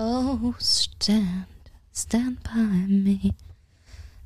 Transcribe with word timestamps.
Oh, 0.00 0.54
stand, 0.60 1.46
stand 1.92 2.40
by 2.44 2.58
me. 2.86 3.34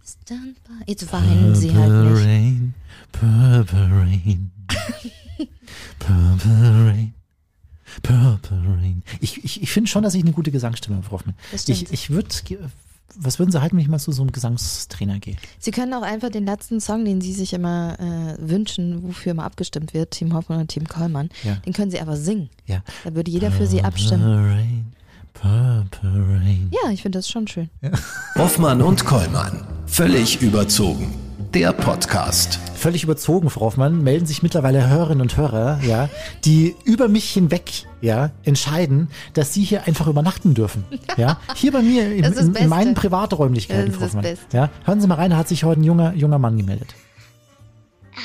Stand 0.04 0.62
by. 0.64 0.84
Jetzt 0.86 1.10
weinen 1.10 1.54
sie 1.54 1.72
halt 1.74 1.88
Purple 1.88 2.10
nicht. 2.12 2.26
Rain, 2.26 2.74
Purple 3.12 3.90
Rain, 3.90 4.50
Purple 5.98 6.86
Rain, 6.88 7.14
Purple 8.02 8.58
Rain. 8.76 9.02
Ich, 9.20 9.42
ich, 9.44 9.62
ich 9.62 9.70
finde 9.70 9.88
schon, 9.88 10.02
dass 10.02 10.14
ich 10.14 10.22
eine 10.22 10.32
gute 10.32 10.50
Gesangsstimme. 10.50 11.00
Das 11.50 11.62
stimmt. 11.62 11.82
Ich, 11.82 11.92
ich 11.92 12.10
würde, 12.10 12.28
was 13.16 13.38
würden 13.38 13.50
Sie 13.50 13.60
halten, 13.62 13.76
wenn 13.76 13.82
ich 13.82 13.88
mal 13.88 13.98
zu 13.98 14.12
so 14.12 14.20
einem 14.22 14.32
Gesangstrainer 14.32 15.20
gehe? 15.20 15.36
Sie 15.58 15.70
können 15.70 15.94
auch 15.94 16.02
einfach 16.02 16.28
den 16.28 16.44
letzten 16.44 16.80
Song, 16.82 17.06
den 17.06 17.22
Sie 17.22 17.32
sich 17.32 17.54
immer 17.54 17.98
äh, 17.98 18.36
wünschen, 18.46 19.02
wofür 19.04 19.32
immer 19.32 19.44
abgestimmt 19.44 19.94
wird, 19.94 20.10
Team 20.10 20.34
Hoffmann 20.34 20.58
oder 20.58 20.66
Team 20.68 20.86
Kollmann, 20.86 21.30
Ja. 21.44 21.54
den 21.56 21.72
können 21.72 21.90
Sie 21.90 21.98
einfach 21.98 22.16
singen. 22.16 22.50
Ja. 22.66 22.82
Da 23.04 23.14
würde 23.14 23.30
jeder 23.30 23.50
für 23.50 23.66
Sie 23.66 23.82
abstimmen. 23.82 24.22
Purple 24.22 24.50
Rain, 24.50 24.92
Purple 25.34 26.10
Rain. 26.28 26.70
Ja, 26.72 26.90
ich 26.90 27.02
finde 27.02 27.18
das 27.18 27.28
schon 27.28 27.46
schön. 27.48 27.70
Hoffmann 28.36 28.82
und 28.82 29.04
Kollmann. 29.04 29.64
Völlig 29.86 30.40
überzogen. 30.42 31.14
Der 31.54 31.72
Podcast. 31.72 32.58
Völlig 32.74 33.04
überzogen, 33.04 33.50
Frau 33.50 33.62
Hoffmann, 33.66 34.02
melden 34.02 34.24
sich 34.26 34.42
mittlerweile 34.42 34.88
Hörerinnen 34.88 35.20
und 35.20 35.36
Hörer, 35.36 35.80
ja, 35.82 36.08
die 36.44 36.74
über 36.84 37.08
mich 37.08 37.30
hinweg, 37.30 37.84
ja, 38.00 38.30
entscheiden, 38.44 39.08
dass 39.34 39.52
sie 39.52 39.62
hier 39.62 39.86
einfach 39.86 40.06
übernachten 40.06 40.54
dürfen. 40.54 40.84
Ja, 41.16 41.38
hier 41.54 41.72
bei 41.72 41.82
mir 41.82 42.10
in, 42.10 42.22
Das 42.22 42.32
ist 42.32 42.38
das 42.38 42.46
in, 42.46 42.54
in 42.56 42.68
meinen. 42.68 42.94
Privaträumlichkeiten, 42.94 43.86
Das 43.86 43.94
ist 43.94 43.96
Frau 43.98 44.04
das 44.06 44.14
Hoffmann. 44.14 44.22
Beste. 44.22 44.56
Ja, 44.56 44.70
hören 44.84 45.00
Sie 45.00 45.06
mal 45.06 45.16
rein, 45.16 45.30
da 45.30 45.36
hat 45.36 45.48
sich 45.48 45.64
heute 45.64 45.80
ein 45.80 45.84
junger, 45.84 46.14
junger 46.14 46.38
Mann 46.38 46.56
gemeldet. 46.56 46.94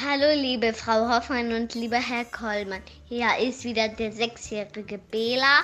Hallo 0.06 0.40
liebe 0.42 0.74
Frau 0.74 1.10
Hoffmann 1.10 1.52
und 1.54 1.76
lieber 1.76 1.98
Herr 1.98 2.26
Kollmann. 2.26 2.82
Hier 3.10 3.28
ist 3.46 3.64
wieder 3.66 3.90
der 3.90 4.12
sechsjährige 4.14 5.00
Bela 5.12 5.60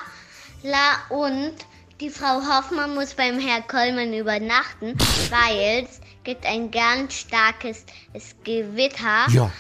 La 0.64 0.96
und 1.10 1.54
die 2.00 2.10
Frau 2.10 2.42
Hoffmann 2.42 2.96
muss 2.96 3.14
beim 3.14 3.38
Herr 3.38 3.62
Kollmann 3.62 4.14
übernachten, 4.14 4.98
weil 5.30 5.84
es 5.84 6.00
gibt 6.24 6.46
ein 6.46 6.72
ganz 6.72 7.14
starkes 7.16 7.86
Gewitter. 8.46 9.28
Ja. 9.30 9.52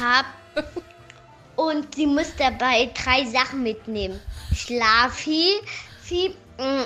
Hab 0.00 0.26
und 1.56 1.94
sie 1.94 2.06
muss 2.06 2.34
dabei 2.38 2.90
drei 2.94 3.26
Sachen 3.26 3.62
mitnehmen. 3.62 4.18
Schlafi, 4.54 5.52
Fi, 6.02 6.34
mm, 6.58 6.84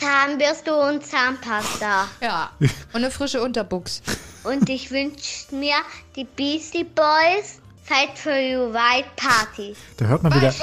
Zahnbürste 0.00 0.74
und 0.74 1.06
Zahnpasta. 1.06 2.08
Ja. 2.20 2.50
Und 2.58 2.70
eine 2.92 3.12
frische 3.12 3.40
Unterbuchs. 3.40 4.02
Und 4.42 4.68
ich 4.68 4.90
wünsche 4.90 5.54
mir 5.54 5.76
die 6.16 6.24
Beastie 6.24 6.84
Boys 6.84 7.60
Fight 7.84 8.16
for 8.18 8.32
You 8.32 8.72
White 8.72 9.08
Party. 9.16 9.76
Da 9.98 10.06
hört 10.06 10.22
man 10.22 10.34
wieder, 10.34 10.54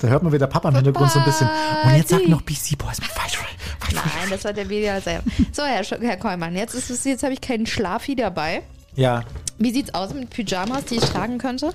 da 0.00 0.08
hört 0.08 0.22
man 0.22 0.32
wieder 0.32 0.46
Papa 0.46 0.68
im 0.68 0.76
Hintergrund 0.76 1.10
so 1.10 1.18
ein 1.18 1.24
bisschen. 1.24 1.48
Und 1.84 1.96
jetzt 1.96 2.10
sagt 2.10 2.28
noch 2.28 2.42
BC 2.42 2.78
Boys 2.78 3.00
mit 3.00 3.08
Fight 3.10 3.32
for 3.32 3.44
Fight 3.80 3.94
for 3.94 4.02
Nein, 4.20 4.30
das 4.30 4.44
war 4.44 4.52
der 4.52 4.68
Video 4.68 5.00
selber. 5.00 5.24
So, 5.52 5.64
Herr, 5.64 5.82
Sch- 5.82 6.00
Herr 6.00 6.16
Kollmann, 6.16 6.54
jetzt, 6.54 6.74
ist 6.74 6.88
es, 6.90 7.04
jetzt 7.04 7.22
habe 7.24 7.32
ich 7.32 7.40
keinen 7.40 7.66
Schlafi 7.66 8.14
dabei. 8.14 8.62
Ja, 8.94 9.24
Wie 9.58 9.72
sieht's 9.72 9.92
aus 9.94 10.14
mit 10.14 10.30
Pyjamas, 10.30 10.84
die 10.84 10.96
ich 10.96 11.04
tragen 11.04 11.38
könnte? 11.38 11.74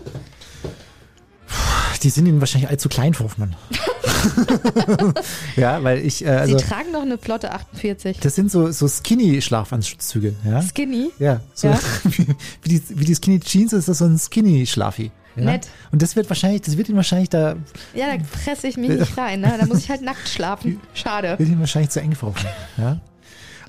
die 2.02 2.10
sind 2.10 2.26
Ihnen 2.26 2.40
wahrscheinlich 2.42 2.70
allzu 2.70 2.90
klein, 2.90 3.14
Frau 3.14 3.26
Hoffmann. 3.26 3.56
ja, 5.56 5.84
weil 5.84 6.00
ich, 6.06 6.26
äh, 6.26 6.30
also, 6.30 6.58
Sie 6.58 6.64
tragen 6.64 6.92
doch 6.94 7.02
eine 7.02 7.18
Flotte 7.18 7.52
48. 7.52 8.20
das 8.20 8.36
sind 8.36 8.52
so, 8.52 8.72
so 8.72 8.88
Skinny-Schlafanzüge, 8.88 10.36
ja. 10.46 10.62
Skinny. 10.62 11.12
Ja, 11.20 11.42
so 11.54 11.68
Ja. 11.68 11.80
Wie, 12.04 12.28
wie, 12.62 12.70
die, 12.70 13.00
wie 13.00 13.06
die 13.06 13.16
Skinny 13.16 13.40
Jeans 13.40 13.74
ist 13.74 13.88
das 13.88 14.00
so 14.00 14.06
ein 14.06 14.18
Skinny 14.18 14.66
Schlafi. 14.66 15.12
Ja? 15.36 15.44
Nett. 15.46 15.68
Und 15.92 16.02
das 16.02 16.16
wird 16.16 16.30
wahrscheinlich, 16.30 16.62
das 16.62 16.78
wird 16.78 16.90
ihm 16.90 16.96
wahrscheinlich 16.96 17.30
da, 17.30 17.56
Ja, 17.94 18.16
da 18.16 18.24
presse 18.44 18.68
ich 18.68 18.78
mich 18.78 18.90
nicht 18.90 19.18
rein. 19.18 19.42
Ne? 19.42 19.56
Da 19.60 19.66
muss 19.66 19.80
ich 19.80 19.90
halt 19.90 20.02
nackt 20.02 20.28
schlafen. 20.30 20.80
Schade. 20.94 21.40
wird 21.40 21.50
ihm 21.50 21.60
wahrscheinlich 21.60 21.90
zu 21.90 22.02
eng 22.02 22.14
vorkommen. 22.14 22.48
Ja. 22.78 23.00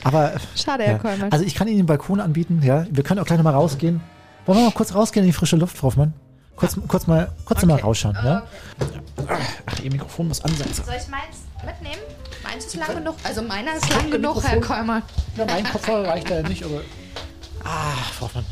Aber, 0.03 0.35
Schade, 0.55 0.85
Herr 0.85 0.93
ja. 0.95 0.99
Kollmann. 0.99 1.33
also 1.33 1.45
ich 1.45 1.55
kann 1.55 1.67
Ihnen 1.67 1.79
den 1.79 1.87
Balkon 1.87 2.21
anbieten, 2.21 2.61
ja. 2.63 2.87
Wir 2.91 3.03
können 3.03 3.21
auch 3.21 3.25
gleich 3.25 3.39
nochmal 3.39 3.55
rausgehen. 3.55 4.01
Wollen 4.45 4.59
wir 4.59 4.65
mal 4.67 4.73
kurz 4.73 4.95
rausgehen 4.95 5.25
in 5.25 5.31
die 5.31 5.33
frische 5.33 5.57
Luft, 5.57 5.79
Frau 5.79 5.87
Hoffmann? 5.87 6.13
Kurz, 6.57 6.79
kurz 6.87 7.07
mal, 7.07 7.33
kurz 7.47 7.63
noch 7.63 7.69
mal 7.69 7.81
rausschauen, 7.81 8.17
ja. 8.23 8.43
Ach, 9.29 9.81
Ihr 9.83 9.91
Mikrofon 9.91 10.29
muss 10.29 10.41
an 10.43 10.55
sein. 10.57 10.69
Soll 10.73 10.95
ich 11.01 11.09
meins 11.09 11.45
mitnehmen? 11.65 12.03
Meins 12.43 12.67
ist 12.67 12.77
lang 12.77 12.95
genug. 12.95 13.17
Also 13.25 13.43
meiner 13.43 13.75
ist 13.77 13.89
lang 13.91 14.11
genug, 14.11 14.43
Herr 14.43 14.61
Kollmann. 14.61 15.03
Ja, 15.37 15.45
mein 15.47 15.65
Kopfhörer 15.65 16.09
reicht 16.09 16.31
da 16.31 16.43
nicht, 16.43 16.65
aber. 16.65 16.81
Ah, 17.65 17.93
Frau 18.13 18.27
Hoffmann. 18.27 18.45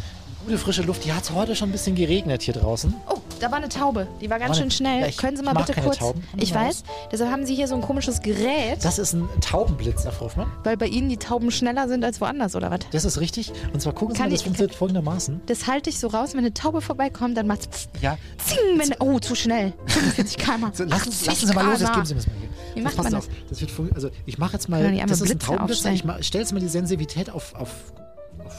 Gute 0.45 0.59
frische 0.59 0.83
Luft. 0.83 1.05
Die 1.05 1.13
hat 1.13 1.31
heute 1.31 1.55
schon 1.55 1.69
ein 1.69 1.73
bisschen 1.73 1.95
geregnet 1.95 2.43
hier 2.43 2.55
draußen. 2.55 2.95
Oh, 3.09 3.19
da 3.43 3.51
war 3.51 3.59
eine 3.59 3.69
Taube. 3.69 4.07
Die 4.21 4.31
war 4.31 4.39
ganz 4.39 4.59
schön 4.59 4.71
schnell. 4.71 5.09
Ich 5.09 5.17
Können 5.17 5.37
Sie 5.37 5.43
mal 5.43 5.53
bitte 5.55 5.73
kurz. 5.81 5.99
Tauben. 5.99 6.23
Ich 6.37 6.55
weiß, 6.55 6.85
deshalb 7.11 7.31
haben 7.31 7.45
Sie 7.45 7.55
hier 7.55 7.67
so 7.69 7.75
ein 7.75 7.81
komisches 7.83 8.23
Gerät, 8.23 8.85
Das 8.85 8.99
ist 8.99 9.13
ein 9.15 9.29
Taubenblitzer, 9.41 10.13
Frau 10.13 10.27
Hoffmann. 10.27 10.51
weil 10.65 10.77
bei 10.77 10.87
Ihnen 10.87 11.09
die 11.09 11.17
Tauben 11.17 11.51
schneller 11.51 11.89
sind 11.89 12.05
als 12.05 12.21
woanders, 12.21 12.55
oder 12.55 12.71
was? 12.71 12.81
Das 12.93 13.05
ist 13.05 13.19
richtig. 13.21 13.53
Und 13.73 13.81
zwar 13.83 13.93
gucken 13.93 14.15
Sie 14.15 14.21
Kann 14.21 14.29
mal, 14.29 14.33
das 14.33 14.41
ich- 14.41 14.45
funktioniert 14.47 14.75
folgendermaßen. 14.75 15.41
Das 15.47 15.67
halte 15.67 15.91
ich 15.91 15.99
so 15.99 16.07
raus, 16.09 16.31
wenn 16.33 16.39
eine 16.41 16.55
Taube 16.55 16.81
vorbeikommt, 16.81 17.37
dann 17.37 17.47
macht's 17.47 17.67
pff, 17.67 17.89
Ja. 18.01 18.17
zing, 18.39 18.59
wenn, 18.79 18.95
oh, 19.01 19.19
zu 19.19 19.35
schnell. 19.35 19.73
45 19.87 20.39
km. 20.39 20.67
So, 20.73 20.85
lassen, 20.85 21.11
lassen 21.27 21.47
Sie 21.47 21.53
mal 21.55 21.65
los, 21.67 21.81
jetzt 21.81 21.93
geben 21.93 22.07
Sie 22.07 22.15
mir 22.15 22.21
das 22.21 22.27
mal 22.29 22.37
hier. 22.39 22.49
Wie 22.75 22.81
macht 22.81 22.97
passen 22.97 23.13
man 23.13 23.23
Sie 23.23 23.29
auf. 23.29 23.35
Das 23.51 23.61
wird 23.61 23.71
also 23.95 24.11
ich 24.25 24.39
mache 24.39 24.53
jetzt 24.55 24.69
Kann 24.69 24.81
mal, 24.83 24.83
das 25.07 25.11
ist 25.21 25.23
ein 25.23 25.27
Blitze 25.39 25.47
Taubenblitzer. 25.47 25.93
Ich 26.21 26.27
stelle 26.27 26.43
jetzt 26.45 26.53
mal 26.53 26.61
die 26.61 26.69
Sensitivität 26.69 27.29
auf, 27.31 27.55
auf, 27.55 27.69
auf 27.99 28.02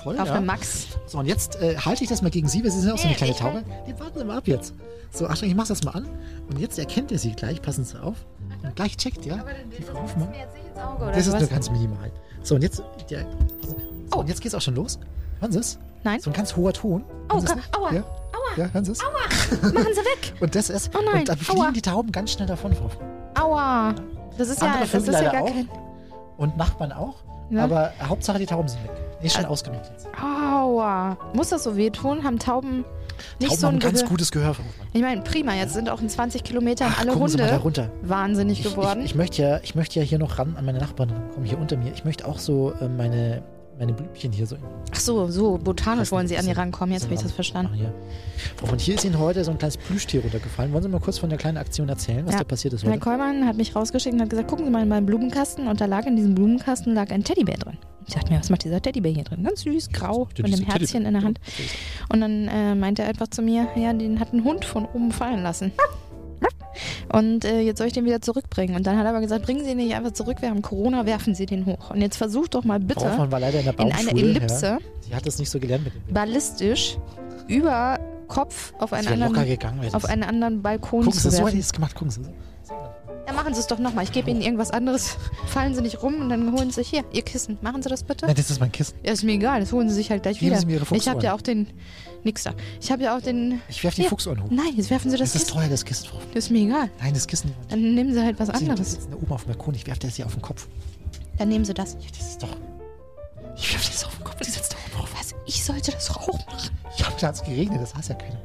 voll. 0.03 0.19
Auf 0.19 0.27
ja. 0.27 0.33
eine 0.35 0.45
Max. 0.45 0.87
So, 1.07 1.19
und 1.19 1.25
jetzt 1.25 1.55
äh, 1.61 1.77
halte 1.77 2.03
ich 2.03 2.09
das 2.09 2.21
mal 2.21 2.29
gegen 2.31 2.47
Sie, 2.47 2.63
weil 2.63 2.71
Sie 2.71 2.79
sind 2.79 2.89
ja 2.89 2.93
auch 2.95 2.99
so 2.99 3.07
eine 3.07 3.15
kleine 3.15 3.35
Taube. 3.35 3.63
Nee, 3.87 3.93
warten 3.97 4.19
Sie 4.19 4.25
mal 4.25 4.37
ab 4.37 4.47
jetzt. 4.47 4.73
So, 5.11 5.27
Achtung, 5.27 5.47
ich 5.47 5.55
mache 5.55 5.67
das 5.69 5.83
mal 5.83 5.91
an. 5.91 6.07
Und 6.49 6.59
jetzt 6.59 6.77
erkennt 6.79 7.11
er 7.11 7.19
Sie 7.19 7.31
gleich, 7.33 7.61
passen 7.61 7.83
Sie 7.85 8.01
auf. 8.01 8.17
Und 8.63 8.75
gleich 8.75 8.97
checkt, 8.97 9.25
ja. 9.25 9.43
Die 9.77 9.83
Frau 9.83 10.01
Hoffmann. 10.01 10.29
jetzt 10.33 10.53
nicht 10.55 10.65
ins 10.67 10.79
Auge, 10.79 11.03
oder 11.03 11.11
Das 11.11 11.27
ist 11.27 11.39
nur 11.39 11.47
ganz 11.49 11.69
minimal. 11.69 12.11
So, 12.41 12.55
und 12.55 12.61
jetzt, 12.61 12.81
der, 13.09 13.25
so, 13.65 13.75
Oh. 14.15 14.19
und 14.19 14.29
jetzt 14.29 14.41
geht's 14.41 14.53
auch 14.55 14.61
schon 14.61 14.75
los. 14.75 14.99
Hören 15.39 15.51
Sie 15.51 15.59
es? 15.59 15.79
Nein. 16.03 16.19
So 16.19 16.29
ein 16.29 16.33
ganz 16.33 16.55
hoher 16.55 16.73
Ton. 16.73 17.03
Oh, 17.31 17.35
aua, 17.35 17.93
Ja? 17.93 18.01
aua. 18.01 18.57
Ja, 18.57 18.69
hören 18.71 18.85
Sie 18.85 18.91
es? 18.91 18.99
Machen 19.01 19.71
Sie 19.71 19.71
weg. 19.73 20.33
Und 20.41 20.53
das 20.55 20.69
ist, 20.69 20.91
Oh 20.95 20.99
nein, 21.03 21.21
und 21.21 21.29
dann 21.29 21.37
fliegen 21.37 21.61
aua. 21.61 21.71
die 21.71 21.81
Tauben 21.81 22.11
ganz 22.11 22.31
schnell 22.31 22.47
davon, 22.47 22.73
Frau 22.73 22.85
Hoffmann. 22.85 23.09
Aua. 23.39 23.95
Das 24.37 24.49
ist 24.49 24.61
ja, 24.61 24.67
Andere 24.73 24.87
das 24.91 25.07
ist 25.07 25.13
ja 25.13 25.31
gar 25.31 25.41
auch. 25.43 25.47
kein. 25.47 25.69
Und 26.37 26.57
Nachbarn 26.57 26.91
auch. 26.91 27.15
Ja. 27.49 27.63
Aber 27.63 27.93
Hauptsache 28.01 28.39
die 28.39 28.45
Tauben 28.45 28.67
sind 28.67 28.83
weg. 28.83 28.91
Ist 29.23 29.33
schon 29.33 29.45
Also- 29.45 29.53
ausgenutzt 29.53 29.91
jetzt. 29.91 30.07
Aua. 30.21 31.17
Muss 31.33 31.49
das 31.49 31.63
so 31.63 31.75
wehtun? 31.75 32.23
Haben 32.23 32.39
Tauben 32.39 32.85
nicht 33.39 33.49
Tauben 33.49 33.59
so 33.61 33.67
haben 33.67 33.75
ein 33.75 33.79
ganz 33.79 33.99
Gehör? 33.99 34.09
gutes 34.09 34.31
Gehör. 34.31 34.55
Ich 34.91 35.01
meine, 35.01 35.21
prima, 35.21 35.53
jetzt 35.53 35.73
sind 35.73 35.89
auch 35.89 36.01
in 36.01 36.09
20 36.09 36.43
Kilometern 36.43 36.89
Ach, 36.93 36.99
alle 37.01 37.15
Hunde 37.15 37.89
wahnsinnig 38.01 38.59
Ich, 38.59 38.65
ich, 38.65 38.71
geworden. 38.75 39.01
ich, 39.05 39.15
möchte 39.15 39.41
ja, 39.41 39.59
ich 39.63 39.75
möchte 39.75 39.99
ja 39.99 40.05
hier 40.05 40.19
noch 40.19 40.39
ran 40.39 40.55
an 40.57 40.65
meine 40.65 40.79
Nachbarn 40.79 41.09
kommen, 41.33 41.45
hier 41.45 41.57
unter 41.59 41.77
mir. 41.77 41.91
Ich 41.93 42.03
möchte 42.05 42.27
auch 42.27 42.39
so 42.39 42.73
äh, 42.81 42.87
meine, 42.87 43.43
meine 43.79 43.93
Blümchen 43.93 44.31
hier 44.31 44.45
so. 44.45 44.55
Ach 44.91 44.99
so, 44.99 45.27
so 45.27 45.57
botanisch 45.57 46.11
wollen 46.11 46.27
Sie 46.27 46.37
an 46.37 46.47
ihr 46.47 46.57
rankommen. 46.57 46.93
Jetzt 46.93 47.03
habe 47.05 47.13
ich 47.15 47.21
das 47.21 47.31
verstanden. 47.31 47.73
Hier. 47.73 47.93
Hoffmann, 48.61 48.79
hier 48.79 48.95
ist 48.95 49.03
Ihnen 49.05 49.17
heute 49.19 49.43
so 49.43 49.51
ein 49.51 49.57
kleines 49.57 49.77
Plüschtier 49.77 50.21
runtergefallen. 50.21 50.71
Wollen 50.73 50.83
Sie 50.83 50.89
mal 50.89 50.99
kurz 50.99 51.17
von 51.17 51.29
der 51.29 51.37
kleinen 51.37 51.57
Aktion 51.57 51.89
erzählen, 51.89 52.25
was 52.25 52.33
Ja. 52.33 52.39
da 52.39 52.43
passiert 52.45 52.73
ist 52.73 52.83
Herr 52.83 52.91
heute? 52.91 52.99
Kollmann 53.01 53.45
hat 53.47 53.57
mich 53.57 53.75
rausgeschickt 53.75 54.13
und 54.13 54.21
hat 54.21 54.29
gesagt, 54.29 54.47
gucken 54.47 54.65
Sie 54.65 54.71
mal 54.71 54.83
in 54.83 54.89
meinen 54.89 55.05
Blumenkasten. 55.05 55.67
Und 55.67 55.81
da 55.81 55.85
lag 55.85 56.05
in 56.05 56.15
diesem 56.15 56.35
Blumenkasten 56.35 56.93
lag 56.93 57.09
ein 57.11 57.23
Teddybär 57.23 57.57
drin. 57.57 57.77
Ich 58.05 58.13
dachte 58.13 58.31
mir, 58.33 58.39
was 58.39 58.49
macht 58.49 58.63
dieser 58.65 58.81
Teddybär 58.81 59.11
hier 59.13 59.23
drin? 59.23 59.43
Ganz 59.43 59.61
süß, 59.61 59.89
grau, 59.91 60.27
mit 60.37 60.45
einem 60.45 60.65
Herzchen 60.65 60.69
Teddybär. 61.03 61.07
in 61.07 61.13
der 61.13 61.23
Hand. 61.23 61.39
Und 62.09 62.19
dann 62.21 62.47
äh, 62.49 62.75
meinte 62.75 63.01
er 63.03 63.07
einfach 63.09 63.27
zu 63.29 63.41
mir, 63.41 63.67
ja, 63.77 63.93
den 63.93 64.19
hat 64.19 64.33
ein 64.33 64.43
Hund 64.43 64.65
von 64.65 64.85
oben 64.85 65.11
fallen 65.11 65.41
lassen. 65.41 65.71
Und 67.11 67.45
äh, 67.45 67.59
jetzt 67.61 67.77
soll 67.77 67.87
ich 67.87 67.93
den 67.93 68.05
wieder 68.05 68.21
zurückbringen. 68.21 68.75
Und 68.75 68.87
dann 68.87 68.97
hat 68.97 69.05
er 69.05 69.11
aber 69.11 69.21
gesagt, 69.21 69.45
bringen 69.45 69.63
Sie 69.63 69.71
ihn 69.71 69.77
nicht 69.77 69.93
einfach 69.95 70.11
zurück, 70.11 70.37
wir 70.41 70.49
haben 70.49 70.61
Corona, 70.61 71.05
werfen 71.05 71.35
Sie 71.35 71.45
den 71.45 71.65
hoch. 71.65 71.91
Und 71.91 72.01
jetzt 72.01 72.17
versucht 72.17 72.55
doch 72.55 72.63
mal 72.63 72.79
bitte 72.79 73.01
war 73.01 73.39
leider 73.39 73.59
in 73.59 73.65
der 73.65 73.79
in 73.79 73.91
einer 73.91 74.11
Ellipse 74.11 74.65
Ja. 74.65 74.79
Sie 75.01 75.15
hat 75.15 75.25
das 75.27 75.37
nicht 75.39 75.49
so 75.49 75.59
gelernt 75.59 75.83
mit 75.85 75.93
dem 75.93 76.13
ballistisch 76.13 76.97
über 77.47 77.99
Kopf 78.27 78.73
auf 78.79 78.93
einen 78.93 79.07
Sie 79.07 79.13
anderen, 79.13 79.45
gegangen. 79.45 79.93
auf 79.93 80.05
einen 80.05 80.23
anderen 80.23 80.61
Balkon 80.61 81.03
Gucken 81.05 81.13
Sie, 81.13 81.19
zu 81.19 81.29
so 81.29 81.35
hätte 81.37 81.45
werfen. 81.45 81.59
ich 81.59 81.65
es 81.65 81.73
gemacht. 81.73 81.93
Gucken 81.95 82.11
Sie. 82.11 82.21
Ja, 83.25 83.33
machen 83.33 83.53
Sie 83.53 83.59
es 83.59 83.67
doch 83.67 83.79
nochmal. 83.79 84.03
Ich 84.03 84.11
gebe 84.11 84.29
Ihnen 84.29 84.41
irgendwas 84.41 84.71
anderes. 84.71 85.17
Fallen 85.47 85.73
Sie 85.75 85.81
nicht 85.81 86.03
rum 86.03 86.15
und 86.19 86.29
dann 86.29 86.51
holen 86.51 86.69
Sie 86.69 86.75
sich 86.75 86.89
hier 86.89 87.03
Ihr 87.13 87.21
Kissen. 87.21 87.57
Machen 87.61 87.81
Sie 87.81 87.89
das 87.89 88.03
bitte? 88.03 88.25
Nein, 88.25 88.35
das 88.35 88.49
ist 88.49 88.59
mein 88.59 88.71
Kissen. 88.71 88.95
Ja, 89.03 89.13
ist 89.13 89.23
mir 89.23 89.33
egal. 89.33 89.61
Das 89.61 89.71
holen 89.71 89.89
Sie 89.89 89.95
sich 89.95 90.09
halt 90.11 90.23
gleich 90.23 90.39
Geben 90.39 90.51
wieder. 90.51 90.59
Sie 90.59 90.65
mir 90.65 90.73
Ihre 90.73 90.95
ich 90.95 91.07
habe 91.07 91.23
ja 91.23 91.33
auch 91.33 91.41
den. 91.41 91.67
Nix 92.25 92.43
da. 92.43 92.53
Ich 92.81 92.91
habe 92.91 93.03
ja 93.03 93.17
auch 93.17 93.21
den. 93.21 93.61
Ich 93.69 93.83
werfe 93.83 94.01
die. 94.01 94.07
Fuchsohren 94.07 94.41
hoch. 94.43 94.49
Nein, 94.49 94.73
jetzt 94.75 94.89
werfen 94.89 95.11
Sie 95.11 95.17
das, 95.17 95.33
Das 95.33 95.43
ist 95.43 95.49
teuer, 95.49 95.67
das 95.69 95.83
Kissen, 95.85 96.07
Hoffmann. 96.07 96.27
Das 96.33 96.45
ist 96.45 96.51
mir 96.51 96.63
egal. 96.63 96.89
Nein, 96.99 97.13
das 97.13 97.27
Kissen. 97.27 97.53
Dann 97.69 97.95
nehmen 97.95 98.13
Sie 98.13 98.21
halt 98.21 98.39
was 98.39 98.47
Sie, 98.47 98.53
das 98.53 98.61
anderes. 98.61 98.91
sitzt 98.91 99.11
da 99.11 99.15
oben 99.15 99.31
auf 99.31 99.43
dem 99.43 99.47
Balkon. 99.53 99.75
Ich 99.75 99.85
werfe 99.87 99.99
das 100.01 100.15
hier 100.15 100.25
auf 100.25 100.33
den 100.33 100.41
Kopf. 100.41 100.67
Dann 101.37 101.49
nehmen 101.49 101.65
Sie 101.65 101.73
das. 101.73 101.93
Ja, 101.93 101.99
das 102.17 102.27
ist 102.29 102.43
doch. 102.43 102.55
Ich 103.57 103.73
werfe 103.73 103.91
das 103.91 104.05
auf 104.05 104.15
den 104.15 104.23
Kopf. 104.23 104.37
Die 104.39 104.49
sitzt 104.51 104.73
da 104.73 104.77
oben 104.77 104.97
drauf. 104.97 105.09
Was? 105.17 105.33
Ich 105.45 105.63
sollte 105.63 105.91
das 105.91 106.09
auch 106.11 106.27
machen. 106.45 106.69
Ich 106.97 107.05
habe 107.05 107.15
da 107.19 107.27
hat's 107.27 107.43
geregnet, 107.43 107.81
das 107.81 107.93
heißt 107.95 108.09
ja 108.09 108.15
keiner. 108.15 108.39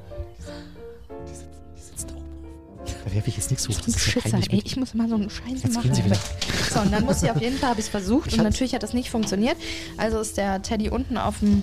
Da 3.08 3.14
werfe 3.14 3.28
ich 3.30 3.36
jetzt 3.36 3.50
nichts 3.50 3.66
hoch. 3.68 3.74
Das 3.74 3.88
ist 3.88 4.14
ja 4.14 4.20
peinlich 4.20 4.52
Ey, 4.52 4.62
ich 4.62 4.76
muss 4.76 4.92
mal 4.92 5.08
so 5.08 5.14
einen 5.14 5.30
Scheiße 5.30 5.64
Jetzt 5.64 5.74
machen. 5.74 5.82
gehen 5.84 5.94
Sie 5.94 6.04
wieder. 6.04 6.18
So, 6.70 6.80
und 6.80 6.92
dann 6.92 7.06
muss 7.06 7.22
ich 7.22 7.30
auf 7.30 7.40
jeden 7.40 7.56
Fall, 7.56 7.70
habe 7.70 7.80
ich 7.80 7.86
es 7.86 7.90
versucht 7.90 8.30
Ich 8.32 8.38
und 8.38 8.44
natürlich 8.44 8.74
hat 8.74 8.82
das 8.82 8.92
nicht 8.92 9.08
funktioniert. 9.08 9.56
Also 9.96 10.20
ist 10.20 10.36
der 10.36 10.60
Teddy 10.60 10.90
unten 10.90 11.16
auf 11.16 11.38
dem, 11.38 11.62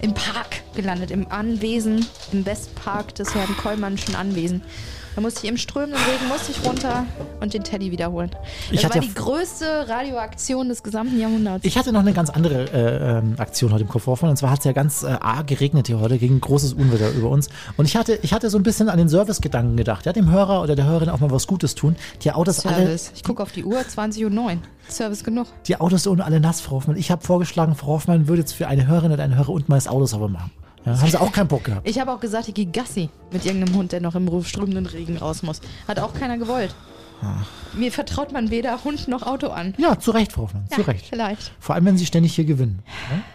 im 0.00 0.14
Park 0.14 0.62
gelandet, 0.74 1.12
im 1.12 1.30
Anwesen, 1.30 2.04
im 2.32 2.44
Westpark 2.44 3.14
des 3.14 3.32
Herrn 3.36 3.56
Kollmannschen 3.56 4.16
Anwesen. 4.16 4.62
Da 5.14 5.20
musste 5.20 5.44
ich 5.44 5.50
im 5.50 5.56
strömenden 5.56 5.98
Regen 5.98 6.28
musste 6.28 6.52
ich 6.52 6.64
runter 6.64 7.04
und 7.40 7.52
den 7.52 7.64
Teddy 7.64 7.90
wiederholen. 7.90 8.30
Das 8.72 8.84
war 8.84 8.94
ja 8.94 9.00
die 9.00 9.12
größte 9.12 9.88
Radioaktion 9.88 10.68
des 10.68 10.82
gesamten 10.82 11.18
Jahrhunderts. 11.18 11.64
Ich 11.64 11.76
hatte 11.76 11.92
noch 11.92 12.00
eine 12.00 12.12
ganz 12.12 12.30
andere 12.30 12.70
äh, 12.72 13.18
ähm, 13.18 13.34
Aktion 13.38 13.72
heute 13.72 13.82
im 13.82 13.88
Kopf 13.88 14.06
offen. 14.06 14.28
Und 14.28 14.36
zwar 14.36 14.50
hat 14.50 14.60
es 14.60 14.64
ja 14.64 14.72
ganz 14.72 15.02
äh, 15.02 15.08
arg 15.08 15.48
geregnet 15.48 15.88
hier 15.88 16.00
heute, 16.00 16.18
gegen 16.18 16.40
großes 16.40 16.74
Unwetter 16.74 17.10
über 17.10 17.28
uns. 17.30 17.48
Und 17.76 17.86
ich 17.86 17.96
hatte, 17.96 18.18
ich 18.22 18.32
hatte 18.32 18.50
so 18.50 18.58
ein 18.58 18.62
bisschen 18.62 18.88
an 18.88 18.98
den 18.98 19.08
Servicegedanken 19.08 19.76
gedacht. 19.76 20.06
Ja, 20.06 20.12
dem 20.12 20.30
Hörer 20.30 20.62
oder 20.62 20.76
der 20.76 20.86
Hörerin 20.86 21.08
auch 21.08 21.20
mal 21.20 21.30
was 21.30 21.46
Gutes 21.46 21.74
tun. 21.74 21.96
Die 22.22 22.32
Autos 22.32 22.64
alle, 22.64 22.76
Service. 22.76 23.12
Ich 23.14 23.24
gucke 23.24 23.42
auf 23.42 23.52
die 23.52 23.64
Uhr, 23.64 23.80
20.09 23.80 24.36
Uhr. 24.36 24.58
Service 24.88 25.22
genug. 25.22 25.46
die 25.66 25.80
Autos 25.80 26.06
ohne 26.06 26.24
alle 26.24 26.40
nass, 26.40 26.60
Frau 26.60 26.76
Hoffmann. 26.76 26.96
Ich 26.96 27.10
habe 27.10 27.24
vorgeschlagen, 27.24 27.74
Frau 27.76 27.88
Hoffmann 27.88 28.26
würde 28.28 28.40
jetzt 28.42 28.52
für 28.52 28.66
eine 28.66 28.86
Hörerin 28.86 29.12
oder 29.12 29.22
einen 29.22 29.36
Hörer 29.36 29.50
unten 29.50 29.70
mal 29.70 29.76
das 29.76 29.86
Auto 29.86 30.06
sauber 30.06 30.28
machen. 30.28 30.50
Ja, 30.84 30.98
haben 30.98 31.10
sie 31.10 31.20
auch 31.20 31.32
keinen 31.32 31.48
Bock 31.48 31.64
gehabt. 31.64 31.88
Ich 31.88 32.00
habe 32.00 32.12
auch 32.12 32.20
gesagt, 32.20 32.48
ich 32.48 32.54
gehe 32.54 32.66
Gassi 32.66 33.10
mit 33.32 33.44
irgendeinem 33.44 33.74
Hund, 33.74 33.92
der 33.92 34.00
noch 34.00 34.14
im 34.14 34.42
strömenden 34.44 34.86
Regen 34.86 35.18
raus 35.18 35.42
muss. 35.42 35.60
Hat 35.86 35.98
auch 36.00 36.14
keiner 36.14 36.38
gewollt. 36.38 36.74
Mir 37.74 37.92
vertraut 37.92 38.32
man 38.32 38.50
weder 38.50 38.82
Hund 38.82 39.06
noch 39.08 39.26
Auto 39.26 39.48
an. 39.48 39.74
Ja, 39.76 39.98
zu 39.98 40.10
Recht, 40.10 40.32
Frau 40.32 40.42
Hoffmann, 40.42 40.66
zu 40.70 40.80
Ja, 40.80 40.86
Recht. 40.86 41.06
Vielleicht. 41.06 41.52
Vor 41.60 41.74
allem, 41.74 41.84
wenn 41.84 41.98
sie 41.98 42.06
ständig 42.06 42.34
hier 42.34 42.46
gewinnen. 42.46 42.82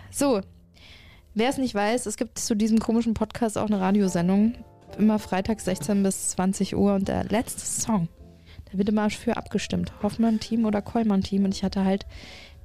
So, 0.09 0.41
wer 1.35 1.49
es 1.49 1.57
nicht 1.57 1.75
weiß, 1.75 2.07
es 2.07 2.17
gibt 2.17 2.39
zu 2.39 2.55
diesem 2.55 2.79
komischen 2.79 3.13
Podcast 3.13 3.57
auch 3.57 3.67
eine 3.67 3.79
Radiosendung. 3.79 4.55
Immer 4.97 5.19
freitags 5.19 5.65
16 5.65 6.01
bis 6.03 6.29
20 6.29 6.75
Uhr 6.75 6.95
und 6.95 7.07
der 7.07 7.25
letzte 7.25 7.65
Song, 7.65 8.07
da 8.71 8.77
wird 8.77 8.89
immer 8.89 9.09
für 9.09 9.37
abgestimmt. 9.37 9.93
Hoffmann-Team 10.01 10.65
oder 10.65 10.81
Kollmann-Team. 10.81 11.45
Und 11.45 11.53
ich 11.53 11.63
hatte 11.63 11.85
halt 11.85 12.05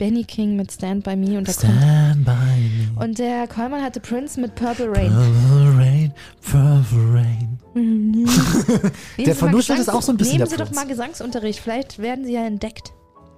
Benny 0.01 0.25
King 0.25 0.57
mit 0.57 0.73
Stand 0.73 1.05
By 1.05 1.15
Me 1.15 1.37
und 1.37 1.47
da 1.47 1.53
kommt. 1.53 1.75
Stand 1.77 2.25
by 2.25 2.31
me. 2.33 3.05
Und 3.05 3.19
der 3.19 3.47
Kollmann 3.47 3.83
hatte 3.83 4.01
Prince 4.01 4.41
mit 4.41 4.55
Purple 4.55 4.91
Rain. 4.91 5.13
Purple 5.13 5.79
Rain, 5.79 6.15
Purple 6.41 7.13
Rain. 7.13 7.59
Nehmen 7.75 8.27
Der 9.19 9.37
vernuschelt 9.37 9.79
es 9.79 9.91
auch 9.91 10.01
so 10.01 10.13
ein 10.13 10.17
bisschen, 10.17 10.39
Nehmen 10.39 10.49
Sie 10.49 10.57
doch 10.57 10.71
mal 10.71 10.87
Gesangsunterricht. 10.87 11.61
Vielleicht 11.61 11.99
werden 11.99 12.25
Sie 12.25 12.33
ja 12.33 12.47
entdeckt. 12.47 12.95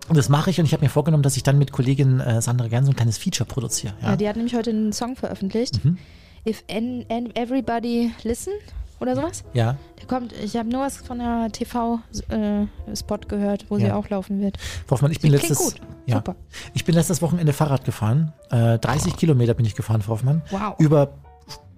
Und 0.09 0.17
das 0.17 0.29
mache 0.29 0.51
ich 0.51 0.61
und 0.61 0.67
ich 0.67 0.73
habe 0.73 0.85
mir 0.85 0.89
vorgenommen, 0.89 1.25
dass 1.25 1.37
ich 1.37 1.43
dann 1.43 1.59
mit 1.59 1.73
Kollegin 1.73 2.21
äh, 2.21 2.41
Sandra 2.41 2.69
Gern 2.69 2.85
so 2.85 2.93
ein 2.93 2.97
kleines 2.97 3.19
Feature 3.19 3.49
produziere. 3.49 3.95
Ja. 4.01 4.11
Ja? 4.11 4.17
die 4.17 4.29
hat 4.29 4.37
nämlich 4.37 4.55
heute 4.55 4.71
einen 4.71 4.93
Song 4.93 5.17
veröffentlicht. 5.17 5.85
Mhm. 5.85 5.99
If 6.47 6.63
everybody 6.69 8.13
listen 8.23 8.53
oder 9.03 9.15
sowas. 9.17 9.45
ja. 9.53 9.77
Der 9.99 10.07
kommt, 10.09 10.33
ich 10.33 10.57
habe 10.57 10.69
nur 10.69 10.81
was 10.81 10.97
von 10.97 11.19
der 11.19 11.49
TV-Spot 11.53 13.19
gehört, 13.29 13.67
wo 13.69 13.77
sie 13.79 13.85
Ja. 13.87 13.95
auch 13.97 14.09
laufen 14.09 14.41
wird. 14.41 14.57
Frau 14.87 14.93
Hoffmann, 14.95 15.13
ich 15.13 15.21
bin 15.21 15.31
Sie 15.31 15.37
letztes, 15.37 15.59
gut. 15.59 15.75
Ja, 16.07 16.17
Super. 16.17 16.35
ich 16.75 16.85
bin 16.85 16.95
letztes 16.95 17.23
Wochenende 17.23 17.53
Fahrrad 17.53 17.85
gefahren. 17.85 18.33
Äh, 18.51 18.79
30 18.79 19.17
Kilometer 19.17 19.55
bin 19.55 19.65
ich 19.67 19.75
gefahren, 19.77 20.03
Frau 20.03 20.15
Hoffmann. 20.15 20.43
Wow. 20.51 20.75
Über, 20.79 21.13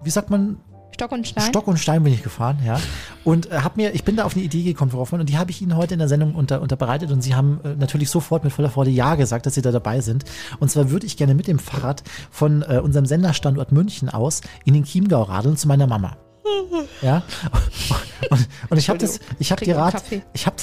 wie 0.03 0.09
sagt 0.09 0.29
man, 0.31 0.57
Stock 0.95 1.11
und 1.11 1.27
Stein. 1.27 1.43
Stock 1.43 1.67
und 1.67 1.77
Stein 1.77 2.03
bin 2.03 2.13
ich 2.13 2.23
gefahren, 2.23 2.57
ja. 2.65 2.79
Und 3.25 3.51
äh, 3.51 3.57
hab 3.59 3.75
mir, 3.77 3.93
ich 3.93 4.03
bin 4.05 4.15
da 4.15 4.23
auf 4.23 4.33
eine 4.35 4.43
Idee 4.45 4.63
gekommen, 4.63 4.91
Frau 4.91 4.99
Hoffmann, 4.99 5.19
und 5.21 5.29
die 5.29 5.37
habe 5.37 5.51
ich 5.51 5.61
Ihnen 5.61 5.75
heute 5.75 5.93
in 5.93 5.99
der 5.99 6.07
Sendung 6.07 6.33
unter, 6.35 6.61
unterbreitet 6.61 7.11
und 7.11 7.21
Sie 7.21 7.35
haben 7.35 7.59
äh, 7.63 7.75
natürlich 7.75 8.09
sofort 8.09 8.43
mit 8.43 8.53
voller 8.53 8.69
Freude 8.69 8.91
Ja 8.91 9.15
gesagt, 9.15 9.45
dass 9.45 9.53
Sie 9.55 9.61
da 9.61 9.71
dabei 9.71 9.99
sind. 10.01 10.23
Und 10.59 10.71
zwar 10.71 10.89
würde 10.89 11.05
ich 11.05 11.17
gerne 11.17 11.35
mit 11.35 11.47
dem 11.47 11.59
Fahrrad 11.59 12.01
von 12.31 12.61
äh, 12.63 12.79
unserem 12.79 13.05
Senderstandort 13.05 13.71
München 13.71 14.09
aus 14.09 14.41
in 14.63 14.73
den 14.73 14.83
Chiemgau 14.85 15.21
radeln 15.23 15.57
zu 15.57 15.67
meiner 15.67 15.85
Mama. 15.85 16.17
Ja. 17.01 17.23
Und, 18.29 18.47
und 18.69 18.77
ich 18.77 18.89
habe 18.89 18.97
das, 18.97 19.19
ich 19.39 19.51
habe 19.51 19.63
die 19.63 19.71
Rat, 19.71 20.03
ich 20.33 20.47
habe, 20.47 20.55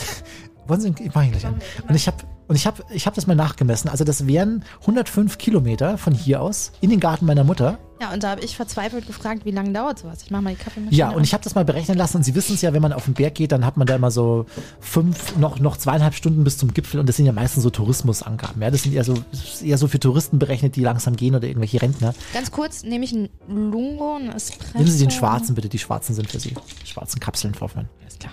wollen 0.66 0.80
Sie, 0.80 0.88
ich 1.00 1.14
mache 1.14 1.24
ihn 1.26 1.32
gleich 1.32 1.46
an. 1.46 1.54
Und 1.88 1.94
ich 1.94 2.06
habe, 2.06 2.18
und 2.48 2.56
ich 2.56 2.66
habe, 2.66 2.82
ich 2.90 3.06
habe 3.06 3.16
das 3.16 3.26
mal 3.26 3.34
nachgemessen. 3.34 3.88
Also 3.90 4.04
das 4.04 4.26
wären 4.26 4.64
105 4.82 5.38
Kilometer 5.38 5.96
von 5.98 6.12
hier 6.12 6.42
aus 6.42 6.72
in 6.80 6.90
den 6.90 7.00
Garten 7.00 7.24
meiner 7.26 7.44
Mutter. 7.44 7.78
Ja, 8.00 8.12
und 8.12 8.24
da 8.24 8.30
habe 8.30 8.40
ich 8.40 8.56
verzweifelt 8.56 9.06
gefragt, 9.06 9.44
wie 9.44 9.52
lange 9.52 9.72
dauert 9.72 10.00
sowas? 10.00 10.22
Ich 10.24 10.30
mache 10.32 10.42
mal 10.42 10.50
die 10.54 10.56
Kaffeemaschine 10.62 10.96
Ja, 10.98 11.10
und 11.10 11.18
an. 11.18 11.22
ich 11.24 11.32
habe 11.34 11.44
das 11.44 11.54
mal 11.54 11.64
berechnen 11.64 11.96
lassen 11.96 12.16
und 12.16 12.24
Sie 12.24 12.34
wissen 12.34 12.54
es 12.54 12.60
ja, 12.60 12.72
wenn 12.72 12.82
man 12.82 12.92
auf 12.92 13.04
den 13.04 13.14
Berg 13.14 13.36
geht, 13.36 13.52
dann 13.52 13.64
hat 13.64 13.76
man 13.76 13.86
da 13.86 13.94
immer 13.94 14.10
so 14.10 14.44
fünf, 14.80 15.36
noch, 15.36 15.60
noch 15.60 15.76
zweieinhalb 15.76 16.14
Stunden 16.14 16.42
bis 16.42 16.58
zum 16.58 16.74
Gipfel 16.74 16.98
und 16.98 17.08
das 17.08 17.16
sind 17.16 17.26
ja 17.26 17.32
meistens 17.32 17.62
so 17.62 17.70
Tourismusangaben. 17.70 18.60
Ja, 18.60 18.72
das 18.72 18.82
sind 18.82 18.92
eher 18.94 19.04
so, 19.04 19.14
eher 19.62 19.78
so 19.78 19.86
für 19.86 20.00
Touristen 20.00 20.40
berechnet, 20.40 20.74
die 20.74 20.80
langsam 20.82 21.14
gehen 21.14 21.36
oder 21.36 21.46
irgendwelche 21.46 21.80
Rentner. 21.80 22.12
Ganz 22.34 22.50
kurz, 22.50 22.82
nehme 22.82 23.04
ich 23.04 23.12
einen 23.12 23.28
Lungo, 23.48 24.16
einen 24.16 24.30
Espresso. 24.30 24.78
Nehmen 24.78 24.90
Sie 24.90 24.98
den 24.98 25.12
schwarzen 25.12 25.54
bitte, 25.54 25.68
die 25.68 25.78
schwarzen 25.78 26.14
sind 26.16 26.28
für 26.28 26.40
Sie. 26.40 26.56
Die 26.82 26.86
schwarzen 26.88 27.20
Kapseln, 27.20 27.54
Frau 27.54 27.66
Hoffmann. 27.66 27.88
Alles 28.02 28.18
klar. 28.18 28.32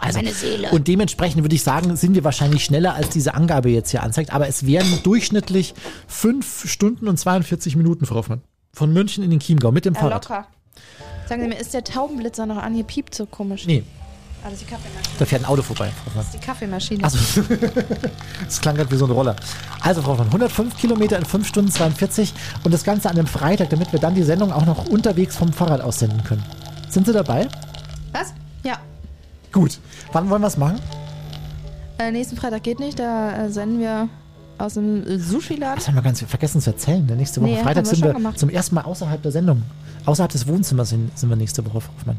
Also, 0.00 0.18
Meine 0.18 0.32
Seele. 0.32 0.70
Und 0.70 0.88
dementsprechend 0.88 1.42
würde 1.44 1.54
ich 1.54 1.62
sagen, 1.62 1.94
sind 1.96 2.14
wir 2.14 2.24
wahrscheinlich 2.24 2.64
schneller, 2.64 2.94
als 2.94 3.10
diese 3.10 3.34
Angabe 3.34 3.68
jetzt 3.70 3.90
hier 3.90 4.02
anzeigt. 4.02 4.32
Aber 4.32 4.48
es 4.48 4.64
wären 4.66 5.02
durchschnittlich 5.02 5.74
fünf 6.08 6.68
Stunden 6.70 7.06
und 7.06 7.18
42 7.18 7.76
Minuten, 7.76 8.06
Frau 8.06 8.16
Hoffmann. 8.16 8.40
Von 8.72 8.92
München 8.92 9.22
in 9.22 9.30
den 9.30 9.40
Chiemgau 9.40 9.72
mit 9.72 9.84
dem 9.84 9.94
Ja, 9.94 10.00
Fahrrad. 10.00 10.24
locker. 10.28 10.46
Sagen 11.28 11.42
Sie 11.42 11.48
mir, 11.48 11.58
ist 11.58 11.74
der 11.74 11.84
Taubenblitzer 11.84 12.46
noch 12.46 12.56
an? 12.56 12.74
Hier 12.74 12.84
piept 12.84 13.14
so 13.14 13.26
komisch. 13.26 13.66
Nee, 13.66 13.84
Ah, 14.42 14.44
das 14.48 14.54
ist 14.54 14.62
die 14.62 14.70
Kaffeemaschine. 14.72 15.14
da 15.18 15.24
fährt 15.26 15.42
ein 15.42 15.44
Auto 15.44 15.60
vorbei, 15.60 15.90
Frau 15.94 16.06
Hoffmann. 16.06 16.24
Das 16.24 16.34
ist 16.34 16.42
die 16.42 16.46
Kaffeemaschine. 16.46 17.04
Also, 17.04 17.42
das 18.46 18.60
klang 18.62 18.74
gerade 18.74 18.90
wie 18.90 18.96
so 18.96 19.04
ein 19.04 19.10
Roller. 19.10 19.36
Also, 19.82 20.00
Frau 20.00 20.12
Hoffmann, 20.12 20.28
105 20.28 20.78
Kilometer 20.78 21.18
in 21.18 21.26
5 21.26 21.46
Stunden 21.46 21.70
42 21.70 22.32
und 22.64 22.72
das 22.72 22.82
Ganze 22.82 23.10
an 23.10 23.18
einem 23.18 23.26
Freitag, 23.26 23.68
damit 23.68 23.92
wir 23.92 24.00
dann 24.00 24.14
die 24.14 24.22
Sendung 24.22 24.50
auch 24.50 24.64
noch 24.64 24.86
unterwegs 24.86 25.36
vom 25.36 25.52
Fahrrad 25.52 25.82
aussenden 25.82 26.24
können. 26.24 26.42
Sind 26.88 27.04
Sie 27.06 27.12
dabei? 27.12 27.48
Was? 28.12 28.32
Ja. 28.64 28.78
Gut. 29.52 29.78
Wann 30.12 30.30
wollen 30.30 30.42
wir 30.42 30.48
es 30.48 30.56
machen? 30.56 30.78
Äh, 31.98 32.12
nächsten 32.12 32.36
Freitag 32.36 32.62
geht 32.62 32.80
nicht, 32.80 32.98
da 32.98 33.44
äh, 33.46 33.50
senden 33.50 33.80
wir 33.80 34.08
aus 34.58 34.74
dem 34.74 35.06
äh, 35.06 35.18
Sushi-Laden. 35.18 35.76
Das 35.76 35.88
haben 35.88 35.94
wir 35.96 36.02
ganz 36.02 36.22
vergessen 36.22 36.60
zu 36.60 36.70
erzählen. 36.70 37.04
ne? 37.04 37.16
Nächste 37.16 37.40
Woche 37.40 37.50
Nee, 37.50 37.56
Freitag 37.62 37.84
wir 37.84 37.90
sind 37.90 38.04
wir 38.04 38.12
gemacht. 38.14 38.38
zum 38.38 38.48
ersten 38.50 38.74
Mal 38.74 38.82
außerhalb 38.82 39.22
der 39.22 39.32
Sendung. 39.32 39.62
Außerhalb 40.06 40.32
des 40.32 40.46
Wohnzimmers 40.48 40.88
sind, 40.88 41.16
sind 41.18 41.28
wir 41.28 41.36
nächste 41.36 41.62
Woche, 41.66 41.82
Frau 41.82 41.92
Hoffmann. 41.98 42.16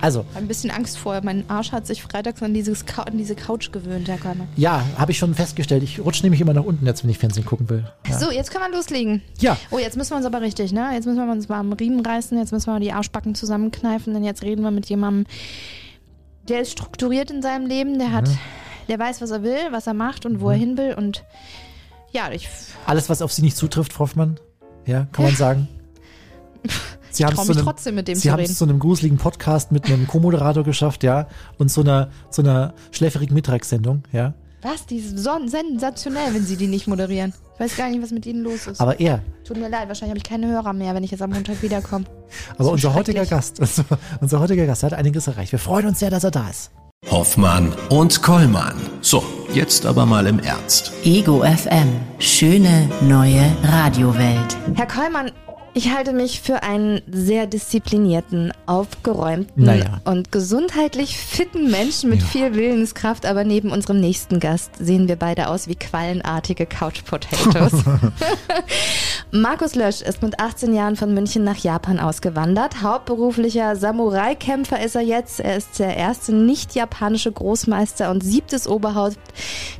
Also, 0.00 0.24
ein 0.34 0.48
bisschen 0.48 0.70
Angst 0.70 0.96
vor. 0.96 1.20
Mein 1.22 1.44
Arsch 1.50 1.72
hat 1.72 1.86
sich 1.86 2.02
freitags 2.02 2.42
an, 2.42 2.54
dieses 2.54 2.86
an 2.96 3.18
diese 3.18 3.34
Couch 3.34 3.70
gewöhnt, 3.70 4.08
Herr 4.08 4.16
Körner. 4.16 4.46
ja, 4.56 4.82
habe 4.96 5.12
ich 5.12 5.18
schon 5.18 5.34
festgestellt. 5.34 5.82
Ich 5.82 6.00
rutsche 6.00 6.22
nämlich 6.22 6.40
immer 6.40 6.54
nach 6.54 6.64
unten 6.64 6.86
jetzt, 6.86 7.04
wenn 7.04 7.10
ich 7.10 7.18
Fernsehen 7.18 7.44
gucken 7.44 7.68
will. 7.68 7.84
Ja. 8.08 8.18
So, 8.18 8.30
jetzt 8.30 8.50
können 8.50 8.64
wir 8.70 8.74
loslegen. 8.74 9.20
Ja. 9.40 9.58
Oh, 9.70 9.78
jetzt 9.78 9.98
müssen 9.98 10.12
wir 10.12 10.16
uns 10.16 10.24
aber 10.24 10.40
richtig, 10.40 10.72
ne? 10.72 10.88
Jetzt 10.94 11.04
müssen 11.04 11.18
wir 11.18 11.30
uns 11.30 11.50
mal 11.50 11.60
am 11.60 11.74
Riemen 11.74 12.00
reißen, 12.04 12.38
jetzt 12.38 12.50
müssen 12.52 12.72
wir 12.72 12.80
die 12.80 12.92
Arschbacken 12.92 13.34
zusammenkneifen, 13.34 14.14
denn 14.14 14.24
jetzt 14.24 14.42
reden 14.42 14.62
wir 14.62 14.70
mit 14.70 14.86
jemandem, 14.86 15.26
der 16.48 16.62
ist 16.62 16.72
strukturiert 16.72 17.30
in 17.30 17.42
seinem 17.42 17.66
Leben, 17.66 17.98
der 17.98 18.12
hat, 18.12 18.28
Mhm. 18.28 18.38
der 18.88 18.98
weiß, 18.98 19.20
was 19.20 19.30
er 19.30 19.42
will, 19.42 19.70
was 19.70 19.86
er 19.86 19.94
macht 19.94 20.26
und 20.26 20.40
wo 20.40 20.50
er 20.50 20.56
hin 20.56 20.76
will 20.78 20.94
und 20.94 21.24
ja, 22.12 22.30
ich 22.32 22.48
Alles, 22.86 23.08
was 23.10 23.20
auf 23.22 23.32
Sie 23.32 23.42
nicht 23.42 23.56
zutrifft, 23.56 23.92
Frau 23.92 24.04
Hoffmann, 24.04 24.40
ja, 24.86 25.06
kann 25.12 25.26
man 25.26 25.34
sagen. 25.36 25.68
Sie 27.10 27.24
haben 27.24 27.34
traue 27.34 27.42
es 27.42 27.48
mich 27.48 27.56
zu 27.56 27.60
einem, 27.60 27.66
trotzdem 27.66 27.94
mit 27.94 28.08
dem 28.08 28.14
Sie 28.16 28.22
zu 28.28 28.32
haben 28.32 28.42
es 28.42 28.58
zu 28.58 28.64
einem 28.64 28.78
gruseligen 28.78 29.18
Podcast 29.18 29.72
mit 29.72 29.86
einem 29.86 30.06
Co-Moderator 30.06 30.64
geschafft, 30.64 31.02
ja, 31.02 31.26
und 31.58 31.70
so 31.70 31.80
einer, 31.82 32.10
so 32.30 32.42
einer 32.42 32.74
schläferigen 32.92 33.34
Mittagssendung, 33.34 34.02
ja. 34.12 34.34
Was? 34.62 34.86
Die 34.86 34.96
ist 34.98 35.18
sensationell, 35.18 36.34
wenn 36.34 36.44
sie 36.44 36.56
die 36.56 36.66
nicht 36.66 36.86
moderieren. 36.88 37.32
Ich 37.58 37.64
weiß 37.64 37.76
gar 37.76 37.90
nicht, 37.90 38.00
was 38.00 38.12
mit 38.12 38.24
ihnen 38.24 38.44
los 38.44 38.68
ist. 38.68 38.80
Aber 38.80 39.00
er, 39.00 39.20
Tut 39.44 39.56
mir 39.56 39.68
leid, 39.68 39.88
wahrscheinlich 39.88 40.10
habe 40.10 40.18
ich 40.18 40.22
keine 40.24 40.46
Hörer 40.46 40.72
mehr, 40.72 40.94
wenn 40.94 41.02
ich 41.02 41.10
jetzt 41.10 41.22
am 41.22 41.30
Montag 41.30 41.60
wiederkomme. 41.60 42.04
aber 42.54 42.64
So 42.64 42.70
unser 42.72 42.94
heutiger. 42.94 43.26
Gast, 43.26 43.58
unser, 43.60 43.84
unser 44.20 44.38
heutiger 44.38 44.64
Gast 44.66 44.84
hat 44.84 44.92
einiges 44.94 45.26
erreicht. 45.26 45.50
Wir 45.50 45.58
freuen 45.58 45.86
uns 45.86 45.98
sehr, 45.98 46.10
dass 46.10 46.22
er 46.22 46.30
da 46.30 46.48
ist. 46.48 46.70
Hoffmann 47.10 47.72
und 47.90 48.22
Kollmann. 48.22 48.76
So, 49.00 49.24
jetzt 49.54 49.86
aber 49.86 50.06
mal 50.06 50.26
im 50.28 50.38
Ernst. 50.38 50.92
Ego 51.02 51.42
FM. 51.42 51.88
Schöne 52.20 52.88
neue 53.00 53.42
Radiowelt. 53.64 54.56
Herr 54.74 54.86
Kollmann, 54.86 55.32
ich 55.74 55.94
halte 55.94 56.12
mich 56.12 56.40
für 56.40 56.62
einen 56.62 57.00
sehr 57.10 57.46
disziplinierten, 57.46 58.52
aufgeräumten 58.66 59.64
Naja. 59.64 60.00
und 60.04 60.32
gesundheitlich 60.32 61.16
fitten 61.16 61.70
Menschen 61.70 62.10
mit 62.10 62.20
Ja. 62.20 62.26
viel 62.26 62.54
Willenskraft, 62.54 63.26
aber 63.26 63.44
neben 63.44 63.70
unserem 63.70 64.00
nächsten 64.00 64.40
Gast 64.40 64.72
sehen 64.78 65.08
wir 65.08 65.16
beide 65.16 65.48
aus 65.48 65.68
wie 65.68 65.76
quallenartige 65.76 66.66
Couch 66.66 67.04
Potatoes. 67.04 67.72
Markus 69.30 69.74
Lösch 69.74 70.00
ist 70.00 70.22
mit 70.22 70.40
18 70.40 70.74
Jahren 70.74 70.96
von 70.96 71.12
München 71.12 71.44
nach 71.44 71.58
Japan 71.58 72.00
ausgewandert. 72.00 72.82
Hauptberuflicher 72.82 73.76
Samurai-Kämpfer 73.76 74.82
ist 74.82 74.94
er 74.96 75.02
jetzt. 75.02 75.40
Er 75.40 75.56
ist 75.56 75.78
der 75.78 75.96
erste 75.96 76.32
nicht-japanische 76.34 77.30
Großmeister 77.30 78.10
und 78.10 78.22
siebtes 78.22 78.66
Oberhaupt 78.66 79.18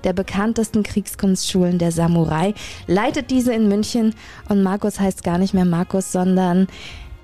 der 0.04 0.12
bekanntesten 0.12 0.83
Kriegskunstschulen 0.83 1.78
der 1.78 1.92
Samurai. 1.92 2.54
Leitet 2.87 3.30
diese 3.30 3.52
in 3.54 3.68
München 3.68 4.14
und 4.49 4.62
Markus 4.62 5.00
heißt 5.00 5.25
gar 5.25 5.38
nicht 5.38 5.54
mehr 5.54 5.64
Markus, 5.64 5.77
sondern 6.11 6.66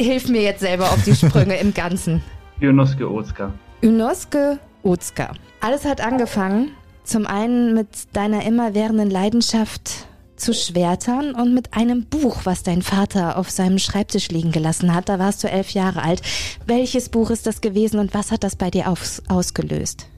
hilf 0.00 0.28
mir 0.28 0.42
jetzt 0.42 0.60
selber 0.60 0.84
auf 0.84 1.02
die 1.04 1.14
Sprünge 1.14 1.56
im 1.56 1.74
Ganzen. 1.74 2.22
Ionosuke 2.60 3.10
Otsuka. 3.10 3.52
Unosuke 3.82 4.58
Otsuka. 4.82 5.32
Alles 5.60 5.84
hat 5.84 6.00
angefangen, 6.00 6.70
zum 7.04 7.26
einen 7.26 7.74
mit 7.74 7.88
deiner 8.12 8.44
immerwährenden 8.44 9.10
Leidenschaft 9.10 10.06
zu 10.36 10.52
Schwertern 10.52 11.34
und 11.34 11.54
mit 11.54 11.74
einem 11.74 12.04
Buch, 12.06 12.40
was 12.44 12.62
dein 12.62 12.82
Vater 12.82 13.38
auf 13.38 13.50
seinem 13.50 13.78
Schreibtisch 13.78 14.28
liegen 14.28 14.52
gelassen 14.52 14.94
hat. 14.94 15.08
Da 15.08 15.18
warst 15.18 15.44
du 15.44 15.48
elf 15.48 15.70
Jahre 15.70 16.02
alt. 16.02 16.22
Welches 16.66 17.08
Buch 17.08 17.30
ist 17.30 17.46
das 17.46 17.60
gewesen 17.60 17.98
und 17.98 18.14
was 18.14 18.30
hat 18.30 18.44
das 18.44 18.56
bei 18.56 18.70
dir 18.70 18.88
aus 18.88 19.22
ausgelöst? 19.28 20.08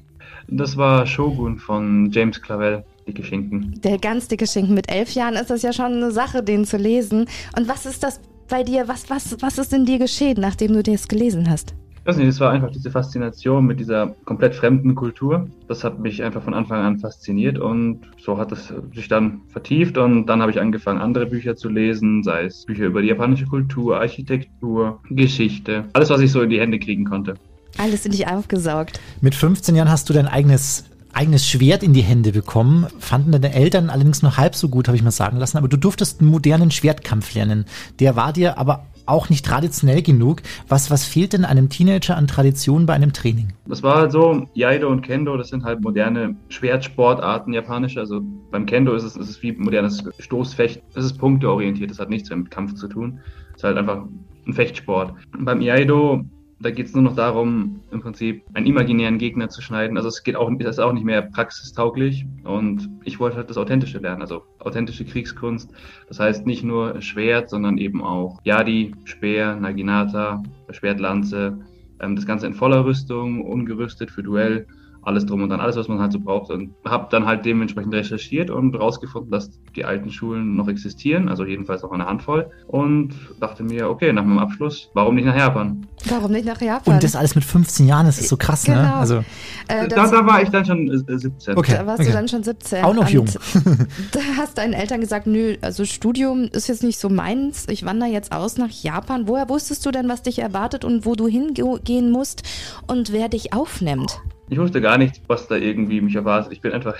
Das 0.49 0.77
war 0.77 1.07
Shogun 1.07 1.59
von 1.59 2.11
James 2.13 2.41
Clavell, 2.41 2.85
die 3.07 3.15
Geschenken. 3.15 3.81
Der 3.83 3.99
ganz 3.99 4.29
dicke 4.29 4.47
Schinken. 4.47 4.75
Mit 4.75 4.91
elf 4.91 5.11
Jahren 5.11 5.35
ist 5.35 5.51
das 5.51 5.63
ja 5.63 5.73
schon 5.73 5.95
eine 5.95 6.13
Sache, 6.13 6.43
den 6.43 6.65
zu 6.65 6.77
lesen. 6.77 7.29
Und 7.57 7.69
was 7.69 7.85
ist 7.85 8.03
das 8.03 8.21
bei 8.49 8.63
dir? 8.63 8.89
Was, 8.89 9.09
was, 9.11 9.37
was 9.41 9.59
ist 9.59 9.73
in 9.73 9.85
dir 9.85 9.99
geschehen, 9.99 10.39
nachdem 10.41 10.73
du 10.73 10.83
das 10.83 11.09
gelesen 11.09 11.49
hast? 11.51 11.75
Ich 12.07 12.09
weiß 12.11 12.19
nicht, 12.19 12.29
es 12.29 12.39
war 12.39 12.53
einfach 12.53 12.71
diese 12.71 12.93
Faszination 12.93 13.67
mit 13.67 13.81
dieser 13.81 14.15
komplett 14.27 14.55
fremden 14.55 14.95
Kultur. 14.95 15.49
Das 15.67 15.83
hat 15.83 15.99
mich 15.99 16.23
einfach 16.23 16.41
von 16.41 16.55
Anfang 16.55 16.81
an 16.81 17.01
fasziniert 17.01 17.59
und 17.59 18.03
so 18.25 18.39
hat 18.39 18.53
es 18.53 18.73
sich 18.95 19.09
dann 19.09 19.41
vertieft 19.49 19.99
und 19.99 20.27
dann 20.27 20.41
habe 20.41 20.53
ich 20.53 20.61
angefangen, 20.61 21.01
andere 21.01 21.27
Bücher 21.27 21.57
zu 21.57 21.69
lesen, 21.69 22.23
sei 22.23 22.45
es 22.45 22.65
Bücher 22.65 22.87
über 22.87 23.03
die 23.03 23.09
japanische 23.09 23.47
Kultur, 23.47 23.99
Architektur, 23.99 25.01
Geschichte, 25.11 25.85
alles, 25.95 26.09
was 26.11 26.21
ich 26.21 26.31
so 26.31 26.43
in 26.43 26.51
die 26.51 26.61
Hände 26.61 26.79
kriegen 26.79 27.05
konnte. 27.05 27.35
Alles 27.77 28.07
in 28.07 28.13
dich 28.13 28.29
aufgesaugt. 28.29 29.01
Mit 29.21 29.35
15 29.35 29.75
Jahren 29.75 29.91
hast 29.91 30.09
du 30.09 30.13
dein 30.13 30.29
eigenes 30.29 30.85
eigenes 31.17 31.49
Schwert 31.49 31.83
in 31.83 31.95
die 31.95 32.03
Hände 32.03 32.33
bekommen, 32.33 32.87
fanden 32.99 33.33
deine 33.33 33.55
Eltern 33.55 33.89
allerdings 33.89 34.23
nur 34.23 34.37
halb 34.37 34.55
so 34.55 34.69
gut, 34.69 34.87
habe 34.87 34.97
ich 34.97 35.03
mal 35.03 35.11
sagen 35.11 35.39
lassen, 35.39 35.57
aber 35.57 35.69
du 35.69 35.79
durftest 35.79 36.21
einen 36.21 36.31
modernen 36.31 36.71
Schwertkampf 36.71 37.35
lernen. 37.35 37.65
Der 38.01 38.17
war 38.17 38.33
dir 38.33 38.59
aber 38.59 38.87
auch 39.07 39.31
nicht 39.31 39.45
traditionell 39.45 40.03
genug. 40.03 40.43
Was, 40.69 40.91
was 40.91 41.05
fehlt 41.05 41.33
denn 41.33 41.45
einem 41.45 41.69
Teenager 41.69 42.17
an 42.17 42.27
Tradition 42.27 42.87
bei 42.87 42.95
einem 42.95 43.13
Training? 43.13 43.49
Das 43.67 43.83
war 43.83 43.97
halt 43.97 44.13
so, 44.13 44.47
Jaido 44.55 44.89
und 44.89 45.03
Kendo, 45.03 45.37
das 45.37 45.49
sind 45.49 45.65
halt 45.65 45.81
moderne 45.81 46.37
Schwertsportarten 46.49 47.53
japanische. 47.53 48.01
Also 48.01 48.21
beim 48.51 48.67
Kendo 48.67 48.95
ist 48.95 49.05
es, 49.05 49.17
ist 49.17 49.31
es 49.31 49.43
wie 49.43 49.53
modernes 49.53 50.05
Stoßfecht. 50.19 50.83
Es 50.95 51.05
ist 51.05 51.19
punkteorientiert, 51.19 51.91
das 51.91 51.99
hat 51.99 52.11
nichts 52.11 52.31
mit 52.31 52.51
Kampf 52.51 52.75
zu 52.75 52.89
tun. 52.89 53.21
Es 53.51 53.59
ist 53.59 53.65
halt 53.65 53.79
einfach 53.79 54.05
ein 54.47 54.53
Fechtsport. 54.53 55.15
Beim 55.39 55.61
Iaido 55.61 56.25
da 56.59 56.71
geht 56.71 56.87
es 56.87 56.95
nur 56.95 57.03
noch 57.03 57.15
darum, 57.15 57.83
im 57.91 58.01
Prinzip 58.01 58.45
einen 58.55 58.67
imaginären 58.67 59.19
Gegner 59.19 59.51
zu 59.51 59.61
schneiden. 59.61 59.97
Also 59.97 60.09
es 60.09 60.23
geht 60.23 60.37
auch, 60.37 60.51
das 60.59 60.77
ist 60.77 60.79
auch 60.79 60.93
nicht 60.93 61.05
mehr 61.05 61.21
praxistauglich. 61.23 62.25
Und 62.45 62.89
ich 63.05 63.21
wollte 63.21 63.37
halt 63.37 63.51
das 63.51 63.59
Authentische 63.59 63.99
lernen, 63.99 64.23
also 64.23 64.43
authentische 64.61 65.05
Kriegskunst. 65.05 65.71
Das 66.09 66.19
heißt 66.19 66.47
nicht 66.47 66.65
nur 66.65 67.03
Schwert, 67.03 67.51
sondern 67.51 67.77
eben 67.77 68.03
auch 68.03 68.41
Yadi, 68.45 68.95
Speer, 69.05 69.57
Naginata, 69.57 70.43
Schwertlanze. 70.71 71.59
Ähm, 72.01 72.17
das 72.17 72.27
Ganze 72.27 72.47
in 72.47 72.55
voller 72.55 72.85
Rüstung, 72.85 73.43
ungerüstet 73.45 74.11
für 74.11 74.23
Duell 74.23 74.67
alles 75.07 75.25
drum 75.25 75.43
und 75.45 75.51
dann, 75.51 75.61
alles, 75.61 75.77
was 75.77 75.87
man 75.87 76.01
halt 76.01 76.13
so 76.13 76.19
braucht. 76.19 76.51
Und 76.51 76.75
habe 76.85 77.07
dann 77.11 77.27
halt 77.27 77.45
dementsprechend 77.45 77.95
recherchiert 77.95 78.51
und 78.51 78.75
rausgefunden, 78.75 79.31
dass 79.31 79.51
die 79.77 79.85
alten 79.85 80.11
Schulen 80.11 80.57
noch 80.57 80.67
existieren, 80.67 81.29
also 81.29 81.45
jedenfalls 81.45 81.85
auch 81.85 81.93
eine 81.93 82.07
Handvoll. 82.07 82.51
Und 82.67 83.15
dachte 83.39 83.63
mir, 83.63 83.89
okay, 83.89 84.13
nach 84.13 84.25
meinem 84.25 84.41
Abschluss, 84.41 84.91
warum 84.95 85.15
nicht 85.15 85.27
nach 85.27 85.37
Japan? 85.37 85.87
Warum 86.09 86.33
nicht 86.33 86.45
nach 86.45 86.61
Japan? 86.61 86.95
Und 86.95 87.05
das 87.05 87.15
alles 87.15 87.37
mit 87.37 87.45
15 87.45 87.87
Jahren, 87.87 88.07
das 88.07 88.19
ist 88.19 88.29
so 88.29 88.37
krass, 88.37 88.65
genau. 88.65 88.83
ne? 88.83 88.95
Also, 88.95 89.25
äh, 89.69 89.87
da, 89.87 90.09
da, 90.09 90.27
war 90.27 90.43
ich 90.43 90.49
dann 90.49 90.65
schon 90.65 90.89
äh, 90.89 91.19
17. 91.19 91.57
Okay. 91.57 91.75
Da 91.79 91.87
warst 91.87 92.01
okay. 92.01 92.11
du 92.11 92.15
dann 92.15 92.27
schon 92.27 92.43
17. 92.43 92.85
Auch 92.85 92.95
noch 92.95 93.09
jung. 93.09 93.27
da 94.11 94.21
hast 94.37 94.59
deinen 94.59 94.73
Eltern 94.73 95.01
gesagt, 95.01 95.29
nö, 95.29 95.55
also 95.63 95.85
Studium 95.85 96.49
ist 96.51 96.67
jetzt 96.67 96.83
nicht 96.83 96.99
so 96.99 97.09
meins, 97.09 97.67
ich 97.69 97.85
wandere 97.85 98.11
jetzt 98.11 98.33
aus 98.33 98.59
nach 98.59 98.71
Japan. 98.71 99.29
Woher 99.29 99.49
wusstest 99.49 99.87
du 99.87 99.93
denn, 99.93 100.09
was 100.09 100.23
dich 100.23 100.41
erwartet 100.41 100.85
und 100.85 101.07
wo 101.07 101.15
du 101.15 101.29
hingehen 101.29 102.11
musst 102.11 102.43
und 102.89 103.13
wer 103.13 103.29
dich 103.29 103.53
aufnimmt? 103.53 104.21
Ich 104.49 104.59
wusste 104.59 104.81
gar 104.81 104.97
nicht, 104.97 105.23
was 105.27 105.49
da 105.49 105.57
irgendwie 105.57 106.01
mich 106.01 106.15
erwartet. 106.15 106.53
Ich 106.53 106.61
bin 106.61 106.73
einfach, 106.73 106.97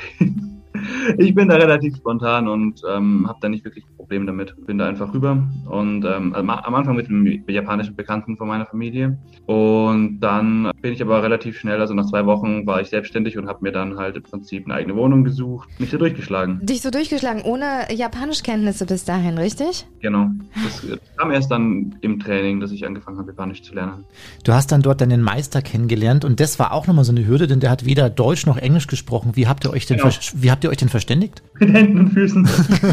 ich 1.19 1.35
bin 1.35 1.49
da 1.49 1.57
relativ 1.57 1.97
spontan 1.97 2.49
und 2.49 2.83
ähm, 2.91 3.27
habe 3.29 3.39
da 3.41 3.49
nicht 3.49 3.65
wirklich 3.65 3.85
Probleme 3.97 4.27
damit. 4.27 4.55
Bin 4.67 4.79
da 4.79 4.89
einfach 4.89 5.13
rüber 5.13 5.43
und 5.69 6.05
ähm, 6.05 6.35
am 6.35 6.75
Anfang 6.75 6.97
mit 6.97 7.09
einem 7.09 7.27
japanischen 7.49 7.97
Bekannten 7.97 8.37
von 8.37 8.49
meiner 8.49 8.67
Familie 8.67 9.19
und 9.47 10.21
dann 10.21 10.71
bin 10.83 10.93
ich 10.93 11.03
aber 11.03 11.23
relativ 11.23 11.59
schnell, 11.59 11.81
also 11.81 11.95
nach 11.95 12.07
zwei 12.07 12.27
Wochen 12.27 12.67
war 12.67 12.81
ich 12.81 12.89
selbstständig 12.89 13.39
und 13.39 13.47
habe 13.49 13.61
mir 13.63 13.73
dann 13.73 13.97
halt 13.97 14.17
im 14.17 14.23
Prinzip 14.23 14.65
eine 14.67 14.75
eigene 14.75 14.97
Wohnung 14.97 15.25
gesucht, 15.25 15.69
mich 15.79 15.91
so 15.91 15.99
durchgeschlagen. 15.99 16.61
Dich 16.63 16.83
so 16.83 16.91
durchgeschlagen, 16.91 17.43
ohne 17.43 17.93
Japanischkenntnisse 17.93 18.87
bis 18.87 19.05
dahin, 19.05 19.39
richtig? 19.39 19.87
Genau. 20.01 20.31
Das 20.65 20.87
kam 21.17 21.31
erst 21.31 21.51
dann 21.51 21.97
im 22.01 22.19
Training, 22.21 22.61
dass 22.61 22.71
ich 22.73 22.87
angefangen 22.87 23.19
habe, 23.19 23.31
Japanisch 23.31 23.63
zu 23.63 23.75
lernen. 23.75 24.05
Du 24.45 24.53
hast 24.53 24.73
dann 24.73 24.83
dort 24.83 25.01
deinen 25.01 25.23
Meister 25.23 25.63
kennengelernt 25.63 26.25
und 26.25 26.41
das 26.41 26.59
war 26.59 26.73
auch 26.73 26.87
nochmal 26.87 27.05
so 27.05 27.13
eine 27.13 27.27
Hürde, 27.27 27.47
denn 27.47 27.61
der 27.61 27.71
hat 27.71 27.85
weder 27.85 28.11
Deutsch 28.11 28.47
noch 28.47 28.57
Englisch 28.57 28.87
gesprochen. 28.87 29.33
Wie 29.35 29.47
habt 29.47 29.65
ihr 29.65 29.71
euch 29.73 29.87
denn, 29.87 29.99
Genau. 29.99 30.11
wie 30.35 30.51
habt 30.51 30.65
ihr 30.65 30.66
euch 30.71 30.77
denn 30.79 30.89
verständigt? 30.89 31.43
Mit 31.61 31.73
Händen 31.73 31.99
und 32.01 32.11
Füßen. 32.11 32.49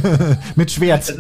Mit 0.55 0.71
Schwert. 0.71 1.13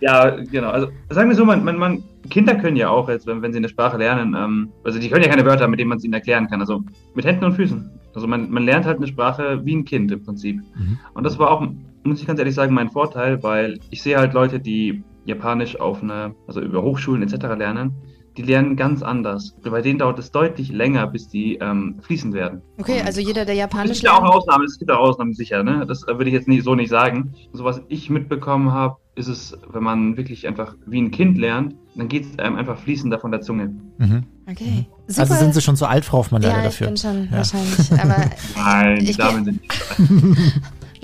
Ja, 0.00 0.30
genau. 0.30 0.70
Also 0.70 0.88
sagen 1.10 1.28
wir 1.28 1.36
so, 1.36 1.44
man, 1.44 1.64
man, 1.64 1.76
man, 1.76 2.02
Kinder 2.30 2.54
können 2.54 2.76
ja 2.76 2.88
auch 2.88 3.08
jetzt, 3.08 3.26
wenn, 3.26 3.42
wenn 3.42 3.52
sie 3.52 3.58
eine 3.58 3.68
Sprache 3.68 3.96
lernen, 3.96 4.34
ähm, 4.38 4.68
also 4.84 4.98
die 4.98 5.08
können 5.08 5.24
ja 5.24 5.30
keine 5.30 5.44
Wörter, 5.44 5.66
mit 5.66 5.80
denen 5.80 5.88
man 5.88 5.98
es 5.98 6.04
ihnen 6.04 6.14
erklären 6.14 6.48
kann. 6.48 6.60
Also 6.60 6.82
mit 7.14 7.24
Händen 7.24 7.44
und 7.44 7.54
Füßen. 7.54 7.90
Also 8.14 8.26
man, 8.26 8.50
man 8.50 8.64
lernt 8.64 8.86
halt 8.86 8.98
eine 8.98 9.06
Sprache 9.06 9.64
wie 9.64 9.76
ein 9.76 9.84
Kind 9.84 10.10
im 10.12 10.22
Prinzip. 10.24 10.56
Mhm. 10.56 10.98
Und 11.14 11.24
das 11.24 11.38
war 11.38 11.50
auch, 11.50 11.66
muss 12.04 12.20
ich 12.20 12.26
ganz 12.26 12.38
ehrlich 12.38 12.54
sagen, 12.54 12.74
mein 12.74 12.90
Vorteil, 12.90 13.42
weil 13.42 13.78
ich 13.90 14.02
sehe 14.02 14.18
halt 14.18 14.34
Leute, 14.34 14.60
die 14.60 15.02
Japanisch 15.24 15.78
auf 15.78 16.02
eine, 16.02 16.34
also 16.46 16.60
über 16.60 16.82
Hochschulen 16.82 17.22
etc. 17.22 17.44
lernen, 17.56 17.92
die 18.38 18.42
lernen 18.44 18.76
ganz 18.76 19.02
anders. 19.02 19.54
Bei 19.62 19.82
denen 19.82 19.98
dauert 19.98 20.18
es 20.20 20.30
deutlich 20.30 20.70
länger, 20.70 21.06
bis 21.08 21.28
die 21.28 21.56
ähm, 21.60 21.96
fließend 22.00 22.32
werden. 22.32 22.62
Okay, 22.78 23.02
also 23.04 23.20
jeder, 23.20 23.44
der 23.44 23.54
Es 23.54 23.58
Japanisch 23.60 23.92
gibt 24.00 24.04
ja 24.04 24.12
auch. 24.16 24.22
Ausnahmen, 24.36 24.64
es 24.64 24.78
gibt 24.78 24.90
auch 24.92 25.00
Ausnahmen 25.00 25.34
sicher, 25.34 25.62
ne? 25.64 25.84
Das 25.86 26.04
äh, 26.04 26.06
würde 26.16 26.26
ich 26.26 26.32
jetzt 26.34 26.46
nicht, 26.48 26.62
so 26.64 26.74
nicht 26.76 26.88
sagen. 26.88 27.34
So 27.52 27.64
was 27.64 27.82
ich 27.88 28.08
mitbekommen 28.10 28.70
habe, 28.72 28.96
ist 29.16 29.26
es, 29.26 29.58
wenn 29.72 29.82
man 29.82 30.16
wirklich 30.16 30.46
einfach 30.46 30.76
wie 30.86 31.02
ein 31.02 31.10
Kind 31.10 31.36
lernt, 31.36 31.74
dann 31.96 32.06
geht 32.08 32.26
es 32.32 32.38
einem 32.38 32.54
einfach 32.56 32.78
fließender 32.78 33.18
von 33.18 33.32
der 33.32 33.40
Zunge. 33.40 33.74
Mhm. 33.98 34.22
Okay. 34.48 34.86
Super. 35.08 35.20
Also 35.22 35.34
sind 35.34 35.54
sie 35.54 35.60
schon 35.60 35.74
so 35.74 35.86
alt, 35.86 36.04
Frau 36.04 36.18
Hoffmann, 36.18 36.40
leider 36.42 36.54
ja, 36.54 36.60
ich 36.60 36.64
dafür. 36.66 36.86
bin 36.86 36.96
schon 36.96 37.24
Ja. 37.24 37.38
wahrscheinlich. 37.38 37.92
Aber 38.00 38.30
Nein, 38.56 38.98
die 39.00 39.10
Ich- 39.10 39.16
Damen 39.16 39.44
sind 39.44 39.60
nicht. 39.60 40.60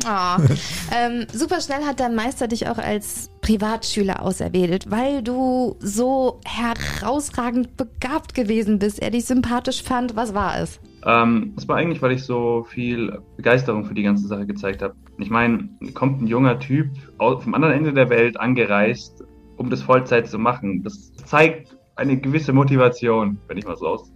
Oh. 0.06 0.36
ähm, 0.94 1.26
super 1.32 1.60
schnell 1.60 1.82
hat 1.84 1.98
dein 2.00 2.14
Meister 2.14 2.46
dich 2.48 2.68
auch 2.68 2.78
als 2.78 3.30
Privatschüler 3.44 4.22
auserwählt, 4.22 4.90
weil 4.90 5.22
du 5.22 5.76
so 5.78 6.40
herausragend 6.46 7.76
begabt 7.76 8.34
gewesen 8.34 8.78
bist, 8.78 9.02
er 9.02 9.10
dich 9.10 9.26
sympathisch 9.26 9.82
fand. 9.82 10.16
Was 10.16 10.32
war 10.32 10.58
es? 10.60 10.80
Ähm, 11.04 11.52
das 11.54 11.68
war 11.68 11.76
eigentlich, 11.76 12.00
weil 12.00 12.12
ich 12.12 12.22
so 12.24 12.64
viel 12.70 13.18
Begeisterung 13.36 13.84
für 13.84 13.92
die 13.92 14.02
ganze 14.02 14.26
Sache 14.26 14.46
gezeigt 14.46 14.80
habe. 14.80 14.94
Ich 15.18 15.28
meine, 15.28 15.68
kommt 15.92 16.22
ein 16.22 16.26
junger 16.26 16.58
Typ 16.58 16.88
vom 17.18 17.52
anderen 17.54 17.74
Ende 17.74 17.92
der 17.92 18.08
Welt 18.08 18.40
angereist, 18.40 19.22
um 19.58 19.68
das 19.68 19.82
Vollzeit 19.82 20.26
zu 20.26 20.38
machen. 20.38 20.82
Das 20.82 21.12
zeigt 21.26 21.76
eine 21.96 22.16
gewisse 22.16 22.54
Motivation, 22.54 23.36
wenn 23.48 23.58
ich 23.58 23.66
mal 23.66 23.76
so, 23.76 23.88
aus, 23.88 24.10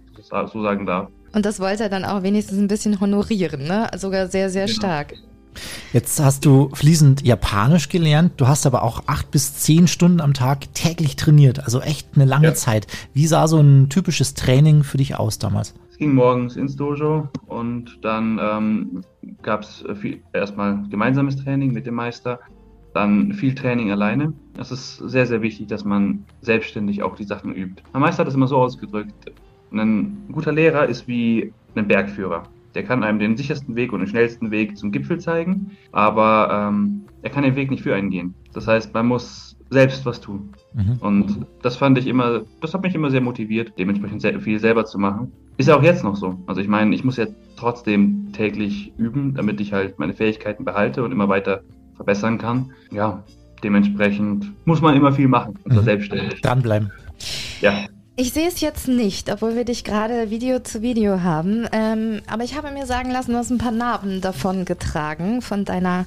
so 0.51 0.63
sagen 0.63 0.87
darf. 0.87 1.07
Und 1.33 1.45
das 1.45 1.59
wollte 1.59 1.83
er 1.83 1.89
dann 1.89 2.03
auch 2.03 2.23
wenigstens 2.23 2.57
ein 2.57 2.67
bisschen 2.67 2.99
honorieren, 2.99 3.65
ne? 3.65 3.91
Sogar 3.95 4.27
sehr, 4.27 4.49
sehr 4.49 4.65
Genau. 4.65 4.75
stark. 4.75 5.13
Jetzt 5.93 6.19
hast 6.19 6.45
du 6.45 6.69
fließend 6.73 7.25
Japanisch 7.25 7.89
gelernt, 7.89 8.33
du 8.37 8.47
hast 8.47 8.65
aber 8.65 8.83
auch 8.83 9.03
acht 9.07 9.31
bis 9.31 9.55
zehn 9.55 9.87
Stunden 9.87 10.21
am 10.21 10.33
Tag 10.33 10.73
täglich 10.73 11.15
trainiert, 11.15 11.63
also 11.63 11.81
echt 11.81 12.09
eine 12.15 12.25
lange 12.25 12.47
Ja. 12.47 12.53
Zeit. 12.53 12.87
Wie 13.13 13.27
sah 13.27 13.47
so 13.47 13.59
ein 13.59 13.89
typisches 13.89 14.33
Training 14.33 14.83
für 14.83 14.97
dich 14.97 15.15
aus 15.15 15.39
damals? 15.39 15.73
Es 15.89 15.97
ging 15.97 16.13
morgens 16.13 16.55
ins 16.55 16.75
Dojo 16.75 17.27
und 17.47 17.99
dann 18.03 18.39
ähm, 18.41 19.01
gab 19.41 19.63
es 19.63 19.83
erstmal 20.33 20.83
gemeinsames 20.89 21.35
Training 21.37 21.73
mit 21.73 21.85
dem 21.85 21.95
Meister, 21.95 22.39
dann 22.93 23.33
viel 23.33 23.53
Training 23.53 23.91
alleine. 23.91 24.33
Es 24.57 24.71
ist 24.71 24.97
sehr, 24.97 25.25
sehr 25.25 25.41
wichtig, 25.41 25.67
dass 25.67 25.83
man 25.85 26.25
selbstständig 26.41 27.03
auch 27.03 27.15
die 27.15 27.23
Sachen 27.25 27.53
übt. 27.53 27.83
Mein 27.93 28.01
Meister 28.01 28.19
hat 28.19 28.27
das 28.27 28.35
immer 28.35 28.47
so 28.47 28.57
ausgedrückt, 28.57 29.13
ein 29.71 30.23
guter 30.31 30.51
Lehrer 30.51 30.87
ist 30.87 31.07
wie 31.07 31.53
ein 31.75 31.87
Bergführer. 31.87 32.43
Der 32.75 32.83
kann 32.83 33.03
einem 33.03 33.19
den 33.19 33.35
sichersten 33.37 33.75
Weg 33.75 33.91
und 33.93 33.99
den 33.99 34.07
schnellsten 34.07 34.51
Weg 34.51 34.77
zum 34.77 34.91
Gipfel 34.91 35.19
zeigen, 35.19 35.71
aber 35.91 36.69
ähm, 36.69 37.01
er 37.21 37.29
kann 37.29 37.43
den 37.43 37.55
Weg 37.55 37.71
nicht 37.71 37.83
für 37.83 37.95
einen 37.95 38.09
gehen. 38.09 38.33
Das 38.53 38.67
heißt, 38.67 38.93
man 38.93 39.07
muss 39.07 39.57
selbst 39.71 40.05
was 40.05 40.19
tun. 40.21 40.49
Mhm. 40.73 40.97
Und 40.99 41.45
das 41.61 41.77
fand 41.77 41.97
ich 41.97 42.07
immer, 42.07 42.41
das 42.61 42.73
hat 42.73 42.81
mich 42.83 42.95
immer 42.95 43.09
sehr 43.11 43.21
motiviert, 43.21 43.73
dementsprechend 43.77 44.21
sehr 44.21 44.39
viel 44.39 44.59
selber 44.59 44.85
zu 44.85 44.97
machen. 44.99 45.31
Ist 45.57 45.67
ja 45.67 45.75
auch 45.75 45.83
jetzt 45.83 46.03
noch 46.03 46.15
so. 46.15 46.39
Also 46.47 46.61
ich 46.61 46.67
meine, 46.67 46.95
ich 46.95 47.03
muss 47.03 47.17
ja 47.17 47.25
trotzdem 47.57 48.31
täglich 48.33 48.93
üben, 48.97 49.33
damit 49.35 49.59
ich 49.59 49.73
halt 49.73 49.99
meine 49.99 50.13
Fähigkeiten 50.13 50.63
behalte 50.63 51.03
und 51.03 51.11
immer 51.11 51.27
weiter 51.27 51.61
verbessern 51.95 52.37
kann. 52.37 52.71
Ja, 52.91 53.23
dementsprechend 53.63 54.51
muss 54.65 54.81
man 54.81 54.95
immer 54.95 55.11
viel 55.11 55.27
machen, 55.27 55.55
also 55.67 55.81
Mhm. 55.81 55.85
selbstständig. 55.85 56.41
Dranbleiben. 56.41 56.91
Ja. 57.61 57.73
Ich 58.19 58.33
sehe 58.33 58.49
es 58.49 58.59
jetzt 58.59 58.89
nicht, 58.89 59.31
obwohl 59.31 59.55
wir 59.55 59.63
dich 59.63 59.85
gerade 59.85 60.29
Video 60.29 60.59
zu 60.59 60.81
Video 60.81 61.21
haben. 61.21 61.65
Ähm, 61.71 62.19
aber 62.27 62.43
ich 62.43 62.57
habe 62.57 62.69
mir 62.69 62.85
sagen 62.85 63.11
lassen, 63.11 63.31
du 63.31 63.37
hast 63.37 63.49
ein 63.49 63.59
paar 63.59 63.71
Narben 63.71 64.19
davon 64.19 64.65
getragen 64.65 65.41
von 65.41 65.63
deiner. 65.63 66.05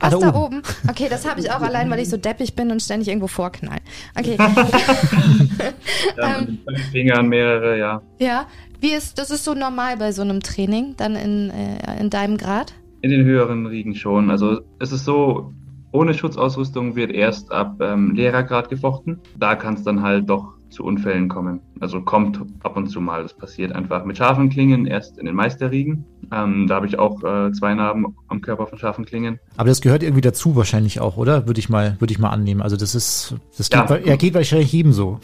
Ah, 0.00 0.12
Was 0.12 0.18
da 0.18 0.18
da 0.18 0.28
oben. 0.38 0.58
oben? 0.58 0.62
Okay, 0.90 1.06
das 1.08 1.26
habe 1.26 1.40
ich 1.40 1.50
auch 1.50 1.62
allein, 1.62 1.88
weil 1.88 2.00
ich 2.00 2.10
so 2.10 2.18
deppig 2.18 2.54
bin 2.54 2.70
und 2.70 2.82
ständig 2.82 3.08
irgendwo 3.08 3.26
vorknall. 3.26 3.78
Okay. 4.18 4.36
ja 6.18 6.40
mit 6.40 6.48
den 6.48 6.60
fünf 6.62 6.90
Fingern 6.90 7.26
mehrere, 7.28 7.78
ja. 7.78 8.02
ja, 8.18 8.46
wie 8.82 8.90
ist 8.90 9.18
das 9.18 9.30
ist 9.30 9.42
so 9.42 9.54
normal 9.54 9.96
bei 9.96 10.12
so 10.12 10.20
einem 10.20 10.40
Training, 10.40 10.92
dann 10.98 11.16
in, 11.16 11.48
äh, 11.48 12.00
in 12.00 12.10
deinem 12.10 12.36
Grad? 12.36 12.74
In 13.00 13.12
den 13.12 13.24
höheren 13.24 13.64
Riegen 13.64 13.94
schon. 13.94 14.30
Also 14.30 14.60
es 14.78 14.92
ist 14.92 15.06
so, 15.06 15.54
ohne 15.90 16.12
Schutzausrüstung 16.12 16.96
wird 16.96 17.10
erst 17.12 17.50
ab 17.50 17.80
ähm, 17.80 18.14
Lehrergrad 18.14 18.68
gefochten. 18.68 19.20
Da 19.38 19.54
kann 19.54 19.72
es 19.72 19.84
dann 19.84 20.02
halt 20.02 20.28
doch 20.28 20.59
zu 20.70 20.84
Unfällen 20.84 21.28
kommen. 21.28 21.60
Also 21.80 22.00
kommt 22.00 22.40
ab 22.62 22.76
und 22.76 22.88
zu 22.88 23.00
mal. 23.00 23.22
Das 23.22 23.34
passiert 23.34 23.72
einfach 23.72 24.04
mit 24.04 24.16
scharfen 24.16 24.48
Klingen 24.50 24.86
erst 24.86 25.18
in 25.18 25.26
den 25.26 25.34
Meisterriegen. 25.34 26.04
Ähm, 26.32 26.66
da 26.68 26.76
habe 26.76 26.86
ich 26.86 26.98
auch 26.98 27.22
äh, 27.24 27.52
zwei 27.52 27.74
Narben 27.74 28.14
am 28.28 28.40
Körper 28.40 28.66
von 28.66 28.78
scharfen 28.78 29.04
Klingen. 29.04 29.38
Aber 29.56 29.68
das 29.68 29.80
gehört 29.80 30.02
irgendwie 30.02 30.20
dazu 30.20 30.56
wahrscheinlich 30.56 31.00
auch, 31.00 31.16
oder? 31.16 31.46
Würde 31.46 31.60
ich 31.60 31.68
mal, 31.68 31.96
würde 31.98 32.12
ich 32.12 32.18
mal 32.18 32.30
annehmen. 32.30 32.62
Also 32.62 32.76
das 32.76 32.94
ist, 32.94 33.34
das 33.56 33.68
geht, 33.70 33.90
Ja. 33.90 33.96
er 33.96 34.16
geht 34.16 34.34
wahrscheinlich 34.34 34.72
jedem 34.72 34.92
so. 34.92 35.18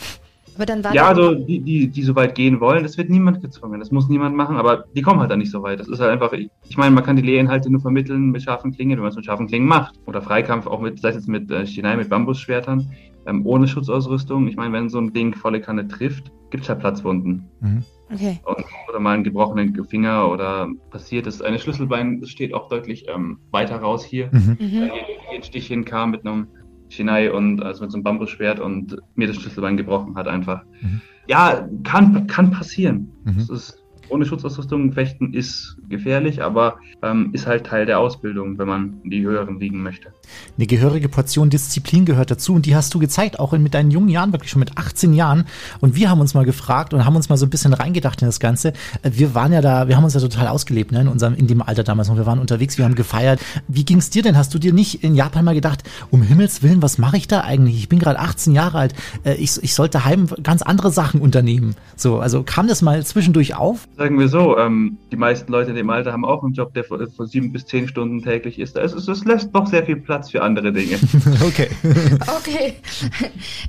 Aber 0.56 0.64
dann 0.64 0.82
war 0.82 0.94
Ja, 0.94 1.08
also 1.08 1.34
die, 1.34 1.60
die, 1.60 1.88
die 1.88 2.02
so 2.02 2.16
weit 2.16 2.34
gehen 2.34 2.60
wollen, 2.60 2.82
das 2.82 2.96
wird 2.96 3.10
niemand 3.10 3.42
gezwungen, 3.42 3.78
das 3.78 3.90
muss 3.90 4.08
niemand 4.08 4.34
machen, 4.34 4.56
aber 4.56 4.84
die 4.96 5.02
kommen 5.02 5.20
halt 5.20 5.30
dann 5.30 5.38
nicht 5.38 5.50
so 5.50 5.62
weit. 5.62 5.80
Das 5.80 5.88
ist 5.88 6.00
halt 6.00 6.10
einfach, 6.10 6.32
ich 6.32 6.48
ich 6.66 6.78
meine, 6.78 6.94
man 6.94 7.04
kann 7.04 7.16
die 7.16 7.22
Lehrinhalte 7.22 7.70
nur 7.70 7.82
vermitteln 7.82 8.30
mit 8.30 8.42
scharfen 8.42 8.72
Klingen, 8.72 8.92
wenn 8.92 9.00
man 9.02 9.10
es 9.10 9.16
mit 9.16 9.26
scharfen 9.26 9.46
Klingen 9.48 9.68
macht. 9.68 9.94
Oder 10.06 10.22
Freikampf 10.22 10.66
auch 10.66 10.80
mit, 10.80 10.98
sei 11.00 11.10
es 11.10 11.16
jetzt 11.16 11.28
mit 11.28 11.50
äh, 11.50 11.66
Shinai, 11.66 11.96
mit 11.96 12.08
Bambusschwertern, 12.08 12.90
ähm, 13.26 13.44
ohne 13.46 13.68
Schutzausrüstung. 13.68 14.48
Ich 14.48 14.56
meine, 14.56 14.72
wenn 14.72 14.88
so 14.88 14.98
ein 14.98 15.12
Ding 15.12 15.34
volle 15.34 15.60
Kanne 15.60 15.88
trifft, 15.88 16.30
gibt 16.50 16.64
es 16.64 16.68
halt 16.68 16.80
Platzwunden. 16.80 17.48
Mhm. 17.60 17.84
Okay. 18.12 18.40
Und, 18.44 18.64
oder 18.88 19.00
mal 19.00 19.14
einen 19.14 19.24
gebrochenen 19.24 19.74
Finger 19.86 20.30
oder 20.30 20.68
passiert 20.90 21.26
ist. 21.26 21.42
Eine 21.42 21.58
Schlüsselbein, 21.58 22.20
das 22.20 22.30
steht 22.30 22.54
auch 22.54 22.68
deutlich 22.68 23.06
ähm, 23.08 23.38
weiter 23.50 23.76
raus 23.76 24.04
hier. 24.04 24.28
Mhm. 24.32 24.56
Mhm. 24.60 24.80
Weil 24.80 24.90
hier, 24.90 25.04
hier 25.28 25.36
ein 25.36 25.42
Stich 25.42 25.66
hinkam 25.66 26.12
mit 26.12 26.24
einem 26.24 26.46
Shinai 26.88 27.32
und 27.32 27.62
also 27.62 27.82
mit 27.82 27.90
so 27.90 27.96
einem 27.96 28.04
Bambusschwert 28.04 28.60
und 28.60 28.96
mir 29.16 29.26
das 29.26 29.36
Schlüsselbein 29.36 29.76
gebrochen 29.76 30.14
hat 30.14 30.28
einfach. 30.28 30.62
Mhm. 30.80 31.00
Ja, 31.26 31.68
kann, 31.82 32.26
kann 32.28 32.52
passieren. 32.52 33.12
Mhm. 33.24 33.38
Es 33.38 33.50
ist, 33.50 33.82
ohne 34.08 34.26
Schutzausrüstung 34.26 34.92
fechten 34.92 35.32
ist 35.34 35.76
gefährlich, 35.88 36.42
aber 36.42 36.76
ähm, 37.02 37.30
ist 37.32 37.46
halt 37.46 37.66
Teil 37.66 37.86
der 37.86 37.98
Ausbildung, 37.98 38.58
wenn 38.58 38.68
man 38.68 39.00
in 39.04 39.10
die 39.10 39.22
höheren 39.22 39.58
liegen 39.60 39.82
möchte. 39.82 40.08
Eine 40.56 40.66
gehörige 40.66 41.08
Portion 41.08 41.50
Disziplin 41.50 42.04
gehört 42.04 42.30
dazu 42.30 42.54
und 42.54 42.66
die 42.66 42.74
hast 42.74 42.92
du 42.94 42.98
gezeigt, 42.98 43.38
auch 43.38 43.52
in, 43.52 43.62
mit 43.62 43.74
deinen 43.74 43.90
jungen 43.90 44.08
Jahren, 44.08 44.32
wirklich 44.32 44.50
schon 44.50 44.60
mit 44.60 44.76
18 44.76 45.12
Jahren. 45.14 45.44
Und 45.80 45.94
wir 45.96 46.10
haben 46.10 46.20
uns 46.20 46.34
mal 46.34 46.44
gefragt 46.44 46.94
und 46.94 47.04
haben 47.04 47.16
uns 47.16 47.28
mal 47.28 47.36
so 47.36 47.46
ein 47.46 47.50
bisschen 47.50 47.72
reingedacht 47.72 48.22
in 48.22 48.26
das 48.28 48.40
Ganze. 48.40 48.72
Äh, 49.02 49.10
Wir 49.12 49.34
waren 49.34 49.52
ja 49.52 49.60
da, 49.60 49.88
wir 49.88 49.96
haben 49.96 50.04
uns 50.04 50.14
ja 50.14 50.20
total 50.20 50.48
ausgelebt, 50.48 50.92
ne, 50.92 51.00
in 51.02 51.08
unserem, 51.08 51.34
in 51.34 51.46
dem 51.46 51.62
Alter 51.62 51.84
damals 51.84 52.08
noch. 52.08 52.16
Wir 52.16 52.26
waren 52.26 52.38
unterwegs, 52.38 52.78
wir 52.78 52.84
haben 52.84 52.94
gefeiert. 52.94 53.40
Wie 53.68 53.84
ging's 53.84 54.10
dir 54.10 54.22
denn? 54.22 54.36
Hast 54.36 54.54
du 54.54 54.58
dir 54.58 54.72
nicht 54.72 55.02
in 55.04 55.14
Japan 55.14 55.44
mal 55.44 55.54
gedacht, 55.54 55.82
um 56.10 56.22
Himmels 56.22 56.62
Willen, 56.62 56.82
was 56.82 56.98
mache 56.98 57.16
ich 57.16 57.28
da 57.28 57.42
eigentlich? 57.42 57.76
Ich 57.76 57.88
bin 57.88 57.98
gerade 57.98 58.18
18 58.18 58.52
Jahre 58.52 58.78
alt. 58.78 58.94
Äh, 59.24 59.34
Ich, 59.34 59.62
ich 59.62 59.74
sollte 59.74 60.04
heim 60.04 60.26
ganz 60.42 60.62
andere 60.62 60.90
Sachen 60.90 61.20
unternehmen. 61.20 61.76
So, 61.96 62.18
also 62.20 62.42
kam 62.42 62.66
das 62.68 62.82
mal 62.82 63.04
zwischendurch 63.04 63.54
auf? 63.54 63.86
Sagen 63.96 64.18
wir 64.18 64.28
so, 64.28 64.58
ähm, 64.58 64.98
die 65.10 65.16
meisten 65.16 65.50
Leute 65.50 65.70
in 65.70 65.76
dem 65.76 65.88
Alter 65.88 66.12
haben 66.12 66.26
auch 66.26 66.42
einen 66.42 66.52
Job, 66.52 66.74
der 66.74 66.84
von, 66.84 67.10
von 67.10 67.26
sieben 67.26 67.50
bis 67.50 67.64
zehn 67.64 67.88
Stunden 67.88 68.22
täglich 68.22 68.58
ist. 68.58 68.76
Es, 68.76 68.92
es, 68.92 69.08
es 69.08 69.24
lässt 69.24 69.54
doch 69.54 69.66
sehr 69.66 69.86
viel 69.86 69.96
Platz 69.96 70.30
für 70.30 70.42
andere 70.42 70.72
Dinge. 70.72 70.98
okay. 71.46 71.68
Okay. 72.36 72.74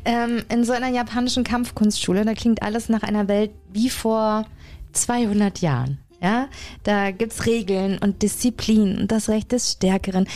ähm, 0.03 0.41
in 0.49 0.63
so 0.63 0.73
einer 0.73 0.89
japanischen 0.89 1.43
Kampfkunstschule, 1.43 2.25
da 2.25 2.33
klingt 2.33 2.61
alles 2.61 2.89
nach 2.89 3.03
einer 3.03 3.27
Welt 3.27 3.51
wie 3.71 3.89
vor 3.89 4.45
200 4.91 5.59
Jahren. 5.59 5.99
Ja, 6.21 6.47
da 6.83 7.11
gibt's 7.11 7.45
Regeln 7.45 7.99
und 7.99 8.23
Disziplin 8.23 8.97
und 8.97 9.11
das 9.11 9.29
Recht 9.29 9.51
des 9.51 9.73
Stärkeren. 9.73 10.27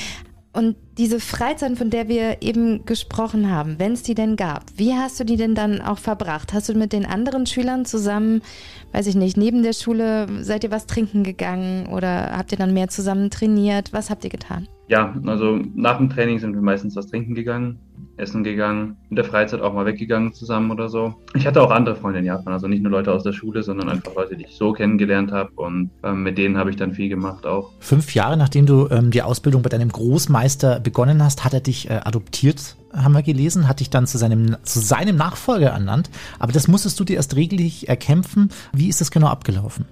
Und 0.53 0.75
diese 0.97 1.21
Freizeit, 1.21 1.77
von 1.77 1.89
der 1.89 2.09
wir 2.09 2.41
eben 2.41 2.85
gesprochen 2.85 3.49
haben, 3.49 3.79
wenn 3.79 3.93
es 3.93 4.03
die 4.03 4.15
denn 4.15 4.35
gab, 4.35 4.65
wie 4.75 4.93
hast 4.93 5.19
du 5.19 5.23
die 5.23 5.37
denn 5.37 5.55
dann 5.55 5.81
auch 5.81 5.97
verbracht? 5.97 6.51
Hast 6.51 6.67
du 6.67 6.73
mit 6.73 6.91
den 6.91 7.05
anderen 7.05 7.45
Schülern 7.45 7.85
zusammen, 7.85 8.41
weiß 8.91 9.07
ich 9.07 9.15
nicht, 9.15 9.37
neben 9.37 9.63
der 9.63 9.73
Schule, 9.73 10.27
seid 10.43 10.65
ihr 10.65 10.71
was 10.71 10.87
trinken 10.87 11.23
gegangen 11.23 11.87
oder 11.87 12.37
habt 12.37 12.51
ihr 12.51 12.57
dann 12.57 12.73
mehr 12.73 12.89
zusammen 12.89 13.29
trainiert? 13.29 13.93
Was 13.93 14.09
habt 14.09 14.25
ihr 14.25 14.29
getan? 14.29 14.67
Ja, 14.91 15.15
also 15.25 15.57
nach 15.73 15.99
dem 15.99 16.09
Training 16.09 16.39
sind 16.39 16.53
wir 16.53 16.61
meistens 16.61 16.97
was 16.97 17.07
trinken 17.07 17.33
gegangen, 17.33 17.79
essen 18.17 18.43
gegangen, 18.43 18.97
in 19.09 19.15
der 19.15 19.23
Freizeit 19.23 19.61
auch 19.61 19.73
mal 19.73 19.85
weggegangen 19.85 20.33
zusammen 20.33 20.69
oder 20.69 20.89
so. 20.89 21.15
Ich 21.33 21.47
hatte 21.47 21.61
auch 21.61 21.71
andere 21.71 21.95
Freunde 21.95 22.19
in 22.19 22.25
Japan, 22.25 22.51
also 22.51 22.67
nicht 22.67 22.83
nur 22.83 22.91
Leute 22.91 23.13
aus 23.13 23.23
der 23.23 23.31
Schule, 23.31 23.63
sondern 23.63 23.87
einfach 23.87 24.13
Leute, 24.13 24.35
die 24.35 24.43
ich 24.43 24.57
so 24.57 24.73
kennengelernt 24.73 25.31
habe 25.31 25.49
und 25.55 25.91
ähm, 26.03 26.23
mit 26.23 26.37
denen 26.37 26.57
habe 26.57 26.71
ich 26.71 26.75
dann 26.75 26.91
viel 26.91 27.07
gemacht 27.07 27.45
auch. 27.45 27.71
Fünf 27.79 28.13
Jahre 28.13 28.35
nachdem 28.35 28.65
du 28.65 28.89
ähm, 28.91 29.11
die 29.11 29.21
Ausbildung 29.21 29.61
bei 29.61 29.69
deinem 29.69 29.93
Großmeister 29.93 30.81
begonnen 30.81 31.23
hast, 31.23 31.45
hat 31.45 31.53
er 31.53 31.61
dich 31.61 31.89
äh, 31.89 32.01
adoptiert, 32.03 32.75
haben 32.93 33.13
wir 33.13 33.23
gelesen, 33.23 33.69
hat 33.69 33.79
dich 33.79 33.91
dann 33.91 34.07
zu 34.07 34.17
seinem, 34.17 34.57
zu 34.63 34.81
seinem 34.81 35.15
Nachfolger 35.15 35.69
ernannt. 35.69 36.09
Aber 36.37 36.51
das 36.51 36.67
musstest 36.67 36.99
du 36.99 37.05
dir 37.05 37.15
erst 37.15 37.37
regelmäßig 37.37 37.87
erkämpfen. 37.87 38.49
Wie 38.73 38.89
ist 38.89 38.99
das 38.99 39.09
genau 39.09 39.27
abgelaufen? 39.27 39.85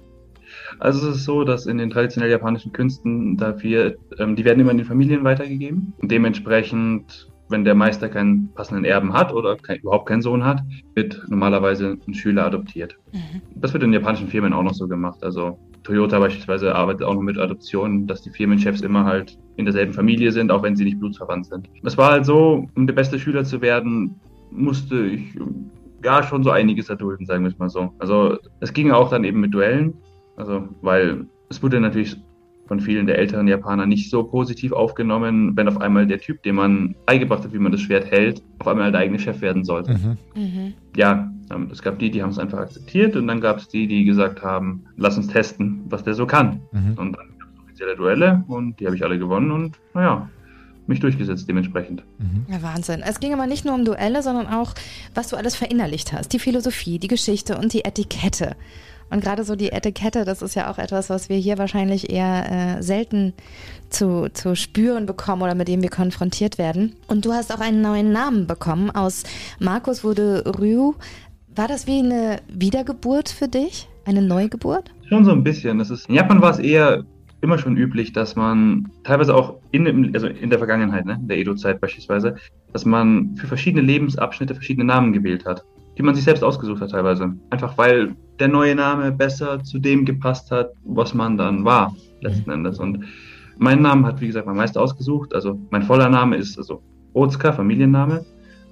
Also 0.80 1.10
es 1.10 1.16
ist 1.16 1.24
so, 1.24 1.44
dass 1.44 1.66
in 1.66 1.78
den 1.78 1.90
traditionell 1.90 2.30
japanischen 2.30 2.72
Künsten, 2.72 3.36
da 3.36 3.62
wir, 3.62 3.96
ähm, 4.18 4.34
die 4.34 4.44
werden 4.44 4.60
immer 4.60 4.70
in 4.70 4.78
den 4.78 4.86
Familien 4.86 5.24
weitergegeben. 5.24 5.92
Und 6.00 6.10
dementsprechend, 6.10 7.28
wenn 7.50 7.64
der 7.64 7.74
Meister 7.74 8.08
keinen 8.08 8.52
passenden 8.54 8.84
Erben 8.84 9.12
hat 9.12 9.32
oder 9.32 9.56
kein, 9.56 9.78
überhaupt 9.80 10.08
keinen 10.08 10.22
Sohn 10.22 10.44
hat, 10.44 10.62
wird 10.94 11.22
normalerweise 11.28 11.98
ein 12.06 12.14
Schüler 12.14 12.46
adoptiert. 12.46 12.96
Das 13.56 13.74
wird 13.74 13.82
in 13.82 13.92
japanischen 13.92 14.28
Firmen 14.28 14.54
auch 14.54 14.62
noch 14.62 14.74
so 14.74 14.88
gemacht. 14.88 15.22
Also 15.22 15.58
Toyota 15.82 16.18
beispielsweise 16.18 16.74
arbeitet 16.74 17.02
auch 17.02 17.14
noch 17.14 17.22
mit 17.22 17.38
Adoptionen, 17.38 18.06
dass 18.06 18.22
die 18.22 18.30
Firmenchefs 18.30 18.80
immer 18.80 19.04
halt 19.04 19.38
in 19.56 19.66
derselben 19.66 19.92
Familie 19.92 20.32
sind, 20.32 20.50
auch 20.50 20.62
wenn 20.62 20.76
sie 20.76 20.84
nicht 20.84 20.98
blutsverwandt 20.98 21.46
sind. 21.46 21.68
Es 21.84 21.98
war 21.98 22.12
halt 22.12 22.24
so, 22.24 22.66
um 22.74 22.86
der 22.86 22.94
beste 22.94 23.18
Schüler 23.18 23.44
zu 23.44 23.60
werden, 23.60 24.18
musste 24.50 25.06
ich 25.06 25.34
ja 26.02 26.22
schon 26.22 26.42
so 26.42 26.50
einiges 26.50 26.88
erdulden, 26.88 27.26
sagen 27.26 27.44
wir 27.44 27.50
es 27.50 27.58
mal 27.58 27.68
so. 27.68 27.92
Also 27.98 28.38
es 28.60 28.72
ging 28.72 28.90
auch 28.90 29.10
dann 29.10 29.24
eben 29.24 29.40
mit 29.40 29.52
Duellen, 29.52 29.94
also 30.36 30.68
weil 30.82 31.26
es 31.48 31.62
wurde 31.62 31.80
natürlich 31.80 32.16
von 32.66 32.78
vielen 32.78 33.06
der 33.06 33.18
älteren 33.18 33.48
Japaner 33.48 33.84
nicht 33.84 34.10
so 34.10 34.22
positiv 34.22 34.70
aufgenommen, 34.70 35.56
wenn 35.56 35.66
auf 35.66 35.80
einmal 35.80 36.06
der 36.06 36.20
Typ, 36.20 36.40
dem 36.44 36.54
man 36.54 36.94
beigebracht 37.04 37.42
hat, 37.42 37.52
wie 37.52 37.58
man 37.58 37.72
das 37.72 37.80
Schwert 37.80 38.08
hält, 38.08 38.42
auf 38.60 38.68
einmal 38.68 38.92
der 38.92 39.00
eigene 39.00 39.18
Chef 39.18 39.40
werden 39.40 39.64
sollte 39.64 39.92
Mhm. 40.36 40.74
ja, 40.94 41.32
ähm, 41.52 41.68
es 41.72 41.82
gab 41.82 41.98
die, 41.98 42.12
die 42.12 42.22
haben 42.22 42.30
es 42.30 42.38
einfach 42.38 42.58
akzeptiert 42.58 43.16
und 43.16 43.26
dann 43.26 43.40
gab 43.40 43.58
es 43.58 43.66
die, 43.68 43.88
die 43.88 44.04
gesagt 44.04 44.42
haben, 44.42 44.84
lass 44.96 45.16
uns 45.16 45.26
testen, 45.26 45.82
was 45.88 46.04
der 46.04 46.14
so 46.14 46.26
kann. 46.26 46.60
Mhm. 46.70 46.90
Und 46.90 47.16
dann 47.16 47.28
gab 47.38 47.48
es 47.52 47.60
offizielle 47.64 47.96
Duelle 47.96 48.44
und 48.46 48.78
die 48.78 48.86
habe 48.86 48.94
ich 48.94 49.02
alle 49.02 49.18
gewonnen 49.18 49.50
und 49.50 49.76
naja, 49.92 50.28
mich 50.86 51.00
durchgesetzt 51.00 51.48
dementsprechend. 51.48 52.04
Mhm. 52.18 52.46
Ja, 52.48 52.62
Wahnsinn. 52.62 53.02
Es 53.04 53.18
ging 53.18 53.32
aber 53.32 53.46
nicht 53.46 53.64
nur 53.64 53.74
um 53.74 53.84
Duelle, 53.84 54.22
sondern 54.22 54.46
auch, 54.46 54.74
was 55.14 55.28
du 55.28 55.36
alles 55.36 55.56
verinnerlicht 55.56 56.12
hast. 56.12 56.32
Die 56.32 56.38
Philosophie, 56.38 56.98
die 56.98 57.08
Geschichte 57.08 57.58
und 57.58 57.72
die 57.72 57.84
Etikette. 57.84 58.54
Und 59.10 59.22
gerade 59.22 59.44
so 59.44 59.56
die 59.56 59.72
Etikette, 59.72 60.24
das 60.24 60.40
ist 60.40 60.54
ja 60.54 60.70
auch 60.70 60.78
etwas, 60.78 61.10
was 61.10 61.28
wir 61.28 61.36
hier 61.36 61.58
wahrscheinlich 61.58 62.10
eher 62.10 62.78
äh, 62.78 62.82
selten 62.82 63.34
zu, 63.88 64.28
zu 64.32 64.54
spüren 64.54 65.06
bekommen 65.06 65.42
oder 65.42 65.54
mit 65.54 65.68
dem 65.68 65.82
wir 65.82 65.90
konfrontiert 65.90 66.58
werden. 66.58 66.94
Und 67.08 67.24
du 67.24 67.32
hast 67.32 67.52
auch 67.52 67.60
einen 67.60 67.82
neuen 67.82 68.12
Namen 68.12 68.46
bekommen. 68.46 68.90
Aus 68.90 69.24
Markus 69.58 70.04
wurde 70.04 70.44
Ryu. 70.58 70.94
War 71.54 71.66
das 71.66 71.86
wie 71.86 71.98
eine 71.98 72.38
Wiedergeburt 72.48 73.28
für 73.28 73.48
dich? 73.48 73.88
Eine 74.04 74.22
Neugeburt? 74.22 74.90
Schon 75.08 75.24
so 75.24 75.32
ein 75.32 75.42
bisschen. 75.42 75.78
Das 75.78 75.90
ist, 75.90 76.08
in 76.08 76.14
Japan 76.14 76.40
war 76.40 76.52
es 76.52 76.58
eher 76.58 77.04
immer 77.40 77.58
schon 77.58 77.76
üblich, 77.76 78.12
dass 78.12 78.36
man 78.36 78.88
teilweise 79.02 79.34
auch 79.34 79.56
in, 79.72 80.14
also 80.14 80.26
in 80.26 80.50
der 80.50 80.58
Vergangenheit, 80.58 81.06
ne, 81.06 81.18
in 81.20 81.28
der 81.28 81.38
Edo-Zeit 81.38 81.80
beispielsweise, 81.80 82.36
dass 82.72 82.84
man 82.84 83.34
für 83.36 83.46
verschiedene 83.46 83.82
Lebensabschnitte 83.82 84.54
verschiedene 84.54 84.84
Namen 84.84 85.12
gewählt 85.12 85.46
hat, 85.46 85.64
die 86.00 86.06
man 86.06 86.14
sich 86.14 86.24
selbst 86.24 86.42
ausgesucht 86.42 86.80
hat 86.80 86.92
teilweise. 86.92 87.34
Einfach 87.50 87.76
weil 87.76 88.16
der 88.38 88.48
neue 88.48 88.74
Name 88.74 89.12
besser 89.12 89.62
zu 89.62 89.78
dem 89.78 90.06
gepasst 90.06 90.50
hat, 90.50 90.70
was 90.82 91.12
man 91.12 91.36
dann 91.36 91.62
war, 91.66 91.94
letzten 92.22 92.50
Endes. 92.50 92.78
Und 92.78 93.04
mein 93.58 93.82
Name 93.82 94.06
hat, 94.06 94.18
wie 94.22 94.28
gesagt, 94.28 94.46
mein 94.46 94.56
Meister 94.56 94.80
ausgesucht. 94.80 95.34
Also 95.34 95.60
mein 95.68 95.82
voller 95.82 96.08
Name 96.08 96.36
ist 96.36 96.56
also 96.56 96.82
Otsuka, 97.12 97.52
Familienname, 97.52 98.24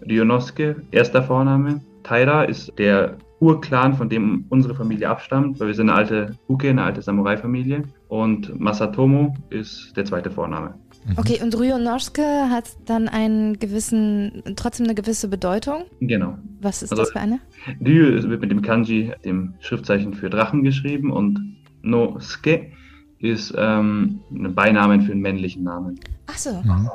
Ryonosuke, 0.08 0.76
erster 0.90 1.22
Vorname, 1.22 1.82
Taira 2.02 2.44
ist 2.44 2.72
der 2.78 3.18
Urclan, 3.40 3.92
von 3.92 4.08
dem 4.08 4.46
unsere 4.48 4.74
Familie 4.74 5.10
abstammt, 5.10 5.60
weil 5.60 5.66
wir 5.66 5.74
sind 5.74 5.90
eine 5.90 5.98
alte 5.98 6.34
Uke, 6.48 6.70
eine 6.70 6.82
alte 6.82 7.02
Samurai-Familie. 7.02 7.82
Und 8.08 8.58
Masatomo 8.58 9.36
ist 9.50 9.94
der 9.98 10.06
zweite 10.06 10.30
Vorname. 10.30 10.76
Okay, 11.16 11.40
und 11.42 11.58
Ryonosuke 11.58 12.22
hat 12.50 12.64
dann 12.86 13.08
einen 13.08 13.58
gewissen, 13.58 14.42
trotzdem 14.56 14.84
eine 14.84 14.94
gewisse 14.94 15.28
Bedeutung. 15.28 15.84
Genau. 16.00 16.36
Was 16.60 16.82
ist 16.82 16.90
Also- 16.92 17.02
das 17.04 17.12
für 17.12 17.20
eine? 17.20 17.40
Ryu 17.80 18.22
wird 18.28 18.40
mit 18.40 18.50
dem 18.50 18.62
Kanji, 18.62 19.12
dem 19.24 19.54
Schriftzeichen 19.60 20.12
für 20.14 20.28
Drachen 20.30 20.62
geschrieben 20.64 21.10
und 21.12 21.56
No-Ske 21.82 22.72
ist 23.20 23.52
ähm, 23.56 24.20
ein 24.30 24.54
Beinamen 24.54 25.00
für 25.02 25.12
einen 25.12 25.22
männlichen 25.22 25.64
Namen. 25.64 25.98
Ach 26.28 26.38
so. 26.38 26.62
Mhm. 26.62 26.88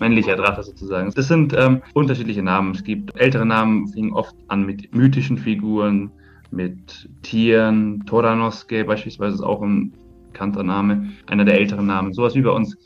Männlicher 0.00 0.36
Drache 0.36 0.62
sozusagen. 0.62 1.10
Das 1.14 1.26
sind 1.26 1.52
ähm, 1.58 1.82
unterschiedliche 1.94 2.42
Namen. 2.42 2.72
Es 2.72 2.84
gibt 2.84 3.16
ältere 3.18 3.44
Namen, 3.46 3.88
fingen 3.88 4.12
oft 4.12 4.34
an 4.48 4.64
mit 4.64 4.94
mythischen 4.94 5.38
Figuren, 5.38 6.10
mit 6.52 7.08
Tieren. 7.22 8.04
Toranosuke 8.06 8.84
beispielsweise 8.84 9.34
ist 9.36 9.40
auch 9.42 9.60
ein 9.62 9.92
bekannter 10.32 10.62
Name, 10.62 11.08
einer 11.26 11.44
der 11.44 11.58
älteren 11.58 11.86
Namen. 11.86 12.12
Sowas 12.12 12.34
wie 12.36 12.42
bei 12.42 12.50
uns. 12.50 12.76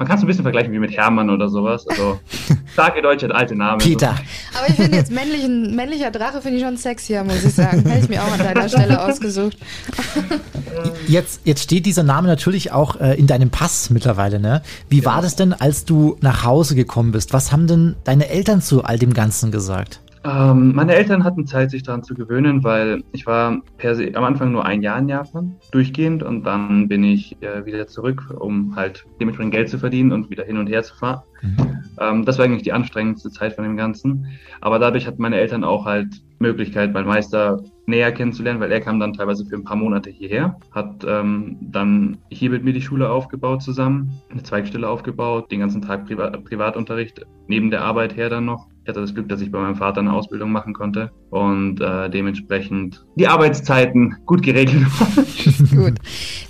Man 0.00 0.08
kann 0.08 0.16
es 0.16 0.24
ein 0.24 0.28
bisschen 0.28 0.44
vergleichen 0.44 0.72
wie 0.72 0.78
mit 0.78 0.96
Hermann 0.96 1.28
oder 1.28 1.50
sowas. 1.50 1.86
Also 1.86 2.18
starke 2.72 3.02
deutsche 3.02 3.34
alte 3.34 3.54
Namen. 3.54 3.80
Peter. 3.80 4.14
Aber 4.56 4.66
ich 4.66 4.76
finde 4.76 4.96
jetzt 4.96 5.12
männlichen, 5.12 5.76
männlicher 5.76 6.10
Drache 6.10 6.40
finde 6.40 6.56
ich 6.56 6.64
schon 6.64 6.78
sexier, 6.78 7.22
muss 7.22 7.44
ich 7.44 7.52
sagen. 7.52 7.84
Hätte 7.84 8.04
ich 8.04 8.08
mir 8.08 8.22
auch 8.22 8.32
an 8.32 8.38
deiner 8.38 8.66
Stelle 8.66 9.04
ausgesucht. 9.04 9.58
Jetzt, 11.08 11.40
jetzt 11.44 11.64
steht 11.64 11.84
dieser 11.84 12.04
Name 12.04 12.28
natürlich 12.28 12.72
auch 12.72 12.98
äh, 13.00 13.18
in 13.18 13.26
deinem 13.26 13.50
Pass 13.50 13.90
mittlerweile, 13.90 14.38
ne? 14.38 14.62
Wie 14.88 15.04
war 15.04 15.20
das 15.20 15.34
denn, 15.34 15.52
als 15.52 15.84
du 15.84 16.16
nach 16.20 16.44
Hause 16.44 16.76
gekommen 16.76 17.10
bist? 17.10 17.32
Was 17.32 17.50
haben 17.50 17.66
denn 17.66 17.96
deine 18.04 18.28
Eltern 18.28 18.62
zu 18.62 18.84
all 18.84 18.98
dem 18.98 19.12
Ganzen 19.12 19.50
gesagt? 19.50 20.00
Ähm, 20.22 20.74
meine 20.74 20.94
Eltern 20.94 21.24
hatten 21.24 21.46
Zeit, 21.46 21.70
sich 21.70 21.82
daran 21.82 22.02
zu 22.02 22.14
gewöhnen, 22.14 22.62
weil 22.62 23.02
ich 23.12 23.26
war 23.26 23.62
per 23.78 23.94
se 23.94 24.10
am 24.14 24.24
Anfang 24.24 24.52
nur 24.52 24.66
ein 24.66 24.82
Jahr 24.82 24.98
in 24.98 25.08
Japan, 25.08 25.56
durchgehend, 25.72 26.22
und 26.22 26.44
dann 26.44 26.88
bin 26.88 27.02
ich 27.04 27.40
äh, 27.42 27.64
wieder 27.64 27.86
zurück, 27.86 28.34
um 28.38 28.76
halt 28.76 29.06
dementsprechend 29.18 29.52
Geld 29.52 29.70
zu 29.70 29.78
verdienen 29.78 30.12
und 30.12 30.28
wieder 30.28 30.44
hin 30.44 30.58
und 30.58 30.66
her 30.66 30.82
zu 30.82 30.94
fahren. 30.94 31.22
Ähm, 31.98 32.24
das 32.24 32.38
war 32.38 32.44
eigentlich 32.44 32.62
die 32.62 32.72
anstrengendste 32.72 33.30
Zeit 33.30 33.54
von 33.54 33.64
dem 33.64 33.76
Ganzen. 33.76 34.26
Aber 34.60 34.78
dadurch 34.78 35.06
hatten 35.06 35.22
meine 35.22 35.38
Eltern 35.38 35.64
auch 35.64 35.86
halt 35.86 36.22
Möglichkeit, 36.38 36.92
meinen 36.92 37.06
Meister 37.06 37.62
näher 37.86 38.12
kennenzulernen, 38.12 38.60
weil 38.60 38.72
er 38.72 38.80
kam 38.80 38.98
dann 39.00 39.12
teilweise 39.12 39.44
für 39.44 39.56
ein 39.56 39.64
paar 39.64 39.76
Monate 39.76 40.10
hierher, 40.10 40.56
hat 40.70 41.04
ähm, 41.06 41.56
dann 41.60 42.18
hier 42.30 42.50
mit 42.50 42.64
mir 42.64 42.72
die 42.72 42.80
Schule 42.80 43.10
aufgebaut 43.10 43.62
zusammen, 43.62 44.20
eine 44.30 44.42
Zweigstelle 44.42 44.88
aufgebaut, 44.88 45.50
den 45.50 45.60
ganzen 45.60 45.82
Tag 45.82 46.06
Priva 46.06 46.30
Privatunterricht 46.30 47.26
neben 47.46 47.70
der 47.70 47.82
Arbeit 47.82 48.16
her 48.16 48.30
dann 48.30 48.46
noch. 48.46 48.68
Ich 48.90 48.96
hatte 48.96 49.02
das 49.02 49.14
Glück, 49.14 49.28
dass 49.28 49.40
ich 49.40 49.52
bei 49.52 49.60
meinem 49.60 49.76
Vater 49.76 50.00
eine 50.00 50.12
Ausbildung 50.12 50.50
machen 50.50 50.74
konnte 50.74 51.12
und 51.30 51.80
äh, 51.80 52.10
dementsprechend 52.10 53.06
die 53.14 53.28
Arbeitszeiten 53.28 54.16
gut 54.26 54.42
geregelt 54.42 54.84
waren. 54.98 55.84
gut. 55.84 55.98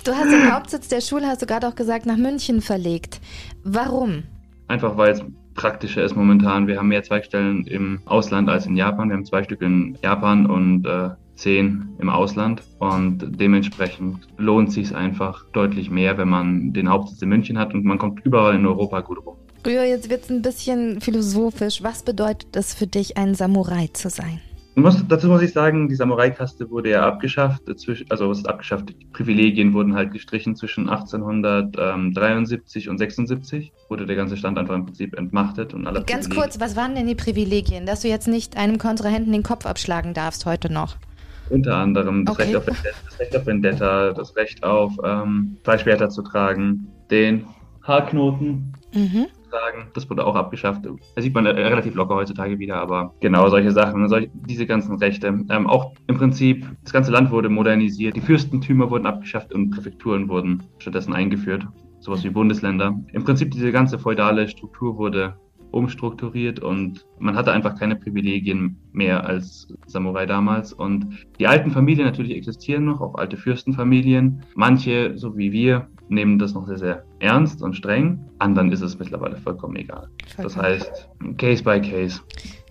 Du 0.03 0.11
hast 0.11 0.31
den 0.31 0.51
Hauptsitz 0.51 0.87
der 0.87 1.01
Schule, 1.01 1.27
hast 1.27 1.43
du 1.43 1.45
gerade 1.45 1.67
auch 1.67 1.75
gesagt, 1.75 2.07
nach 2.07 2.17
München 2.17 2.61
verlegt. 2.61 3.21
Warum? 3.63 4.23
Einfach 4.67 4.97
weil 4.97 5.11
es 5.11 5.23
praktischer 5.53 6.03
ist 6.03 6.15
momentan. 6.15 6.65
Wir 6.65 6.79
haben 6.79 6.87
mehr 6.87 7.03
Zweigstellen 7.03 7.67
im 7.67 7.99
Ausland 8.05 8.49
als 8.49 8.65
in 8.65 8.75
Japan. 8.75 9.09
Wir 9.09 9.17
haben 9.17 9.25
zwei 9.25 9.43
Stück 9.43 9.61
in 9.61 9.95
Japan 10.01 10.47
und 10.47 10.87
äh, 10.87 11.11
zehn 11.35 11.89
im 11.99 12.09
Ausland. 12.09 12.63
Und 12.79 13.39
dementsprechend 13.39 14.27
lohnt 14.37 14.71
sich 14.71 14.95
einfach 14.95 15.45
deutlich 15.53 15.91
mehr, 15.91 16.17
wenn 16.17 16.29
man 16.29 16.73
den 16.73 16.89
Hauptsitz 16.89 17.21
in 17.21 17.29
München 17.29 17.59
hat 17.59 17.75
und 17.75 17.85
man 17.85 17.99
kommt 17.99 18.25
überall 18.25 18.55
in 18.55 18.65
Europa 18.65 19.01
gut 19.01 19.23
rum. 19.23 19.37
Ja, 19.65 19.83
jetzt 19.83 20.09
wird 20.09 20.23
es 20.23 20.29
ein 20.29 20.41
bisschen 20.41 21.01
philosophisch. 21.01 21.83
Was 21.83 22.03
bedeutet 22.03 22.55
es 22.55 22.73
für 22.73 22.87
dich, 22.87 23.17
ein 23.17 23.35
Samurai 23.35 23.89
zu 23.93 24.09
sein? 24.09 24.41
Muss, 24.75 25.03
dazu 25.07 25.27
muss 25.27 25.41
ich 25.41 25.51
sagen, 25.51 25.89
die 25.89 25.95
Samurai-Kaste 25.95 26.69
wurde 26.69 26.91
ja 26.91 27.05
abgeschafft. 27.05 27.63
Also 27.67 28.29
was 28.29 28.37
ist 28.39 28.47
abgeschafft? 28.47 28.89
Die 28.89 29.05
Privilegien 29.11 29.73
wurden 29.73 29.95
halt 29.95 30.13
gestrichen 30.13 30.55
zwischen 30.55 30.89
1873 30.89 32.87
und 32.87 32.97
76. 32.97 33.73
Wurde 33.89 34.05
der 34.05 34.15
ganze 34.15 34.37
Stand 34.37 34.57
einfach 34.57 34.75
im 34.75 34.85
Prinzip 34.85 35.17
entmachtet 35.17 35.73
und 35.73 35.85
alle. 35.87 36.03
Ganz 36.03 36.29
kurz, 36.29 36.59
was 36.61 36.77
waren 36.77 36.95
denn 36.95 37.05
die 37.05 37.15
Privilegien, 37.15 37.85
dass 37.85 38.01
du 38.01 38.07
jetzt 38.07 38.29
nicht 38.29 38.55
einem 38.55 38.77
Kontrahenten 38.77 39.33
den 39.33 39.43
Kopf 39.43 39.65
abschlagen 39.65 40.13
darfst 40.13 40.45
heute 40.45 40.71
noch? 40.71 40.95
Unter 41.49 41.75
anderem 41.75 42.23
das, 42.23 42.35
okay. 42.35 42.43
Recht, 42.43 42.55
auf 42.55 42.65
Vendetta, 42.65 42.93
das 43.03 43.19
Recht 43.19 43.35
auf 43.35 43.45
Vendetta, 43.45 44.13
das 44.13 44.35
Recht 44.37 44.63
auf 44.63 44.93
ähm, 45.03 45.57
zwei 45.65 45.77
Schwerter 45.77 46.09
zu 46.09 46.21
tragen, 46.21 46.87
den 47.11 47.45
Haarknoten. 47.83 48.73
Mhm 48.93 49.27
sagen. 49.51 49.91
Das 49.93 50.09
wurde 50.09 50.25
auch 50.25 50.35
abgeschafft. 50.35 50.85
Das 51.15 51.23
sieht 51.23 51.33
man 51.33 51.45
äh, 51.45 51.49
relativ 51.49 51.95
locker 51.95 52.15
heutzutage 52.15 52.57
wieder, 52.59 52.77
aber 52.77 53.13
genau 53.19 53.49
solche 53.49 53.71
Sachen, 53.71 54.07
solche, 54.07 54.31
diese 54.33 54.65
ganzen 54.65 54.95
Rechte. 54.97 55.27
Ähm, 55.27 55.67
auch 55.67 55.93
im 56.07 56.17
Prinzip, 56.17 56.65
das 56.83 56.93
ganze 56.93 57.11
Land 57.11 57.31
wurde 57.31 57.49
modernisiert. 57.49 58.15
Die 58.15 58.21
Fürstentümer 58.21 58.89
wurden 58.89 59.05
abgeschafft 59.05 59.53
und 59.53 59.71
Präfekturen 59.71 60.29
wurden 60.29 60.63
stattdessen 60.79 61.13
eingeführt. 61.13 61.67
Sowas 61.99 62.23
wie 62.23 62.29
Bundesländer. 62.29 62.99
Im 63.13 63.23
Prinzip 63.23 63.51
diese 63.51 63.71
ganze 63.71 63.99
feudale 63.99 64.47
Struktur 64.47 64.97
wurde 64.97 65.35
umstrukturiert 65.71 66.59
und 66.59 67.05
man 67.19 67.35
hatte 67.35 67.51
einfach 67.51 67.77
keine 67.77 67.95
Privilegien 67.95 68.77
mehr 68.91 69.25
als 69.25 69.67
Samurai 69.87 70.25
damals. 70.25 70.73
Und 70.73 71.27
die 71.39 71.47
alten 71.47 71.71
Familien 71.71 72.05
natürlich 72.05 72.35
existieren 72.35 72.85
noch, 72.85 73.01
auch 73.01 73.15
alte 73.15 73.37
Fürstenfamilien. 73.37 74.43
Manche, 74.55 75.17
so 75.17 75.37
wie 75.37 75.51
wir, 75.51 75.87
nehmen 76.11 76.37
das 76.37 76.53
noch 76.53 76.67
sehr, 76.67 76.77
sehr 76.77 77.03
ernst 77.19 77.61
und 77.61 77.75
streng. 77.75 78.19
Anderen 78.39 78.71
ist 78.71 78.81
es 78.81 78.99
mittlerweile 78.99 79.37
vollkommen 79.37 79.75
egal. 79.77 80.09
Vollkommen. 80.35 80.43
Das 80.43 80.57
heißt, 80.57 81.09
Case 81.37 81.63
by 81.63 81.81
Case. 81.81 82.19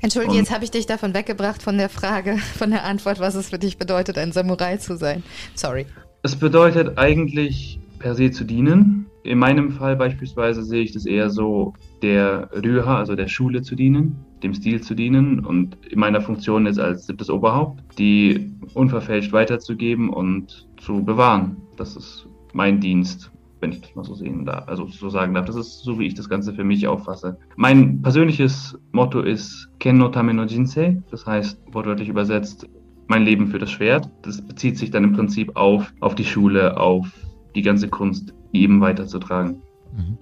Entschuldige, 0.03 0.33
und 0.33 0.39
jetzt 0.39 0.53
habe 0.53 0.65
ich 0.65 0.71
dich 0.71 0.87
davon 0.87 1.15
weggebracht 1.15 1.63
von 1.63 1.79
der 1.79 1.89
Frage, 1.89 2.37
von 2.59 2.71
der 2.71 2.85
Antwort, 2.85 3.19
was 3.19 3.35
es 3.35 3.51
für 3.51 3.59
dich 3.59 3.79
bedeutet, 3.79 4.19
ein 4.19 4.33
Samurai 4.33 4.77
zu 4.77 4.97
sein. 4.97 5.23
Sorry. 5.55 5.87
Es 6.23 6.37
bedeutet 6.37 6.99
eigentlich 6.99 7.81
per 7.99 8.15
se 8.15 8.31
zu 8.31 8.45
dienen. 8.45 9.07
In 9.23 9.39
meinem 9.39 9.73
Fall 9.73 9.97
beispielsweise 9.97 10.63
sehe 10.63 10.83
ich 10.83 10.93
das 10.93 11.07
eher 11.07 11.31
so, 11.31 11.75
der 12.03 12.51
Rüha, 12.53 12.99
also 12.99 13.15
der 13.15 13.29
Schule 13.29 13.63
zu 13.63 13.75
dienen, 13.75 14.17
dem 14.43 14.55
Stil 14.55 14.81
zu 14.81 14.95
dienen 14.95 15.45
und 15.45 15.77
in 15.87 15.99
meiner 15.99 16.23
Funktion 16.23 16.67
ist 16.67 16.79
als 16.79 17.07
siebtes 17.07 17.29
Oberhaupt, 17.29 17.83
die 17.99 18.53
unverfälscht 18.73 19.33
weiterzugeben 19.33 20.09
und 20.09 20.67
zu 20.79 21.05
bewahren. 21.05 21.57
Das 21.77 21.97
ist 21.97 22.27
mein 22.55 22.81
Dienst, 22.81 23.31
wenn 23.61 23.73
ich 23.73 23.81
das 23.81 23.95
mal 23.95 24.05
so 24.05 24.15
sehen 24.15 24.45
darf, 24.45 24.69
also 24.69 24.87
so 24.87 25.11
sagen 25.11 25.35
darf. 25.35 25.47
Das 25.47 25.57
ist 25.57 25.81
so, 25.81 25.99
wie 25.99 26.07
ich 26.07 26.15
das 26.15 26.29
Ganze 26.29 26.55
für 26.55 26.65
mich 26.65 26.87
auffasse. 26.87 27.39
Mein 27.57 28.03
persönliches 28.03 28.79
Motto 28.93 29.21
ist 29.21 29.69
Ken 29.79 29.99
no 29.99 30.09
Tame 30.09 30.35
no 30.35 30.45
Jinsei, 30.45 31.03
das 31.11 31.27
heißt 31.27 31.59
wortwörtlich 31.73 32.09
übersetzt 32.09 32.67
mein 33.09 33.25
Leben 33.25 33.49
für 33.49 33.59
das 33.59 33.71
Schwert. 33.71 34.09
Das 34.23 34.41
bezieht 34.41 34.79
sich 34.79 34.91
dann 34.91 35.05
im 35.05 35.13
Prinzip 35.13 35.57
auf, 35.57 35.93
auf 36.01 36.15
die 36.15 36.25
Schule, 36.25 36.77
auf 36.79 37.09
die 37.55 37.63
ganze 37.63 37.89
Kunst 37.89 38.33
eben 38.53 38.81
weiterzutragen. 38.81 39.63
Mhm. 39.97 40.17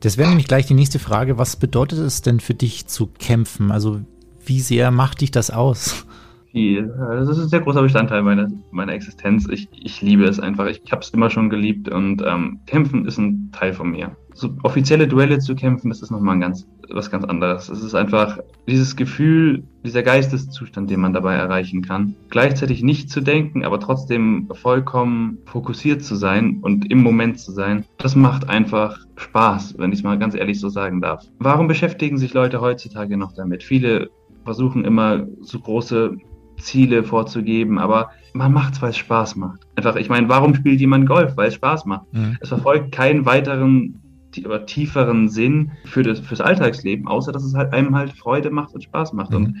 Das 0.00 0.16
wäre 0.16 0.28
nämlich 0.28 0.48
gleich 0.48 0.66
die 0.66 0.74
nächste 0.74 0.98
Frage. 0.98 1.36
Was 1.36 1.56
bedeutet 1.56 1.98
es 1.98 2.22
denn 2.22 2.40
für 2.40 2.54
dich 2.54 2.86
zu 2.86 3.06
kämpfen? 3.06 3.70
Also 3.70 4.00
wie 4.44 4.60
sehr 4.60 4.90
macht 4.90 5.20
dich 5.20 5.30
das 5.30 5.50
aus? 5.50 6.06
Viel. 6.52 6.94
Das 6.96 7.28
ist 7.28 7.38
ein 7.38 7.48
sehr 7.48 7.60
großer 7.60 7.82
Bestandteil 7.82 8.22
meiner, 8.22 8.48
meiner 8.70 8.92
Existenz. 8.92 9.48
Ich, 9.50 9.68
ich 9.72 10.00
liebe 10.02 10.24
es 10.24 10.38
einfach. 10.38 10.66
Ich, 10.66 10.82
ich 10.84 10.92
habe 10.92 11.02
es 11.02 11.10
immer 11.10 11.30
schon 11.30 11.50
geliebt 11.50 11.88
und 11.88 12.22
ähm, 12.24 12.60
Kämpfen 12.66 13.06
ist 13.06 13.18
ein 13.18 13.50
Teil 13.52 13.72
von 13.72 13.90
mir. 13.90 14.14
So 14.34 14.54
offizielle 14.62 15.08
Duelle 15.08 15.40
zu 15.40 15.54
kämpfen, 15.54 15.90
das 15.90 16.00
ist 16.00 16.10
nochmal 16.10 16.38
ganz, 16.38 16.66
was 16.88 17.10
ganz 17.10 17.24
anderes. 17.24 17.68
Es 17.68 17.82
ist 17.82 17.94
einfach 17.94 18.38
dieses 18.66 18.96
Gefühl, 18.96 19.62
dieser 19.84 20.02
Geisteszustand, 20.02 20.90
den 20.90 21.00
man 21.00 21.12
dabei 21.12 21.34
erreichen 21.34 21.82
kann. 21.82 22.14
Gleichzeitig 22.30 22.82
nicht 22.82 23.10
zu 23.10 23.20
denken, 23.20 23.64
aber 23.64 23.78
trotzdem 23.78 24.48
vollkommen 24.54 25.38
fokussiert 25.44 26.02
zu 26.02 26.16
sein 26.16 26.60
und 26.62 26.90
im 26.90 27.02
Moment 27.02 27.40
zu 27.40 27.52
sein. 27.52 27.84
Das 27.98 28.16
macht 28.16 28.48
einfach 28.48 28.98
Spaß, 29.16 29.74
wenn 29.78 29.92
ich 29.92 29.98
es 29.98 30.04
mal 30.04 30.18
ganz 30.18 30.34
ehrlich 30.34 30.60
so 30.60 30.70
sagen 30.70 31.02
darf. 31.02 31.24
Warum 31.38 31.68
beschäftigen 31.68 32.16
sich 32.16 32.32
Leute 32.32 32.62
heutzutage 32.62 33.18
noch 33.18 33.34
damit? 33.34 33.62
Viele 33.62 34.08
versuchen 34.44 34.84
immer 34.84 35.26
so 35.42 35.60
große 35.60 36.16
Ziele 36.62 37.04
vorzugeben, 37.04 37.78
aber 37.78 38.10
man 38.34 38.52
macht 38.52 38.74
es, 38.74 38.82
weil 38.82 38.90
es 38.90 38.96
Spaß 38.96 39.36
macht. 39.36 39.60
Einfach, 39.76 39.96
ich 39.96 40.08
meine, 40.08 40.28
warum 40.28 40.54
spielt 40.54 40.80
jemand 40.80 41.06
Golf? 41.06 41.36
Weil 41.36 41.48
es 41.48 41.54
Spaß 41.54 41.84
macht. 41.84 42.12
Mhm. 42.12 42.38
Es 42.40 42.48
verfolgt 42.48 42.92
keinen 42.92 43.26
weiteren 43.26 43.98
oder 44.46 44.64
tieferen 44.64 45.28
Sinn 45.28 45.72
für 45.84 46.02
das, 46.02 46.20
fürs 46.20 46.40
Alltagsleben, 46.40 47.06
außer 47.06 47.32
dass 47.32 47.44
es 47.44 47.54
halt 47.54 47.74
einem 47.74 47.94
halt 47.94 48.12
Freude 48.12 48.50
macht 48.50 48.74
und 48.74 48.82
Spaß 48.82 49.12
macht. 49.12 49.30
Mhm. 49.30 49.36
Und 49.36 49.56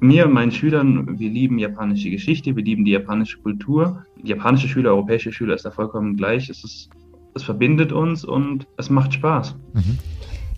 mir 0.00 0.26
und 0.26 0.32
meinen 0.32 0.52
Schülern, 0.52 1.18
wir 1.18 1.30
lieben 1.30 1.58
japanische 1.58 2.10
Geschichte, 2.10 2.54
wir 2.54 2.62
lieben 2.62 2.84
die 2.84 2.90
japanische 2.90 3.38
Kultur. 3.38 4.04
Japanische 4.22 4.68
Schüler, 4.68 4.90
europäische 4.90 5.32
Schüler 5.32 5.54
ist 5.54 5.64
da 5.64 5.70
vollkommen 5.70 6.16
gleich. 6.16 6.50
Es, 6.50 6.62
ist, 6.64 6.90
es 7.34 7.42
verbindet 7.42 7.92
uns 7.92 8.24
und 8.24 8.66
es 8.76 8.90
macht 8.90 9.14
Spaß. 9.14 9.56
Mhm. 9.72 9.98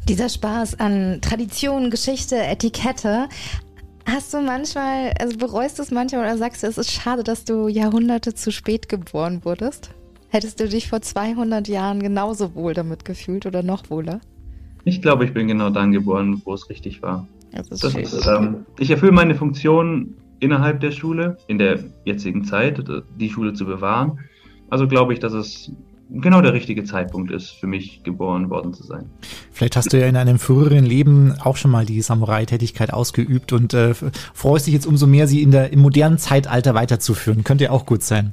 Dieser 0.09 0.29
Spaß 0.29 0.81
an 0.81 1.21
Tradition, 1.21 1.89
Geschichte, 1.91 2.37
Etikette 2.37 3.29
Hast 4.07 4.35
du 4.35 4.41
manchmal, 4.41 5.13
also 5.21 5.39
bereust 5.39 5.79
du 5.79 5.83
es 5.83 5.91
manchmal 5.91 6.23
oder 6.23 6.37
sagst 6.37 6.63
du, 6.63 6.67
es 6.67 6.79
ist 6.79 6.91
schade, 6.91 7.23
dass 7.23 7.45
du 7.45 7.69
Jahrhunderte 7.69 8.35
zu 8.35 8.51
spät 8.51 8.89
geboren 8.89 9.45
wurdest? 9.45 9.91
Hättest 10.29 10.61
du 10.61 10.69
dich 10.69 10.89
vor 10.89 11.03
200 11.03 11.69
Jahren 11.69 12.01
genauso 12.01 12.55
wohl 12.55 12.75
damit 12.75 13.05
gefühlt 13.05 13.47
oder 13.47 13.63
noch 13.63 13.91
wohler? 13.91 14.21
Ich 14.85 15.03
glaube, 15.03 15.25
ich 15.25 15.33
bin 15.33 15.47
genau 15.47 15.71
dann 15.71 15.93
geboren, 15.93 16.41
wo 16.45 16.55
es 16.55 16.69
richtig 16.69 17.03
war. 17.03 17.29
Das 17.53 17.71
ist 17.71 17.85
das 17.85 17.95
ist, 17.95 18.27
ähm, 18.27 18.67
ich 18.79 18.91
erfülle 18.91 19.13
meine 19.13 19.35
Funktion 19.35 20.15
innerhalb 20.41 20.81
der 20.81 20.91
Schule, 20.91 21.37
in 21.47 21.59
der 21.59 21.79
jetzigen 22.05 22.45
Zeit, 22.45 22.83
die 23.21 23.31
Schule 23.31 23.53
zu 23.53 23.65
bewahren. 23.65 24.19
Also 24.71 24.89
glaube 24.89 25.13
ich, 25.13 25.21
dass 25.21 25.35
es 25.35 25.71
genau 26.13 26.41
der 26.41 26.53
richtige 26.53 26.85
Zeitpunkt 26.85 27.31
ist, 27.31 27.51
für 27.51 27.67
mich 27.67 28.03
geboren 28.03 28.51
worden 28.51 28.75
zu 28.75 28.83
sein. 28.83 29.11
Vielleicht 29.53 29.77
hast 29.77 29.93
du 29.93 30.01
ja 30.01 30.07
in 30.07 30.17
einem 30.17 30.39
früheren 30.39 30.85
Leben 30.85 31.35
auch 31.41 31.57
schon 31.57 31.71
mal 31.71 31.87
die 31.87 32.01
Samurai-Tätigkeit 32.01 32.93
ausgeübt 32.93 33.53
und 33.53 33.75
äh, 33.75 33.95
freust 34.35 34.67
dich 34.67 34.75
jetzt 34.75 34.87
umso 34.87 35.07
mehr, 35.07 35.27
sie 35.27 35.43
in 35.43 35.51
der, 35.51 35.73
im 35.73 35.81
modernen 35.81 36.19
Zeitalter 36.19 36.75
weiterzuführen. 36.75 37.45
Könnte 37.45 37.65
ja 37.65 37.71
auch 37.71 37.87
gut 37.87 38.03
sein. 38.03 38.33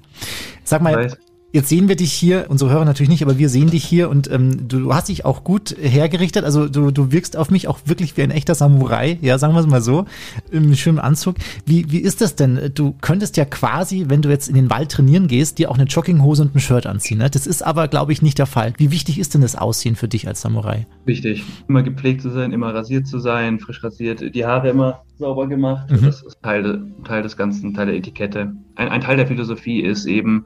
Sag 0.64 0.82
mal, 0.82 1.16
Jetzt 1.52 1.70
sehen 1.70 1.88
wir 1.90 1.96
dich 1.96 2.14
hier, 2.14 2.46
unsere 2.50 2.70
Hörer 2.70 2.86
natürlich 2.86 3.10
nicht, 3.10 3.24
aber 3.24 3.40
wir 3.40 3.50
sehen 3.50 3.72
dich 3.72 3.84
hier 3.84 4.10
und 4.10 4.30
ähm, 4.30 4.68
du 4.68 4.94
hast 4.94 5.10
dich 5.10 5.26
auch 5.26 5.44
gut 5.44 5.76
hergerichtet. 5.82 6.44
Also 6.44 6.70
du, 6.70 6.92
du 6.92 7.12
wirkst 7.12 7.36
auf 7.36 7.50
mich 7.50 7.68
auch 7.68 7.80
wirklich 7.86 8.16
wie 8.18 8.22
ein 8.22 8.30
echter 8.30 8.54
Samurai, 8.54 9.18
ja, 9.22 9.40
sagen 9.40 9.56
wir 9.56 9.62
es 9.62 9.66
mal 9.66 9.82
so, 9.82 10.06
im 10.52 10.76
schönen 10.76 11.00
Anzug. 11.00 11.38
Wie, 11.66 11.92
wie 11.92 11.98
ist 11.98 12.22
das 12.22 12.36
denn? 12.36 12.72
Du 12.76 12.94
könntest 13.02 13.36
ja 13.36 13.46
quasi, 13.46 14.06
wenn 14.10 14.22
du 14.22 14.30
jetzt 14.30 14.48
in 14.48 14.54
den 14.54 14.70
Wald 14.70 14.92
trainieren 14.92 15.28
gehst, 15.28 15.58
dir 15.58 15.72
auch 15.72 15.76
eine 15.80 15.86
Jogginghose 15.86 16.44
und 16.44 16.54
ein 16.54 16.60
Shirt 16.60 16.86
anziehen. 16.86 17.18
Ne? 17.18 17.32
Das 17.32 17.48
ist 17.48 17.66
aber, 17.66 17.88
glaube 17.88 18.12
ich, 18.12 18.22
nicht 18.22 18.38
der 18.38 18.46
Fall. 18.46 18.74
Wie 18.78 18.92
wichtig 18.92 19.18
ist 19.18 19.34
denn 19.34 19.42
das 19.42 19.56
Aussehen 19.56 19.96
für 19.96 20.08
dich 20.08 20.28
als 20.28 20.42
Samurai? 20.42 20.86
Wichtig. 21.06 21.44
Immer 21.68 21.82
gepflegt 21.82 22.22
zu 22.22 22.30
sein, 22.30 22.52
immer 22.52 22.76
rasiert 22.76 23.08
zu 23.08 23.18
sein, 23.18 23.60
frisch 23.60 23.84
rasiert, 23.84 24.36
die 24.36 24.46
Haare 24.46 24.70
immer 24.70 25.02
sauber 25.18 25.48
gemacht. 25.48 25.90
Mhm. 25.90 26.06
Das 26.06 26.22
ist 26.22 26.44
Teil, 26.44 26.84
Teil 27.06 27.24
des 27.24 27.36
Ganzen, 27.38 27.74
Teil 27.74 27.88
der 27.88 27.96
Etikette. 27.96 28.54
Ein, 28.76 28.90
ein 28.90 29.02
Teil 29.02 29.18
der 29.18 29.26
Philosophie 29.26 29.82
ist 29.82 30.06
eben, 30.06 30.46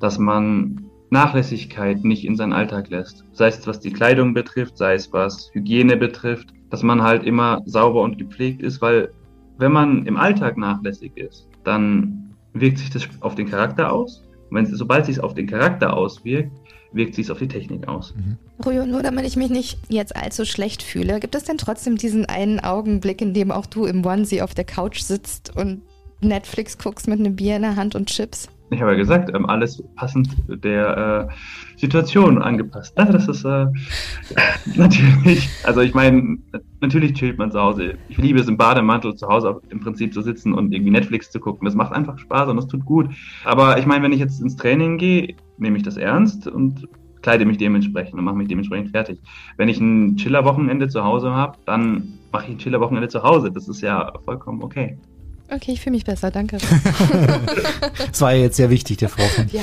dass 0.00 0.18
man 0.18 0.90
Nachlässigkeit 1.10 2.04
nicht 2.04 2.24
in 2.24 2.36
seinen 2.36 2.52
Alltag 2.52 2.88
lässt. 2.88 3.24
Sei 3.32 3.48
es 3.48 3.66
was 3.66 3.80
die 3.80 3.92
Kleidung 3.92 4.32
betrifft, 4.34 4.76
sei 4.78 4.94
es 4.94 5.12
was 5.12 5.50
Hygiene 5.52 5.96
betrifft, 5.96 6.52
dass 6.70 6.82
man 6.82 7.02
halt 7.02 7.24
immer 7.24 7.62
sauber 7.66 8.02
und 8.02 8.18
gepflegt 8.18 8.62
ist, 8.62 8.80
weil 8.80 9.10
wenn 9.58 9.72
man 9.72 10.06
im 10.06 10.16
Alltag 10.16 10.56
nachlässig 10.56 11.16
ist, 11.16 11.48
dann 11.64 12.34
wirkt 12.54 12.78
sich 12.78 12.90
das 12.90 13.08
auf 13.20 13.34
den 13.34 13.48
Charakter 13.48 13.92
aus. 13.92 14.24
wenn, 14.50 14.66
sobald 14.66 15.06
sich 15.06 15.16
es 15.16 15.22
auf 15.22 15.34
den 15.34 15.46
Charakter 15.46 15.96
auswirkt, 15.96 16.50
wirkt 16.92 17.14
sich 17.14 17.30
auf 17.30 17.38
die 17.38 17.46
Technik 17.46 17.86
aus. 17.86 18.14
Rujo, 18.64 18.86
nur 18.86 19.02
damit 19.02 19.24
ich 19.26 19.36
mich 19.36 19.50
nicht 19.50 19.78
jetzt 19.88 20.16
allzu 20.16 20.44
schlecht 20.44 20.82
fühle, 20.82 21.20
gibt 21.20 21.34
es 21.34 21.44
denn 21.44 21.58
trotzdem 21.58 21.96
diesen 21.96 22.26
einen 22.26 22.58
Augenblick, 22.58 23.20
in 23.20 23.34
dem 23.34 23.50
auch 23.52 23.66
du 23.66 23.84
im 23.84 24.04
Onesie 24.04 24.42
auf 24.42 24.54
der 24.54 24.64
Couch 24.64 25.00
sitzt 25.00 25.54
und 25.56 25.82
Netflix 26.20 26.78
guckst 26.78 27.06
mit 27.06 27.20
einem 27.20 27.36
Bier 27.36 27.56
in 27.56 27.62
der 27.62 27.76
Hand 27.76 27.94
und 27.94 28.08
Chips? 28.08 28.48
Ich 28.70 28.80
habe 28.80 28.92
ja 28.92 28.96
gesagt, 28.96 29.30
ähm, 29.34 29.46
alles 29.46 29.82
passend 29.96 30.28
der 30.48 31.28
äh, 31.28 31.78
Situation 31.78 32.40
angepasst. 32.40 32.94
Ja, 32.96 33.06
das 33.06 33.26
ist 33.28 33.44
äh, 33.44 33.66
natürlich, 34.76 35.48
also 35.64 35.80
ich 35.80 35.94
meine, 35.94 36.38
natürlich 36.80 37.14
chillt 37.14 37.38
man 37.38 37.50
zu 37.50 37.60
Hause. 37.60 37.94
Ich 38.08 38.18
liebe 38.18 38.38
es 38.38 38.48
im 38.48 38.56
Bademantel 38.56 39.14
zu 39.16 39.28
Hause 39.28 39.60
im 39.70 39.80
Prinzip 39.80 40.14
zu 40.14 40.22
sitzen 40.22 40.54
und 40.54 40.72
irgendwie 40.72 40.92
Netflix 40.92 41.30
zu 41.30 41.40
gucken. 41.40 41.64
Das 41.64 41.74
macht 41.74 41.92
einfach 41.92 42.18
Spaß 42.18 42.48
und 42.48 42.56
das 42.56 42.68
tut 42.68 42.84
gut. 42.84 43.08
Aber 43.44 43.78
ich 43.78 43.86
meine, 43.86 44.04
wenn 44.04 44.12
ich 44.12 44.20
jetzt 44.20 44.40
ins 44.40 44.56
Training 44.56 44.98
gehe, 44.98 45.34
nehme 45.58 45.76
ich 45.76 45.82
das 45.82 45.96
ernst 45.96 46.46
und 46.46 46.88
kleide 47.22 47.44
mich 47.44 47.58
dementsprechend 47.58 48.18
und 48.18 48.24
mache 48.24 48.36
mich 48.36 48.48
dementsprechend 48.48 48.90
fertig. 48.90 49.20
Wenn 49.56 49.68
ich 49.68 49.80
ein 49.80 50.16
Chiller-Wochenende 50.16 50.88
zu 50.88 51.04
Hause 51.04 51.32
habe, 51.32 51.58
dann 51.66 52.18
mache 52.32 52.46
ich 52.46 52.52
ein 52.52 52.58
Chiller-Wochenende 52.58 53.08
zu 53.08 53.22
Hause. 53.22 53.50
Das 53.50 53.68
ist 53.68 53.80
ja 53.80 54.12
vollkommen 54.24 54.62
okay. 54.62 54.96
Okay, 55.50 55.72
ich 55.72 55.80
fühle 55.80 55.96
mich 55.96 56.04
besser, 56.04 56.30
danke. 56.30 56.58
Das 58.10 58.20
war 58.20 58.32
ja 58.32 58.42
jetzt 58.42 58.56
sehr 58.56 58.70
wichtig, 58.70 58.98
der 58.98 59.08
Vorfall. 59.08 59.46
Ja. 59.52 59.62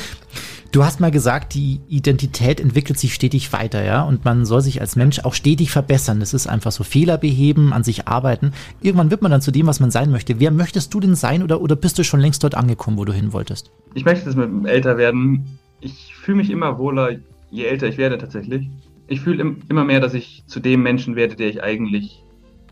Du 0.72 0.84
hast 0.84 1.00
mal 1.00 1.12
gesagt, 1.12 1.54
die 1.54 1.80
Identität 1.88 2.60
entwickelt 2.60 3.00
sich 3.00 3.14
stetig 3.14 3.54
weiter, 3.54 3.84
ja, 3.84 4.04
und 4.04 4.26
man 4.26 4.46
soll 4.46 4.62
sich 4.62 4.82
als 4.82 4.96
Mensch 4.96 5.20
auch 5.20 5.34
stetig 5.34 5.72
verbessern. 5.72 6.20
Das 6.20 6.34
ist 6.34 6.48
einfach 6.48 6.72
so 6.72 6.84
Fehler 6.84 7.18
beheben, 7.18 7.72
an 7.74 7.84
sich 7.84 8.08
arbeiten. 8.08 8.52
Irgendwann 8.82 9.10
wird 9.10 9.22
man 9.22 9.32
dann 9.32 9.42
zu 9.42 9.52
dem, 9.52 9.68
was 9.68 9.80
man 9.80 9.92
sein 9.92 10.12
möchte. 10.12 10.40
Wer 10.40 10.52
möchtest 10.52 10.94
du 10.94 11.00
denn 11.00 11.16
sein 11.16 11.42
oder, 11.42 11.62
oder 11.62 11.76
bist 11.76 11.98
du 12.00 12.04
schon 12.04 12.20
längst 12.20 12.44
dort 12.44 12.56
angekommen, 12.56 12.98
wo 12.98 13.06
du 13.06 13.14
hin 13.14 13.32
wolltest? 13.32 13.72
Ich 13.94 14.04
möchte 14.06 14.26
das 14.26 14.36
mit 14.36 14.46
dem 14.46 14.66
Älterwerden. 14.66 15.60
Ich 15.80 16.14
fühle 16.16 16.38
mich 16.38 16.50
immer 16.50 16.78
wohler, 16.78 17.18
je 17.50 17.66
älter 17.66 17.88
ich 17.88 17.98
werde 17.98 18.18
tatsächlich. 18.18 18.70
Ich 19.08 19.22
fühle 19.22 19.42
im, 19.42 19.62
immer 19.70 19.86
mehr, 19.86 20.02
dass 20.02 20.14
ich 20.14 20.44
zu 20.48 20.60
dem 20.60 20.84
Menschen 20.84 21.16
werde, 21.16 21.36
der 21.36 21.48
ich 21.48 21.64
eigentlich 21.64 22.24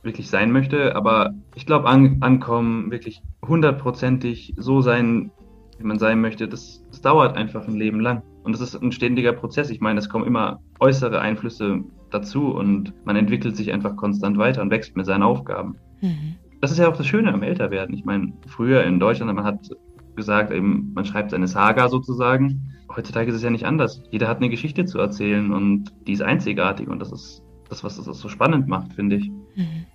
wirklich 0.06 0.30
sein 0.30 0.52
möchte. 0.52 0.96
Aber 0.96 1.34
ich 1.56 1.66
glaube, 1.66 1.88
an, 1.88 2.18
ankommen, 2.22 2.92
wirklich 2.92 3.22
hundertprozentig 3.46 4.54
so 4.58 4.82
sein, 4.82 5.32
wie 5.78 5.86
man 5.86 6.00
sein 6.00 6.22
möchte, 6.22 6.48
das, 6.48 6.86
das 6.90 7.02
dauert 7.02 7.36
einfach 7.36 7.68
ein 7.68 7.76
Leben 7.76 8.00
lang. 8.00 8.24
Und 8.44 8.54
das 8.54 8.62
ist 8.62 8.82
ein 8.82 8.92
ständiger 8.92 9.34
Prozess. 9.34 9.70
Ich 9.70 9.82
meine, 9.82 10.00
es 10.00 10.08
kommen 10.10 10.26
immer 10.26 10.62
äußere 10.80 11.20
Einflüsse 11.20 11.84
dazu 12.12 12.54
und 12.54 12.94
man 13.06 13.16
entwickelt 13.16 13.58
sich 13.58 13.74
einfach 13.74 13.96
konstant 13.96 14.38
weiter 14.38 14.62
und 14.62 14.70
wächst 14.70 14.96
mit 14.96 15.06
seinen 15.06 15.24
Aufgaben. 15.24 15.76
Mhm. 16.02 16.36
Das 16.62 16.72
ist 16.72 16.78
ja 16.78 16.88
auch 16.88 16.96
das 16.96 17.08
Schöne 17.08 17.34
am 17.34 17.44
Älterwerden. 17.44 17.94
Ich 17.94 18.06
meine, 18.06 18.34
früher 18.48 18.84
in 18.84 19.00
Deutschland, 19.00 19.34
man 19.34 19.44
hat 19.44 19.70
gesagt, 20.16 20.52
eben, 20.52 20.92
man 20.94 21.06
schreibt 21.06 21.32
seine 21.32 21.48
Saga 21.48 21.90
sozusagen. 21.90 22.72
Heutzutage 22.96 23.30
ist 23.30 23.36
es 23.36 23.44
ja 23.44 23.50
nicht 23.50 23.66
anders. 23.66 24.02
Jeder 24.12 24.28
hat 24.28 24.38
eine 24.38 24.50
Geschichte 24.50 24.86
zu 24.86 25.00
erzählen 25.00 25.52
und 25.52 25.92
die 26.08 26.14
ist 26.14 26.22
einzigartig 26.22 26.88
und 26.88 27.00
das 27.00 27.12
ist 27.12 27.44
das, 27.70 27.84
was 27.84 28.02
das 28.02 28.18
so 28.18 28.30
spannend 28.30 28.68
macht, 28.68 28.94
finde 28.94 29.18
ich. 29.18 29.30
Mhm. 29.56 29.86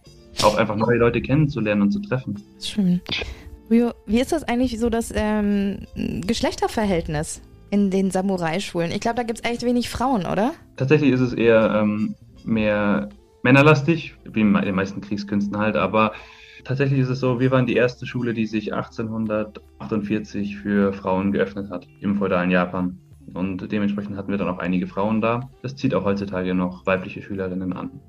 Auch 0.43 0.57
einfach 0.57 0.77
neue 0.77 0.97
Leute 0.97 1.21
kennenzulernen 1.21 1.83
und 1.83 1.91
zu 1.91 2.01
treffen. 2.01 2.43
Schön. 2.61 3.01
Wie 3.69 4.21
ist 4.21 4.33
das 4.33 4.43
eigentlich 4.45 4.81
so 4.81 4.91
das 4.91 5.13
ähm, 5.15 5.87
Geschlechterverhältnis 5.95 7.41
in 7.71 7.91
den 7.91 8.11
Samurai-Schulen? 8.11 8.91
Ich 8.91 9.01
glaube, 9.01 9.17
da 9.17 9.23
gibt 9.23 9.41
es 9.41 9.49
echt 9.49 9.63
wenig 9.63 9.89
Frauen, 9.89 10.27
oder? 10.27 10.53
Tatsächlich 10.77 11.13
ist 11.13 11.21
es 11.21 11.33
eher 11.33 11.73
ähm, 11.81 12.17
mehr 12.45 13.11
männerlastig, 13.43 14.17
wie 14.25 14.41
in 14.41 14.53
den 14.55 14.75
meisten 14.75 15.01
Kriegskünsten 15.01 15.57
halt, 15.57 15.77
aber 15.77 16.13
tatsächlich 16.65 17.01
ist 17.01 17.09
es 17.09 17.21
so, 17.21 17.39
wir 17.41 17.51
waren 17.51 17.67
die 17.67 17.77
erste 17.77 18.07
Schule, 18.07 18.35
die 18.35 18.47
sich 18.47 18.75
1848 18.75 20.57
für 20.57 20.93
Frauen 20.93 21.33
geöffnet 21.33 21.71
hat 21.71 21.87
im 22.01 22.17
feudalen 22.17 22.51
Japan. 22.51 22.99
Und 23.33 23.71
dementsprechend 23.71 24.17
hatten 24.17 24.31
wir 24.31 24.39
dann 24.39 24.49
auch 24.49 24.59
einige 24.59 24.89
Frauen 24.89 25.21
da. 25.21 25.49
Das 25.63 25.77
zieht 25.77 25.95
auch 25.95 26.05
heutzutage 26.05 26.55
noch 26.55 26.85
weibliche 26.87 27.23
Schülerinnen 27.23 27.73
an. 27.73 28.01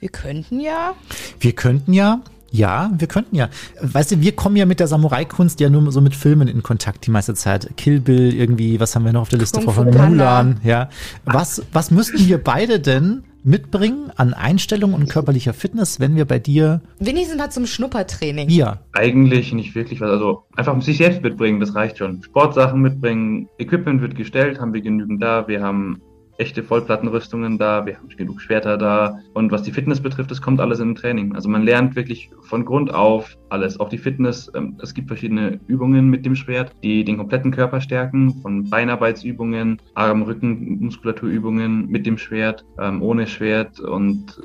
Wir 0.00 0.08
könnten 0.08 0.60
ja. 0.60 0.94
Wir 1.40 1.52
könnten 1.52 1.92
ja, 1.92 2.20
ja, 2.50 2.90
wir 2.96 3.08
könnten 3.08 3.36
ja. 3.36 3.48
Weißt 3.80 4.12
du, 4.12 4.20
wir 4.20 4.32
kommen 4.32 4.56
ja 4.56 4.66
mit 4.66 4.80
der 4.80 4.86
Samurai-Kunst 4.86 5.60
ja 5.60 5.68
nur 5.68 5.90
so 5.92 6.00
mit 6.00 6.14
Filmen 6.14 6.48
in 6.48 6.62
Kontakt 6.62 7.06
die 7.06 7.10
meiste 7.10 7.34
Zeit. 7.34 7.70
Kill 7.76 8.00
Bill 8.00 8.34
irgendwie, 8.34 8.80
was 8.80 8.94
haben 8.94 9.04
wir 9.04 9.12
noch 9.12 9.22
auf 9.22 9.28
der 9.28 9.38
Liste 9.38 9.60
Kung 9.60 9.68
Fu 9.68 9.82
von 9.82 9.90
Panda. 9.90 10.42
Mulan, 10.42 10.60
ja. 10.64 10.88
Was, 11.24 11.62
was 11.72 11.90
müssten 11.90 12.26
wir 12.26 12.42
beide 12.42 12.80
denn 12.80 13.24
mitbringen 13.44 14.10
an 14.16 14.34
Einstellung 14.34 14.94
und 14.94 15.08
körperlicher 15.08 15.54
Fitness, 15.54 16.00
wenn 16.00 16.16
wir 16.16 16.24
bei 16.24 16.38
dir, 16.38 16.80
Wenigstens 16.98 17.38
mal 17.38 17.50
zum 17.50 17.66
Schnuppertraining. 17.66 18.48
ja, 18.50 18.78
Eigentlich 18.92 19.52
nicht 19.52 19.74
wirklich 19.74 20.00
was. 20.00 20.10
Also 20.10 20.44
einfach 20.56 20.80
sich 20.82 20.98
selbst 20.98 21.22
mitbringen, 21.22 21.60
das 21.60 21.74
reicht 21.74 21.98
schon. 21.98 22.22
Sportsachen 22.22 22.80
mitbringen, 22.80 23.48
Equipment 23.58 24.00
wird 24.02 24.16
gestellt, 24.16 24.60
haben 24.60 24.74
wir 24.74 24.80
genügend 24.80 25.22
da. 25.22 25.46
Wir 25.48 25.62
haben 25.62 26.00
echte 26.38 26.62
Vollplattenrüstungen 26.62 27.58
da, 27.58 27.84
wir 27.84 27.96
haben 27.96 28.08
genug 28.08 28.40
Schwerter 28.40 28.78
da. 28.78 29.18
Und 29.34 29.50
was 29.50 29.62
die 29.64 29.72
Fitness 29.72 30.00
betrifft, 30.00 30.30
das 30.30 30.40
kommt 30.40 30.60
alles 30.60 30.78
in 30.78 30.94
Training. 30.94 31.34
Also 31.34 31.48
man 31.48 31.64
lernt 31.64 31.96
wirklich 31.96 32.30
von 32.42 32.64
Grund 32.64 32.94
auf 32.94 33.36
alles. 33.50 33.78
Auch 33.80 33.88
die 33.88 33.98
Fitness, 33.98 34.50
ähm, 34.54 34.76
es 34.80 34.94
gibt 34.94 35.08
verschiedene 35.08 35.58
Übungen 35.66 36.08
mit 36.08 36.24
dem 36.24 36.36
Schwert, 36.36 36.72
die 36.82 37.04
den 37.04 37.18
kompletten 37.18 37.50
Körper 37.50 37.80
stärken, 37.80 38.40
von 38.40 38.70
Beinarbeitsübungen, 38.70 39.78
Arm, 39.94 40.22
Rücken, 40.22 40.78
Muskulaturübungen 40.80 41.88
mit 41.88 42.06
dem 42.06 42.16
Schwert, 42.16 42.64
ähm, 42.80 43.02
ohne 43.02 43.26
Schwert 43.26 43.80
und 43.80 44.40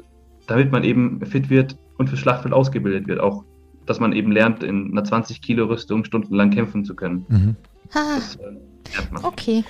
damit 0.47 0.71
man 0.71 0.84
eben 0.84 1.23
fit 1.25 1.49
wird 1.49 1.77
und 1.97 2.10
fürs 2.10 2.19
Schlachtfeld 2.19 2.53
ausgebildet 2.56 3.08
wird. 3.08 3.19
Auch, 3.19 3.45
dass 3.86 3.99
man 3.99 4.13
eben 4.13 4.32
lernt, 4.32 4.63
in 4.63 4.91
einer 4.91 5.03
20 5.03 5.41
Kilo 5.41 5.65
Rüstung 5.65 6.03
stundenlang 6.06 6.49
kämpfen 6.49 6.84
zu 6.84 6.95
können. 6.95 7.25
mhm. 7.29 7.56
Das 7.93 8.38
äh. 8.38 8.72
Okay. 9.23 9.63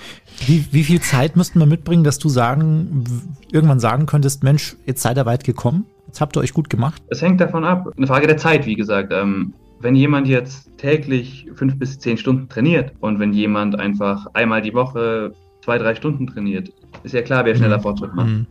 Wie, 0.46 0.66
wie 0.70 0.84
viel 0.84 1.00
Zeit 1.00 1.36
müssten 1.36 1.58
wir 1.58 1.66
mitbringen, 1.66 2.04
dass 2.04 2.18
du 2.18 2.28
sagen, 2.28 3.04
irgendwann 3.52 3.80
sagen 3.80 4.06
könntest, 4.06 4.42
Mensch, 4.42 4.76
jetzt 4.86 5.02
seid 5.02 5.16
ihr 5.16 5.26
weit 5.26 5.44
gekommen, 5.44 5.86
jetzt 6.06 6.20
habt 6.20 6.36
ihr 6.36 6.40
euch 6.40 6.52
gut 6.52 6.70
gemacht? 6.70 7.02
Es 7.08 7.22
hängt 7.22 7.40
davon 7.40 7.64
ab. 7.64 7.88
Eine 7.96 8.06
Frage 8.06 8.26
der 8.26 8.36
Zeit, 8.36 8.66
wie 8.66 8.74
gesagt. 8.74 9.12
Ähm, 9.12 9.54
wenn 9.80 9.94
jemand 9.94 10.26
jetzt 10.26 10.70
täglich 10.78 11.46
fünf 11.54 11.78
bis 11.78 11.98
zehn 11.98 12.16
Stunden 12.16 12.48
trainiert 12.48 12.92
und 13.00 13.18
wenn 13.18 13.32
jemand 13.32 13.78
einfach 13.78 14.26
einmal 14.32 14.62
die 14.62 14.72
Woche 14.72 15.32
zwei, 15.62 15.78
drei 15.78 15.94
Stunden 15.94 16.26
trainiert, 16.26 16.72
ist 17.02 17.12
ja 17.12 17.22
klar, 17.22 17.44
wer 17.44 17.54
schneller 17.54 17.80
Fortschritt 17.80 18.14
macht. 18.14 18.28
Mhm. 18.28 18.46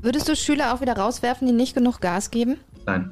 Würdest 0.00 0.28
du 0.28 0.36
Schüler 0.36 0.74
auch 0.74 0.80
wieder 0.80 0.96
rauswerfen, 0.96 1.46
die 1.46 1.52
nicht 1.52 1.74
genug 1.74 2.00
Gas 2.00 2.30
geben? 2.30 2.56
Nein. 2.86 3.10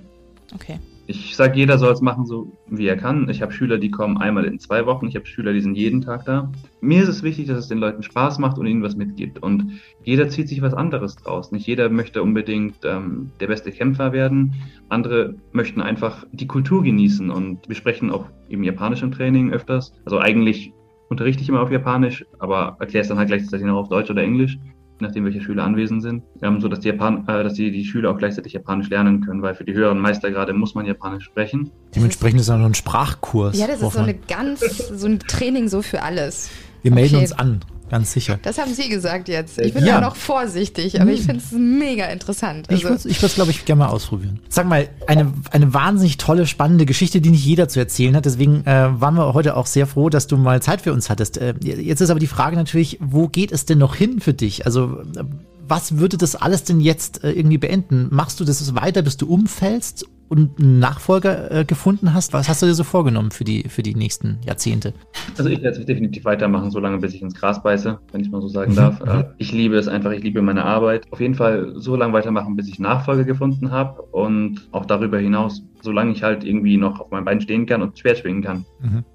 Okay. 0.54 0.78
Ich 1.06 1.36
sage, 1.36 1.58
jeder 1.58 1.78
soll 1.78 1.92
es 1.92 2.00
machen, 2.00 2.24
so 2.24 2.50
wie 2.66 2.86
er 2.86 2.96
kann. 2.96 3.28
Ich 3.28 3.42
habe 3.42 3.52
Schüler, 3.52 3.76
die 3.76 3.90
kommen 3.90 4.16
einmal 4.16 4.44
in 4.46 4.58
zwei 4.58 4.86
Wochen. 4.86 5.06
Ich 5.06 5.16
habe 5.16 5.26
Schüler, 5.26 5.52
die 5.52 5.60
sind 5.60 5.76
jeden 5.76 6.00
Tag 6.00 6.24
da. 6.24 6.50
Mir 6.80 7.02
ist 7.02 7.08
es 7.08 7.22
wichtig, 7.22 7.46
dass 7.46 7.58
es 7.58 7.68
den 7.68 7.78
Leuten 7.78 8.02
Spaß 8.02 8.38
macht 8.38 8.58
und 8.58 8.66
ihnen 8.66 8.82
was 8.82 8.96
mitgibt. 8.96 9.42
Und 9.42 9.80
jeder 10.02 10.28
zieht 10.28 10.48
sich 10.48 10.62
was 10.62 10.72
anderes 10.72 11.16
draus. 11.16 11.52
Nicht 11.52 11.66
jeder 11.66 11.90
möchte 11.90 12.22
unbedingt 12.22 12.76
ähm, 12.84 13.30
der 13.38 13.48
beste 13.48 13.70
Kämpfer 13.70 14.12
werden. 14.12 14.54
Andere 14.88 15.34
möchten 15.52 15.82
einfach 15.82 16.24
die 16.32 16.46
Kultur 16.46 16.82
genießen. 16.82 17.30
Und 17.30 17.68
wir 17.68 17.76
sprechen 17.76 18.10
auch 18.10 18.26
im 18.48 18.64
japanischen 18.64 19.12
Training 19.12 19.52
öfters. 19.52 19.92
Also 20.06 20.18
eigentlich 20.20 20.72
unterrichte 21.10 21.42
ich 21.42 21.48
immer 21.50 21.60
auf 21.60 21.70
Japanisch, 21.70 22.24
aber 22.38 22.76
erkläre 22.80 23.02
es 23.02 23.08
dann 23.08 23.18
halt 23.18 23.28
gleichzeitig 23.28 23.66
noch 23.66 23.76
auf 23.76 23.88
Deutsch 23.90 24.10
oder 24.10 24.22
Englisch 24.22 24.58
nachdem 25.00 25.24
welche 25.24 25.40
Schüler 25.40 25.64
anwesend 25.64 26.02
sind, 26.02 26.22
ähm, 26.42 26.60
so 26.60 26.68
dass 26.68 26.80
die, 26.80 26.88
Japan 26.88 27.24
äh, 27.26 27.42
dass 27.42 27.54
die, 27.54 27.70
die 27.70 27.84
Schüler 27.84 28.10
auch 28.10 28.18
gleichzeitig 28.18 28.52
Japanisch 28.52 28.88
lernen 28.90 29.20
können, 29.24 29.42
weil 29.42 29.54
für 29.54 29.64
die 29.64 29.74
höheren 29.74 29.98
Meistergrade 29.98 30.52
muss 30.52 30.74
man 30.74 30.86
Japanisch 30.86 31.24
sprechen. 31.24 31.70
Dementsprechend 31.94 32.40
ist 32.40 32.50
auch 32.50 32.58
noch 32.58 32.66
ein 32.66 32.74
Sprachkurs. 32.74 33.58
Ja, 33.58 33.66
das 33.66 33.80
ist 33.82 33.92
so 33.92 33.98
eine 33.98 34.14
ganz, 34.14 34.60
so 34.60 35.06
ein 35.06 35.18
Training 35.20 35.68
so 35.68 35.82
für 35.82 36.02
alles. 36.02 36.50
Wir 36.82 36.92
melden 36.92 37.14
Okay. 37.16 37.24
uns 37.24 37.32
an, 37.32 37.60
ganz 37.94 38.12
sicher. 38.12 38.40
Das 38.42 38.58
haben 38.58 38.74
Sie 38.74 38.88
gesagt 38.88 39.28
jetzt. 39.28 39.58
Ich 39.60 39.72
bin 39.72 39.84
Ja. 39.86 40.00
noch 40.00 40.16
vorsichtig, 40.16 41.00
aber 41.00 41.12
ich 41.12 41.22
finde 41.22 41.38
es 41.44 41.52
mega 41.52 42.06
interessant. 42.06 42.66
Ich 42.68 42.84
Also, 42.84 42.88
würde 42.88 42.96
es, 42.96 43.04
ich 43.22 43.34
glaube 43.34 43.52
ich, 43.52 43.64
gerne 43.64 43.84
mal 43.84 43.88
ausprobieren. 43.88 44.40
Sag 44.48 44.68
mal, 44.68 44.88
eine, 45.06 45.32
eine 45.52 45.72
wahnsinnig 45.72 46.18
tolle, 46.18 46.46
spannende 46.48 46.86
Geschichte, 46.86 47.20
die 47.20 47.30
nicht 47.30 47.44
jeder 47.44 47.68
zu 47.68 47.78
erzählen 47.78 48.16
hat. 48.16 48.24
Deswegen 48.24 48.66
äh, 48.66 49.00
waren 49.00 49.14
wir 49.14 49.32
heute 49.32 49.56
auch 49.56 49.66
sehr 49.66 49.86
froh, 49.86 50.08
dass 50.10 50.26
du 50.26 50.36
mal 50.36 50.60
Zeit 50.60 50.80
für 50.80 50.92
uns 50.92 51.08
hattest. 51.08 51.38
Äh, 51.38 51.54
jetzt 51.62 52.00
ist 52.00 52.10
aber 52.10 52.18
die 52.20 52.26
Frage 52.26 52.56
natürlich, 52.56 52.98
wo 53.00 53.28
geht 53.28 53.52
es 53.52 53.64
denn 53.64 53.78
noch 53.78 53.94
hin 53.94 54.20
für 54.20 54.34
dich? 54.34 54.66
Also, 54.66 55.00
äh, 55.16 55.22
was 55.66 55.96
würde 55.96 56.18
das 56.18 56.34
alles 56.34 56.64
denn 56.64 56.80
jetzt 56.80 57.22
äh, 57.24 57.30
irgendwie 57.30 57.58
beenden? 57.58 58.08
Machst 58.10 58.40
du 58.40 58.44
das 58.44 58.74
weiter, 58.74 59.02
bis 59.02 59.16
du 59.16 59.26
umfällst 59.26 60.04
und 60.28 60.58
einen 60.58 60.78
Nachfolger 60.78 61.50
äh, 61.50 61.64
gefunden 61.64 62.14
hast? 62.14 62.32
Was 62.32 62.48
hast 62.48 62.62
du 62.62 62.66
dir 62.66 62.74
so 62.74 62.84
vorgenommen 62.84 63.30
für 63.30 63.44
die, 63.44 63.68
für 63.68 63.82
die 63.82 63.94
nächsten 63.94 64.38
Jahrzehnte? 64.46 64.92
Also 65.36 65.50
ich 65.50 65.60
werde 65.62 65.78
es 65.78 65.86
definitiv 65.86 66.24
weitermachen, 66.24 66.70
solange 66.70 66.98
bis 66.98 67.14
ich 67.14 67.22
ins 67.22 67.34
Gras 67.34 67.62
beiße, 67.62 67.98
wenn 68.12 68.20
ich 68.20 68.30
mal 68.30 68.40
so 68.40 68.48
sagen 68.48 68.72
Mhm, 68.72 68.76
darf. 68.76 69.00
mhm. 69.00 69.08
Äh, 69.08 69.24
Ich 69.38 69.52
liebe 69.52 69.76
es 69.76 69.88
einfach, 69.88 70.10
ich 70.12 70.22
liebe 70.22 70.42
meine 70.42 70.64
Arbeit. 70.64 71.06
Auf 71.10 71.20
jeden 71.20 71.34
Fall 71.34 71.72
so 71.76 71.96
lange 71.96 72.12
weitermachen, 72.12 72.56
bis 72.56 72.68
ich 72.68 72.78
Nachfolger 72.78 73.24
gefunden 73.24 73.70
habe 73.70 74.02
und 74.02 74.68
auch 74.72 74.86
darüber 74.86 75.18
hinaus, 75.18 75.62
solange 75.82 76.12
ich 76.12 76.22
halt 76.22 76.44
irgendwie 76.44 76.76
noch 76.76 77.00
auf 77.00 77.10
meinem 77.10 77.24
Bein 77.24 77.40
stehen 77.40 77.66
kann 77.66 77.82
und 77.82 77.98
Schwert 77.98 78.18
schwingen 78.18 78.42
kann. 78.42 78.64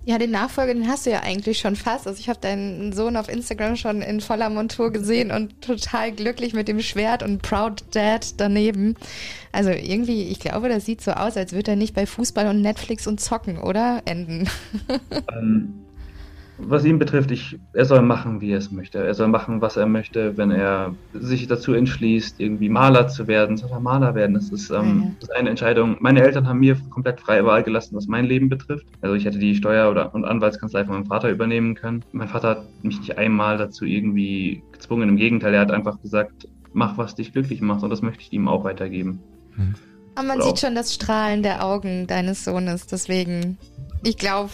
ja, 0.05 0.17
den 0.17 0.31
Nachfolger, 0.31 0.73
den 0.73 0.87
hast 0.87 1.05
du 1.05 1.09
ja 1.11 1.21
eigentlich 1.21 1.59
schon 1.59 1.75
fast. 1.75 2.07
Also 2.07 2.19
ich 2.19 2.29
habe 2.29 2.39
deinen 2.39 2.93
Sohn 2.93 3.15
auf 3.17 3.29
Instagram 3.29 3.75
schon 3.75 4.01
in 4.01 4.21
voller 4.21 4.49
Montur 4.49 4.91
gesehen 4.91 5.31
und 5.31 5.61
total 5.61 6.11
glücklich 6.11 6.53
mit 6.53 6.67
dem 6.67 6.79
Schwert 6.81 7.23
und 7.23 7.41
Proud 7.41 7.83
Dad 7.91 8.39
daneben. 8.39 8.95
Also 9.51 9.71
irgendwie, 9.71 10.23
ich 10.23 10.39
glaube, 10.39 10.69
das 10.69 10.85
sieht 10.85 11.01
so 11.01 11.11
aus, 11.11 11.35
als 11.37 11.53
würde 11.53 11.71
er 11.71 11.77
nicht 11.77 11.95
bei 11.95 12.05
Fußball 12.05 12.47
und 12.47 12.61
Netflix 12.61 13.07
und 13.07 13.19
Zocken, 13.19 13.57
oder? 13.57 14.01
Enden. 14.05 14.47
Ähm, 15.35 15.73
was 16.61 16.83
ihn 16.83 16.99
betrifft, 16.99 17.31
ich, 17.31 17.57
er 17.71 17.85
soll 17.85 18.01
machen, 18.01 18.41
wie 18.41 18.51
er 18.51 18.57
es 18.57 18.69
möchte. 18.69 18.97
Er 18.97 19.13
soll 19.13 19.29
machen, 19.29 19.61
was 19.61 19.77
er 19.77 19.85
möchte. 19.85 20.35
Wenn 20.37 20.51
er 20.51 20.93
sich 21.13 21.47
dazu 21.47 21.71
entschließt, 21.73 22.39
irgendwie 22.41 22.67
Maler 22.67 23.07
zu 23.07 23.27
werden, 23.27 23.55
soll 23.55 23.69
er 23.71 23.79
Maler 23.79 24.13
werden. 24.13 24.33
Das 24.33 24.49
ist, 24.49 24.69
ähm, 24.69 24.75
Ja. 25.03 25.11
das 25.21 25.29
ist 25.29 25.35
eine 25.35 25.49
Entscheidung. 25.51 25.95
Meine 26.01 26.21
Eltern 26.21 26.47
haben 26.47 26.59
mir 26.59 26.75
komplett 26.89 27.21
freie 27.21 27.45
Wahl 27.45 27.63
gelassen, 27.63 27.95
was 27.95 28.07
mein 28.07 28.25
Leben 28.25 28.49
betrifft. 28.49 28.85
Also 29.01 29.15
ich 29.15 29.23
hätte 29.23 29.39
die 29.39 29.55
Steuer- 29.55 29.89
oder, 29.89 30.13
und 30.13 30.25
Anwaltskanzlei 30.25 30.83
von 30.83 30.95
meinem 30.95 31.05
Vater 31.05 31.29
übernehmen 31.29 31.75
können. 31.75 32.03
Mein 32.11 32.27
Vater 32.27 32.49
hat 32.49 32.65
mich 32.83 32.99
nicht 32.99 33.17
einmal 33.17 33.57
dazu 33.57 33.85
irgendwie 33.85 34.61
gezwungen. 34.73 35.07
Im 35.07 35.15
Gegenteil, 35.15 35.53
er 35.53 35.61
hat 35.61 35.71
einfach 35.71 36.01
gesagt, 36.01 36.45
mach, 36.73 36.97
was 36.97 37.15
dich 37.15 37.31
glücklich 37.31 37.61
macht. 37.61 37.83
Und 37.83 37.89
das 37.89 38.01
möchte 38.01 38.21
ich 38.21 38.33
ihm 38.33 38.49
auch 38.49 38.65
weitergeben. 38.65 39.19
Aber 40.15 40.27
man 40.27 40.37
Oder 40.37 40.45
sieht 40.47 40.53
auch- 40.55 40.57
schon 40.59 40.75
das 40.75 40.93
Strahlen 40.93 41.43
der 41.43 41.63
Augen 41.65 42.07
deines 42.07 42.43
Sohnes, 42.43 42.87
deswegen, 42.87 43.57
ich 44.03 44.17
glaube, 44.17 44.49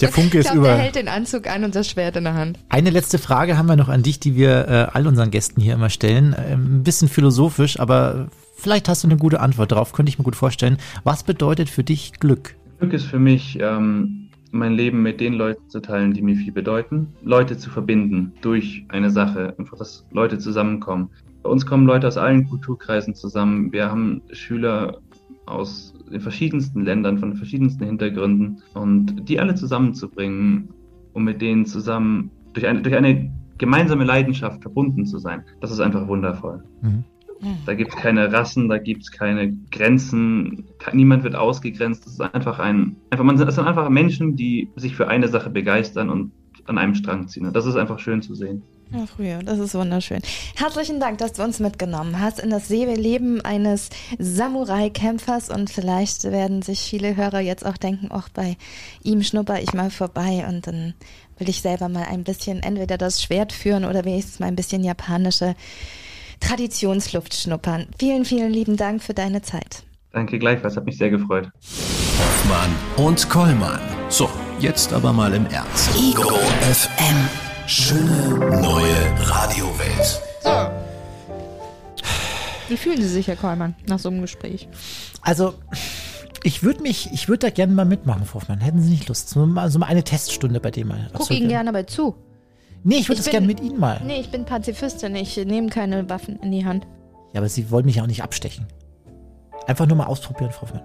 Der 0.00 0.08
Funke 0.10 0.38
ist 0.40 0.50
glaub, 0.50 0.62
der 0.64 0.74
über. 0.74 0.82
hält 0.82 0.94
den 0.94 1.08
Anzug 1.08 1.46
an 1.48 1.64
und 1.64 1.74
das 1.74 1.88
Schwert 1.88 2.16
in 2.16 2.24
der 2.24 2.34
Hand. 2.34 2.58
Eine 2.68 2.90
letzte 2.90 3.18
Frage 3.18 3.58
haben 3.58 3.66
wir 3.66 3.76
noch 3.76 3.88
an 3.88 4.02
dich, 4.02 4.20
die 4.20 4.36
wir 4.36 4.68
äh, 4.68 4.86
all 4.96 5.06
unseren 5.06 5.30
Gästen 5.30 5.60
hier 5.60 5.74
immer 5.74 5.90
stellen. 5.90 6.34
Ähm, 6.38 6.78
ein 6.78 6.82
bisschen 6.82 7.08
philosophisch, 7.08 7.78
aber 7.78 8.28
vielleicht 8.56 8.88
hast 8.88 9.04
du 9.04 9.08
eine 9.08 9.16
gute 9.16 9.40
Antwort 9.40 9.72
darauf, 9.72 9.92
könnte 9.92 10.08
ich 10.10 10.18
mir 10.18 10.24
gut 10.24 10.36
vorstellen. 10.36 10.78
Was 11.04 11.24
bedeutet 11.24 11.68
für 11.68 11.84
dich 11.84 12.12
Glück? 12.20 12.54
Glück 12.78 12.92
ist 12.94 13.04
für 13.06 13.18
mich, 13.18 13.58
ähm, 13.60 14.28
mein 14.52 14.72
Leben 14.72 15.02
mit 15.02 15.20
den 15.20 15.34
Leuten 15.34 15.68
zu 15.68 15.80
teilen, 15.80 16.12
die 16.14 16.22
mir 16.22 16.34
viel 16.36 16.52
bedeuten, 16.52 17.08
Leute 17.22 17.56
zu 17.58 17.70
verbinden 17.70 18.32
durch 18.40 18.84
eine 18.88 19.10
Sache, 19.10 19.54
einfach, 19.58 19.76
dass 19.78 20.04
Leute 20.10 20.38
zusammenkommen. 20.38 21.10
Bei 21.42 21.50
uns 21.50 21.66
kommen 21.66 21.86
Leute 21.86 22.06
aus 22.06 22.16
allen 22.16 22.48
Kulturkreisen 22.48 23.14
zusammen. 23.14 23.72
Wir 23.72 23.90
haben 23.90 24.22
Schüler 24.32 25.00
aus 25.46 25.94
den 26.10 26.20
verschiedensten 26.20 26.84
Ländern, 26.84 27.18
von 27.18 27.34
verschiedensten 27.34 27.84
Hintergründen 27.84 28.62
und 28.74 29.28
die 29.28 29.40
alle 29.40 29.54
zusammenzubringen, 29.54 30.68
um 31.12 31.24
mit 31.24 31.40
denen 31.40 31.66
zusammen 31.66 32.30
durch 32.52 32.66
eine, 32.66 32.82
durch 32.82 32.94
eine 32.94 33.32
gemeinsame 33.58 34.04
Leidenschaft 34.04 34.62
verbunden 34.62 35.06
zu 35.06 35.18
sein, 35.18 35.44
das 35.60 35.70
ist 35.70 35.80
einfach 35.80 36.08
wundervoll. 36.08 36.62
Mhm. 36.82 37.04
Da 37.64 37.74
gibt 37.74 37.94
es 37.94 37.96
keine 37.96 38.30
Rassen, 38.32 38.68
da 38.68 38.78
gibt 38.78 39.02
es 39.02 39.12
keine 39.12 39.54
Grenzen, 39.70 40.66
niemand 40.92 41.24
wird 41.24 41.36
ausgegrenzt. 41.36 42.06
Es 42.06 42.14
ist 42.14 42.20
einfach 42.20 42.58
ein, 42.58 42.96
einfach, 43.10 43.24
man, 43.24 43.40
es 43.40 43.54
sind 43.54 43.66
einfach 43.66 43.88
Menschen, 43.88 44.36
die 44.36 44.68
sich 44.76 44.94
für 44.94 45.08
eine 45.08 45.28
Sache 45.28 45.48
begeistern 45.48 46.10
und 46.10 46.32
an 46.66 46.76
einem 46.76 46.94
Strang 46.94 47.28
ziehen. 47.28 47.46
Und 47.46 47.56
das 47.56 47.66
ist 47.66 47.76
einfach 47.76 47.98
schön 47.98 48.20
zu 48.20 48.34
sehen. 48.34 48.62
Ja, 48.92 49.06
früher, 49.06 49.38
das 49.38 49.60
ist 49.60 49.74
wunderschön. 49.74 50.20
Herzlichen 50.56 50.98
Dank, 50.98 51.18
dass 51.18 51.34
du 51.34 51.44
uns 51.44 51.60
mitgenommen 51.60 52.20
hast 52.20 52.40
in 52.40 52.50
das 52.50 52.68
Leben 52.68 53.40
eines 53.40 53.90
Samurai-Kämpfers 54.18 55.48
und 55.48 55.70
vielleicht 55.70 56.24
werden 56.24 56.62
sich 56.62 56.80
viele 56.80 57.14
Hörer 57.14 57.38
jetzt 57.38 57.64
auch 57.64 57.76
denken, 57.76 58.08
ach, 58.10 58.28
bei 58.30 58.56
ihm 59.04 59.22
schnupper 59.22 59.60
ich 59.60 59.74
mal 59.74 59.90
vorbei 59.90 60.44
und 60.48 60.66
dann 60.66 60.94
will 61.38 61.48
ich 61.48 61.60
selber 61.60 61.88
mal 61.88 62.04
ein 62.04 62.24
bisschen 62.24 62.62
entweder 62.62 62.98
das 62.98 63.22
Schwert 63.22 63.52
führen 63.52 63.84
oder 63.84 64.04
wenigstens 64.04 64.40
mal 64.40 64.46
ein 64.46 64.56
bisschen 64.56 64.82
japanische 64.82 65.54
Traditionsluft 66.40 67.34
schnuppern. 67.34 67.86
Vielen, 67.98 68.24
vielen 68.24 68.52
lieben 68.52 68.76
Dank 68.76 69.02
für 69.02 69.14
deine 69.14 69.42
Zeit. 69.42 69.84
Danke 70.12 70.40
gleichfalls, 70.40 70.76
hat 70.76 70.84
mich 70.84 70.98
sehr 70.98 71.10
gefreut. 71.10 71.48
Hoffmann 72.18 72.74
und 72.96 73.28
Kollmann. 73.28 73.80
So, 74.08 74.28
jetzt 74.58 74.92
aber 74.92 75.12
mal 75.12 75.32
im 75.32 75.46
Ernst. 75.46 75.90
Ego 75.96 76.30
FM. 76.72 77.49
Schöne 77.72 78.36
neue 78.60 79.28
Radiowelt. 79.28 80.20
Wie 82.68 82.76
fühlen 82.76 83.00
Sie 83.00 83.06
sich, 83.06 83.28
Herr 83.28 83.36
Kollmann, 83.36 83.76
nach 83.86 84.00
so 84.00 84.08
einem 84.08 84.20
Gespräch? 84.22 84.68
Also, 85.22 85.54
ich 86.42 86.64
würde 86.64 86.82
mich, 86.82 87.10
ich 87.12 87.28
würde 87.28 87.46
da 87.46 87.50
gerne 87.50 87.72
mal 87.72 87.84
mitmachen, 87.84 88.24
Frau 88.24 88.40
Hoffmann. 88.40 88.58
Hätten 88.58 88.82
Sie 88.82 88.90
nicht 88.90 89.06
Lust? 89.06 89.28
So 89.28 89.46
mal, 89.46 89.70
so 89.70 89.78
mal 89.78 89.86
eine 89.86 90.02
Teststunde 90.02 90.58
bei 90.58 90.72
dem 90.72 90.88
mal. 90.88 90.98
Guck 91.12 91.20
absolvieren? 91.20 91.42
Ihnen 91.42 91.48
gerne 91.50 91.72
bei 91.72 91.84
zu. 91.84 92.16
Nee, 92.82 92.96
ich 92.96 93.08
würde 93.08 93.20
Ich 93.20 93.20
es 93.20 93.24
bin- 93.26 93.32
gerne 93.34 93.46
mit 93.46 93.60
Ihnen 93.60 93.78
mal. 93.78 94.00
Nee, 94.04 94.18
ich 94.18 94.32
bin 94.32 94.44
Pazifistin. 94.46 95.14
Ich 95.14 95.36
nehme 95.36 95.68
keine 95.68 96.10
Waffen 96.10 96.40
in 96.40 96.50
die 96.50 96.64
Hand. 96.66 96.88
Ja, 97.34 97.38
aber 97.38 97.48
Sie 97.48 97.70
wollen 97.70 97.86
mich 97.86 97.94
ja 97.96 98.02
auch 98.02 98.08
nicht 98.08 98.24
abstechen. 98.24 98.66
Einfach 99.68 99.86
nur 99.86 99.96
mal 99.96 100.06
ausprobieren, 100.06 100.50
Frau 100.50 100.62
Hoffmann. 100.62 100.82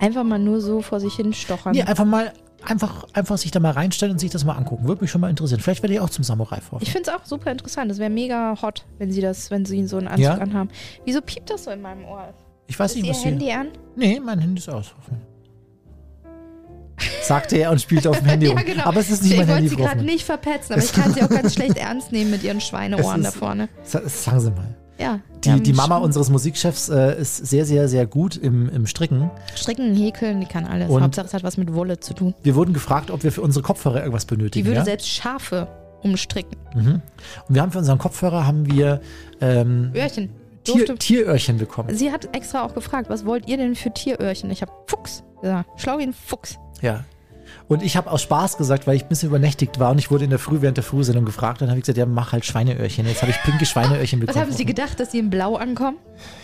Einfach 0.00 0.22
mal 0.24 0.38
nur 0.38 0.60
so 0.60 0.82
vor 0.82 1.00
sich 1.00 1.14
hin 1.14 1.32
stochern. 1.32 1.72
Nee, 1.72 1.84
einfach 1.84 2.04
mal, 2.04 2.30
einfach, 2.64 3.06
einfach 3.12 3.38
sich 3.38 3.50
da 3.50 3.60
mal 3.60 3.70
reinstellen 3.72 4.12
und 4.12 4.18
sich 4.18 4.30
das 4.30 4.44
mal 4.44 4.54
angucken. 4.56 4.86
Würde 4.88 5.00
mich 5.02 5.10
schon 5.10 5.20
mal 5.20 5.30
interessieren. 5.30 5.60
Vielleicht 5.60 5.82
werde 5.82 5.94
ich 5.94 6.00
auch 6.00 6.10
zum 6.10 6.24
Samurai, 6.24 6.56
Hoffmann. 6.56 6.82
Ich 6.82 6.90
finde 6.92 7.10
es 7.10 7.16
auch 7.16 7.24
super 7.24 7.50
interessant. 7.50 7.90
Das 7.90 7.98
wäre 7.98 8.10
mega 8.10 8.54
hot, 8.62 8.84
wenn 8.98 9.10
sie 9.12 9.20
das, 9.20 9.50
wenn 9.50 9.64
sie 9.64 9.86
so 9.86 9.96
einen 9.98 10.08
Anzug 10.08 10.24
Ja? 10.24 10.34
anhaben. 10.34 10.70
Wieso 11.04 11.20
piept 11.20 11.50
das 11.50 11.64
so 11.64 11.70
in 11.70 11.82
meinem 11.82 12.04
Ohr? 12.04 12.32
Ich 12.66 12.78
weiß 12.78 12.92
Ist 12.92 12.96
nicht, 12.96 13.06
ihr 13.06 13.10
was 13.12 13.20
Sie... 13.22 13.28
Handy 13.28 13.50
an? 13.52 13.68
Nee, 13.96 14.20
mein 14.24 14.38
Handy 14.38 14.58
ist 14.60 14.68
aus. 14.68 14.94
Sagte 17.22 17.56
er 17.56 17.70
und 17.70 17.80
spielte 17.80 18.10
auf 18.10 18.18
dem 18.18 18.26
Handy 18.26 18.46
rum. 18.48 18.58
Aber 18.84 19.00
es 19.00 19.10
ist 19.10 19.22
nicht 19.22 19.32
ich 19.32 19.38
mein 19.38 19.48
wollte 19.48 19.56
Handy, 19.58 19.68
sie 19.70 19.74
Frau 19.76 19.82
gerade 19.82 19.96
Hoffmann. 20.00 20.06
nicht 20.14 20.24
verpetzen, 20.24 20.72
aber 20.74 20.82
ich 20.84 20.92
kann 20.92 21.12
sie 21.12 21.22
auch 21.22 21.28
ganz 21.28 21.54
schlecht 21.54 21.76
ernst 21.76 22.12
nehmen 22.12 22.30
mit 22.30 22.42
ihren 22.44 22.60
Schweineohren 22.60 23.20
Es 23.20 23.22
da 23.24 23.28
ist- 23.30 23.36
vorne. 23.36 23.68
Sa- 23.82 24.08
Sagen 24.08 24.40
Sie 24.40 24.50
mal. 24.50 24.74
Ja. 25.02 25.20
Die, 25.44 25.60
die 25.62 25.72
Mama 25.72 25.98
Sch- 25.98 26.02
unseres 26.02 26.30
Musikchefs 26.30 26.88
äh, 26.88 27.20
ist 27.20 27.36
sehr, 27.46 27.64
sehr, 27.66 27.88
sehr 27.88 28.06
gut 28.06 28.36
im, 28.36 28.68
im 28.68 28.86
Stricken. 28.86 29.30
Stricken, 29.56 29.94
häkeln, 29.94 30.40
die 30.40 30.46
kann 30.46 30.64
alles. 30.66 30.88
Und- 30.88 31.02
Hauptsache 31.02 31.26
es 31.26 31.34
hat 31.34 31.42
was 31.42 31.56
mit 31.56 31.74
Wolle 31.74 31.98
zu 32.00 32.14
tun. 32.14 32.34
Wir 32.42 32.54
wurden 32.54 32.72
gefragt, 32.72 33.10
ob 33.10 33.24
wir 33.24 33.32
für 33.32 33.42
unsere 33.42 33.62
Kopfhörer 33.64 33.98
irgendwas 34.00 34.24
benötigen. 34.24 34.64
Die 34.64 34.68
würde 34.68 34.78
ja? 34.80 34.84
selbst 34.84 35.08
Schafe 35.08 35.66
umstricken. 36.02 36.56
Mhm. 36.74 37.00
Und 37.48 37.54
wir 37.54 37.62
haben 37.62 37.72
für 37.72 37.78
unseren 37.78 37.98
Kopfhörer 37.98 38.46
haben 38.46 38.70
wir 38.70 39.00
ähm, 39.40 39.90
Öhrchen. 39.94 40.30
Tier, 40.64 40.94
Tieröhrchen 40.96 41.58
bekommen. 41.58 41.92
Sie 41.94 42.12
hat 42.12 42.34
extra 42.36 42.64
auch 42.64 42.72
gefragt, 42.74 43.10
was 43.10 43.26
wollt 43.26 43.48
ihr 43.48 43.56
denn 43.56 43.74
für 43.74 43.92
Tieröhrchen? 43.92 44.48
Ich 44.52 44.62
habe 44.62 44.70
Fuchs 44.86 45.24
gesagt. 45.40 45.68
Schlau 45.80 45.98
wie 45.98 46.04
ein 46.04 46.12
Fuchs. 46.12 46.56
Ja. 46.80 47.04
Und 47.68 47.82
ich 47.82 47.96
habe 47.96 48.10
aus 48.10 48.22
Spaß 48.22 48.56
gesagt, 48.58 48.86
weil 48.86 48.96
ich 48.96 49.02
ein 49.04 49.08
bisschen 49.08 49.28
übernächtigt 49.28 49.78
war 49.78 49.90
und 49.92 49.98
ich 49.98 50.10
wurde 50.10 50.24
in 50.24 50.30
der 50.30 50.38
Früh 50.38 50.60
während 50.60 50.76
der 50.76 50.84
Frühsendung 50.84 51.24
gefragt, 51.24 51.60
dann 51.62 51.68
habe 51.68 51.78
ich 51.78 51.84
gesagt, 51.84 51.98
ja, 51.98 52.06
mach 52.06 52.32
halt 52.32 52.44
Schweineöhrchen. 52.44 53.06
Jetzt 53.06 53.22
habe 53.22 53.30
ich 53.30 53.40
pinke 53.42 53.64
Schweineöhrchen 53.66 54.20
Was 54.20 54.26
bekommen. 54.26 54.44
haben 54.46 54.52
Sie 54.52 54.64
gedacht, 54.64 54.98
dass 55.00 55.12
Sie 55.12 55.18
in 55.18 55.30
Blau 55.30 55.56
ankommen? 55.56 55.96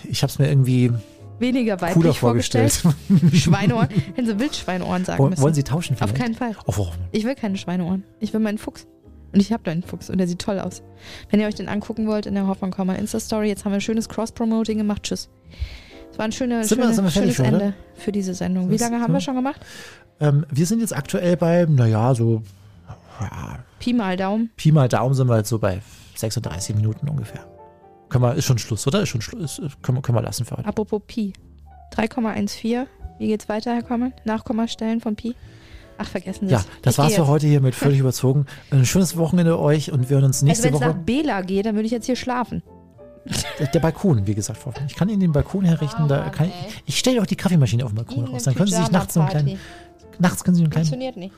Ich 0.08 0.22
habe 0.22 0.30
es 0.30 0.38
mir 0.38 0.48
irgendwie 0.48 0.92
Weniger 1.38 1.76
cooler 1.76 1.94
weiblich 1.94 2.18
vorgestellt. 2.18 2.72
vorgestellt. 2.72 3.34
Schweineohren. 3.42 3.88
Hätten 3.90 4.26
Sie 4.26 4.38
Wildschweineohren 4.40 5.04
sagen 5.04 5.18
wollen, 5.18 5.30
müssen. 5.30 5.42
wollen 5.42 5.54
Sie 5.54 5.62
tauschen 5.64 5.92
Auf 5.94 5.98
vielleicht? 5.98 6.16
keinen 6.16 6.34
Fall. 6.34 6.56
Oh, 6.66 6.72
warum? 6.76 6.94
Ich 7.12 7.24
will 7.24 7.34
keine 7.34 7.56
Schweineohren. 7.56 8.04
Ich 8.20 8.32
will 8.32 8.40
meinen 8.40 8.58
Fuchs. 8.58 8.86
Und 9.32 9.40
ich 9.40 9.52
habe 9.52 9.62
da 9.62 9.70
einen 9.70 9.82
Fuchs 9.82 10.08
und 10.08 10.18
der 10.18 10.26
sieht 10.26 10.38
toll 10.40 10.58
aus. 10.58 10.82
Wenn 11.30 11.38
ihr 11.38 11.46
euch 11.46 11.54
den 11.54 11.68
angucken 11.68 12.06
wollt 12.06 12.24
in 12.26 12.34
der 12.34 12.46
Hoffmann 12.46 12.70
Komma 12.70 12.94
Insta-Story, 12.94 13.48
jetzt 13.48 13.64
haben 13.64 13.72
wir 13.72 13.76
ein 13.78 13.82
schönes 13.82 14.08
Cross-Promoting 14.08 14.78
gemacht. 14.78 15.02
Tschüss. 15.02 15.28
Es 16.10 16.18
war 16.18 16.24
ein 16.24 16.32
schöner, 16.32 16.64
Sind 16.64 16.78
wir- 16.78 16.84
schöne, 16.84 16.94
sind 16.94 17.04
wir 17.04 17.10
schönes? 17.10 17.38
Ende 17.38 17.74
für 17.94 18.12
diese 18.12 18.34
Sendung. 18.34 18.68
Wie 18.70 18.76
Das- 18.76 18.88
lange 18.90 19.02
haben 19.02 19.12
wir 19.12 19.20
schon 19.20 19.34
gemacht? 19.36 19.60
Ähm, 20.20 20.44
wir 20.50 20.66
sind 20.66 20.80
jetzt 20.80 20.96
aktuell 20.96 21.36
bei, 21.36 21.64
naja, 21.68 22.14
so 22.14 22.42
ja, 23.20 23.58
Pi 23.78 23.92
mal 23.92 24.16
Daumen. 24.16 24.50
Pi 24.56 24.72
mal 24.72 24.88
Daumen 24.88 25.14
sind 25.14 25.28
wir 25.28 25.36
jetzt 25.36 25.48
so 25.48 25.58
bei 25.58 25.80
36 26.16 26.74
Minuten 26.74 27.08
ungefähr. 27.08 27.40
Können 28.08 28.24
wir, 28.24 28.34
ist 28.34 28.46
schon 28.46 28.58
Schluss, 28.58 28.86
oder? 28.86 29.02
Ist 29.02 29.10
schon 29.10 29.20
Schluss. 29.20 29.58
Ist, 29.58 29.82
können, 29.82 29.98
wir- 29.98 30.02
können 30.02 30.16
wir 30.18 30.22
lassen 30.22 30.44
für 30.44 30.56
heute. 30.56 30.66
Apropos 30.68 31.02
Pi. 31.06 31.32
3,14. 31.94 32.86
Wie 33.18 33.26
geht's 33.28 33.48
weiter, 33.48 33.74
Herr 33.74 33.82
Kommen? 33.82 34.12
Nachkommastellen 34.24 35.00
von 35.00 35.14
Pi? 35.16 35.34
Ach, 35.98 36.06
vergessen 36.06 36.46
Sie 36.48 36.52
Ja, 36.54 36.64
das 36.82 36.94
Ich 36.94 36.98
war's 36.98 37.14
für 37.14 37.26
heute 37.26 37.46
hier 37.48 37.60
mit 37.60 37.74
völlig 37.74 37.98
überzogen. 37.98 38.46
Ein 38.70 38.86
schönes 38.86 39.16
Wochenende 39.16 39.58
euch 39.58 39.90
und 39.92 40.08
wir 40.08 40.16
hören 40.16 40.26
uns 40.26 40.36
Also 40.38 40.46
nächste 40.46 40.64
wenn 40.68 40.74
es 40.74 40.80
nach 40.80 40.88
Woche. 40.90 40.98
Bela 40.98 41.40
geht, 41.42 41.66
dann 41.66 41.74
würde 41.74 41.86
ich 41.86 41.92
jetzt 41.92 42.06
hier 42.06 42.16
schlafen. 42.16 42.62
Der, 43.74 43.80
Balkon, 43.80 44.26
wie 44.26 44.34
gesagt, 44.34 44.58
Frau 44.58 44.70
Hoffmann. 44.70 44.86
Ich 44.86 44.94
kann 44.94 45.08
Ihnen 45.08 45.20
den 45.20 45.32
Balkon 45.32 45.64
herrichten. 45.64 46.04
Oh 46.04 46.08
da 46.08 46.20
Mann, 46.20 46.32
kann 46.32 46.48
ich, 46.48 46.82
ich 46.86 46.98
stelle 46.98 47.20
auch 47.20 47.26
die 47.26 47.36
Kaffeemaschine 47.36 47.84
auf 47.84 47.92
den 47.92 47.96
Balkon 47.96 48.24
Eine 48.24 48.32
raus. 48.34 48.44
Dann 48.44 48.54
können 48.54 48.68
Sie 48.68 48.76
sich 48.76 48.90
nachts 48.90 49.14
so 49.14 49.20
einen 49.20 49.28
kleinen. 49.30 49.58
Nachts 50.18 50.44
können 50.44 50.56
Sie 50.56 50.62
einen 50.62 50.70
kleinen. 50.70 50.86
Funktioniert 50.86 51.16
nicht. 51.16 51.34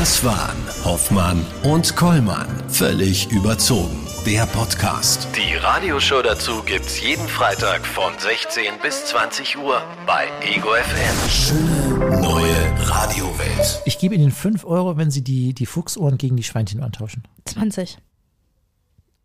Das 0.00 0.24
waren 0.24 0.56
Hoffmann 0.84 1.44
und 1.62 1.94
Kollmann. 1.94 2.48
Völlig 2.68 3.30
überzogen. 3.30 3.96
Der 4.26 4.46
Podcast. 4.46 5.28
Die 5.36 5.54
Radioshow 5.56 6.22
dazu 6.22 6.62
gibt's 6.64 7.00
jeden 7.00 7.28
Freitag 7.28 7.84
von 7.86 8.12
16 8.18 8.64
bis 8.82 9.06
20 9.06 9.58
Uhr 9.58 9.82
bei 10.06 10.26
Ego 10.42 10.70
FM. 10.70 11.30
Schöne 11.30 12.20
neue 12.20 12.88
Radiowelt. 12.88 13.82
Ich 13.84 13.98
gebe 13.98 14.14
Ihnen 14.14 14.30
5 14.30 14.64
Euro, 14.64 14.96
wenn 14.96 15.10
Sie 15.10 15.22
die, 15.22 15.52
die 15.54 15.66
Fuchsohren 15.66 16.16
gegen 16.16 16.36
die 16.36 16.42
Schweinchenohren 16.42 16.92
tauschen. 16.92 17.24
20. 17.44 17.98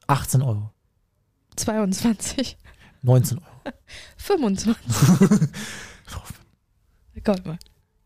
18 0.07 0.41
Euro. 0.41 0.71
22. 1.59 2.57
19 3.01 3.39
Euro. 3.39 3.49
25. 4.17 4.75
Gott 7.23 7.45
mal. 7.45 7.57